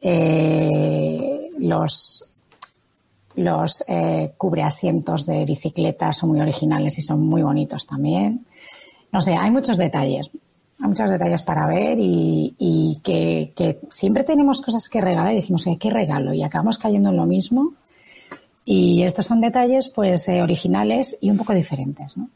Eh, 0.00 1.48
los, 1.58 2.34
los 3.34 3.84
eh, 3.88 4.32
cubreasientos 4.36 5.24
de 5.24 5.44
bicicleta 5.44 6.12
son 6.12 6.30
muy 6.30 6.40
originales 6.40 6.98
y 6.98 7.02
son 7.02 7.26
muy 7.26 7.42
bonitos 7.42 7.86
también. 7.86 8.44
No 9.10 9.22
sé, 9.22 9.34
hay 9.34 9.50
muchos 9.50 9.78
detalles. 9.78 10.30
Hay 10.80 10.88
muchos 10.88 11.10
detalles 11.10 11.42
para 11.42 11.66
ver 11.66 11.98
y, 11.98 13.00
que, 13.02 13.80
siempre 13.90 14.22
tenemos 14.22 14.60
cosas 14.60 14.88
que 14.88 15.00
regalar 15.00 15.32
y 15.32 15.36
decimos, 15.36 15.64
¿qué 15.80 15.90
regalo? 15.90 16.34
Y 16.34 16.42
acabamos 16.42 16.78
cayendo 16.78 17.08
en 17.08 17.16
lo 17.16 17.26
mismo. 17.26 17.72
Y 18.70 19.02
estos 19.02 19.24
son 19.24 19.40
detalles, 19.40 19.88
pues, 19.88 20.28
eh, 20.28 20.42
originales 20.42 21.16
y 21.22 21.30
un 21.30 21.38
poco 21.38 21.54
diferentes, 21.54 22.18
¿no? 22.18 22.28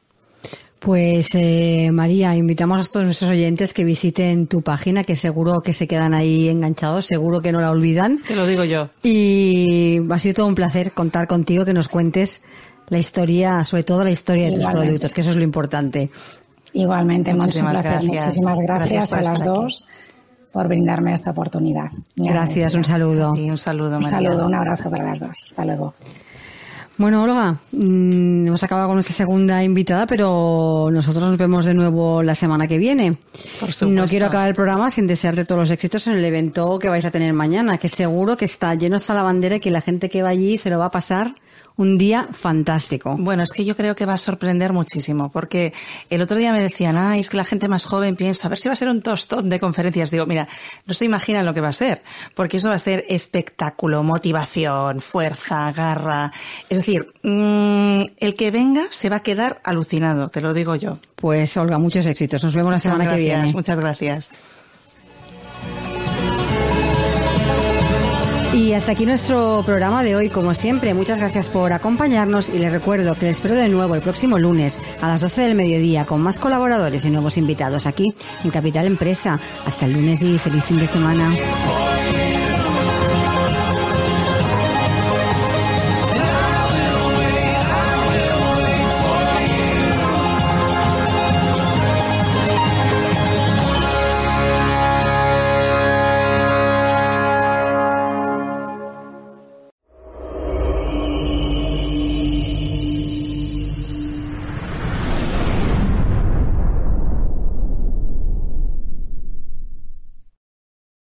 Pues 0.78 1.28
eh, 1.34 1.90
María, 1.92 2.34
invitamos 2.34 2.80
a 2.80 2.90
todos 2.90 3.04
nuestros 3.04 3.30
oyentes 3.30 3.74
que 3.74 3.84
visiten 3.84 4.46
tu 4.46 4.62
página, 4.62 5.04
que 5.04 5.14
seguro 5.14 5.60
que 5.60 5.74
se 5.74 5.86
quedan 5.86 6.14
ahí 6.14 6.48
enganchados, 6.48 7.04
seguro 7.04 7.42
que 7.42 7.52
no 7.52 7.60
la 7.60 7.70
olvidan. 7.70 8.18
Te 8.26 8.34
lo 8.34 8.46
digo 8.46 8.64
yo. 8.64 8.88
Y 9.02 10.00
ha 10.10 10.18
sido 10.18 10.36
todo 10.36 10.46
un 10.46 10.54
placer 10.54 10.92
contar 10.92 11.28
contigo, 11.28 11.66
que 11.66 11.74
nos 11.74 11.88
cuentes 11.88 12.40
la 12.88 12.98
historia, 12.98 13.62
sobre 13.64 13.84
todo 13.84 14.02
la 14.02 14.10
historia 14.10 14.46
de 14.46 14.56
tus 14.56 14.64
productos, 14.64 15.12
que 15.12 15.20
eso 15.20 15.32
es 15.32 15.36
lo 15.36 15.42
importante. 15.42 16.08
Igualmente, 16.72 17.34
muchísimas 17.34 17.74
gracias. 17.74 18.04
Muchísimas 18.04 18.58
gracias, 18.58 18.88
gracias 18.88 19.12
a 19.12 19.20
las 19.20 19.44
dos 19.44 19.86
por 20.52 20.68
brindarme 20.68 21.12
esta 21.12 21.30
oportunidad. 21.30 21.90
Gracias, 22.16 22.74
un 22.74 22.84
saludo. 22.84 23.34
Y 23.34 23.50
un 23.50 23.58
saludo, 23.58 23.98
María. 24.00 24.18
Un 24.18 24.24
saludo, 24.24 24.46
un 24.46 24.54
abrazo 24.54 24.90
para 24.90 25.04
las 25.04 25.20
dos. 25.20 25.30
Hasta 25.44 25.64
luego. 25.64 25.94
Bueno, 26.98 27.22
Olga, 27.22 27.58
mmm, 27.72 28.46
hemos 28.46 28.62
acabado 28.62 28.88
con 28.88 28.96
nuestra 28.96 29.14
segunda 29.14 29.64
invitada, 29.64 30.06
pero 30.06 30.90
nosotros 30.92 31.24
nos 31.24 31.38
vemos 31.38 31.64
de 31.64 31.72
nuevo 31.72 32.22
la 32.22 32.34
semana 32.34 32.68
que 32.68 32.76
viene. 32.76 33.16
No 33.88 34.06
quiero 34.06 34.26
acabar 34.26 34.48
el 34.48 34.54
programa 34.54 34.90
sin 34.90 35.06
desearte 35.06 35.46
todos 35.46 35.62
los 35.62 35.70
éxitos 35.70 36.06
en 36.06 36.14
el 36.14 36.24
evento 36.24 36.78
que 36.78 36.88
vais 36.88 37.04
a 37.04 37.10
tener 37.10 37.32
mañana, 37.32 37.78
que 37.78 37.88
seguro 37.88 38.36
que 38.36 38.44
está 38.44 38.74
lleno 38.74 38.96
hasta 38.96 39.14
la 39.14 39.22
bandera 39.22 39.56
y 39.56 39.60
que 39.60 39.70
la 39.70 39.80
gente 39.80 40.10
que 40.10 40.22
va 40.22 40.28
allí 40.28 40.58
se 40.58 40.68
lo 40.68 40.78
va 40.78 40.86
a 40.86 40.90
pasar 40.90 41.34
un 41.76 41.98
día 41.98 42.28
fantástico. 42.32 43.16
Bueno, 43.18 43.42
es 43.42 43.52
que 43.52 43.64
yo 43.64 43.76
creo 43.76 43.94
que 43.94 44.06
va 44.06 44.14
a 44.14 44.18
sorprender 44.18 44.72
muchísimo, 44.72 45.30
porque 45.30 45.72
el 46.10 46.22
otro 46.22 46.36
día 46.36 46.52
me 46.52 46.60
decían, 46.60 46.96
ah, 46.96 47.16
es 47.18 47.30
que 47.30 47.36
la 47.36 47.44
gente 47.44 47.68
más 47.68 47.84
joven 47.84 48.16
piensa, 48.16 48.48
a 48.48 48.50
ver 48.50 48.58
si 48.58 48.68
va 48.68 48.74
a 48.74 48.76
ser 48.76 48.88
un 48.88 49.02
tostón 49.02 49.48
de 49.48 49.60
conferencias. 49.60 50.10
Digo, 50.10 50.26
mira, 50.26 50.48
no 50.86 50.94
se 50.94 51.04
imaginan 51.04 51.46
lo 51.46 51.54
que 51.54 51.60
va 51.60 51.68
a 51.68 51.72
ser, 51.72 52.02
porque 52.34 52.58
eso 52.58 52.68
va 52.68 52.74
a 52.74 52.78
ser 52.78 53.04
espectáculo, 53.08 54.02
motivación, 54.02 55.00
fuerza, 55.00 55.72
garra. 55.72 56.32
Es 56.68 56.78
decir, 56.78 57.12
mmm, 57.22 58.02
el 58.18 58.34
que 58.34 58.50
venga 58.50 58.84
se 58.90 59.08
va 59.08 59.16
a 59.16 59.20
quedar 59.20 59.60
alucinado, 59.64 60.28
te 60.28 60.40
lo 60.40 60.52
digo 60.52 60.76
yo. 60.76 60.98
Pues 61.16 61.56
Olga, 61.56 61.78
muchos 61.78 62.06
éxitos. 62.06 62.42
Nos 62.42 62.54
vemos 62.54 62.72
la 62.72 62.78
semana 62.78 63.04
gracias, 63.04 63.18
que 63.18 63.36
viene. 63.36 63.52
Muchas 63.52 63.78
gracias. 63.78 64.32
Y 68.52 68.74
hasta 68.74 68.92
aquí 68.92 69.06
nuestro 69.06 69.62
programa 69.64 70.02
de 70.02 70.14
hoy, 70.14 70.28
como 70.28 70.52
siempre. 70.52 70.92
Muchas 70.92 71.18
gracias 71.20 71.48
por 71.48 71.72
acompañarnos 71.72 72.50
y 72.50 72.58
les 72.58 72.70
recuerdo 72.70 73.14
que 73.14 73.26
les 73.26 73.36
espero 73.36 73.54
de 73.54 73.70
nuevo 73.70 73.94
el 73.94 74.02
próximo 74.02 74.38
lunes 74.38 74.78
a 75.00 75.08
las 75.08 75.22
12 75.22 75.40
del 75.40 75.54
mediodía 75.54 76.04
con 76.04 76.20
más 76.20 76.38
colaboradores 76.38 77.04
y 77.06 77.10
nuevos 77.10 77.38
invitados 77.38 77.86
aquí 77.86 78.14
en 78.44 78.50
Capital 78.50 78.86
Empresa. 78.86 79.40
Hasta 79.64 79.86
el 79.86 79.94
lunes 79.94 80.22
y 80.22 80.38
feliz 80.38 80.64
fin 80.64 80.76
de 80.76 80.86
semana. 80.86 81.34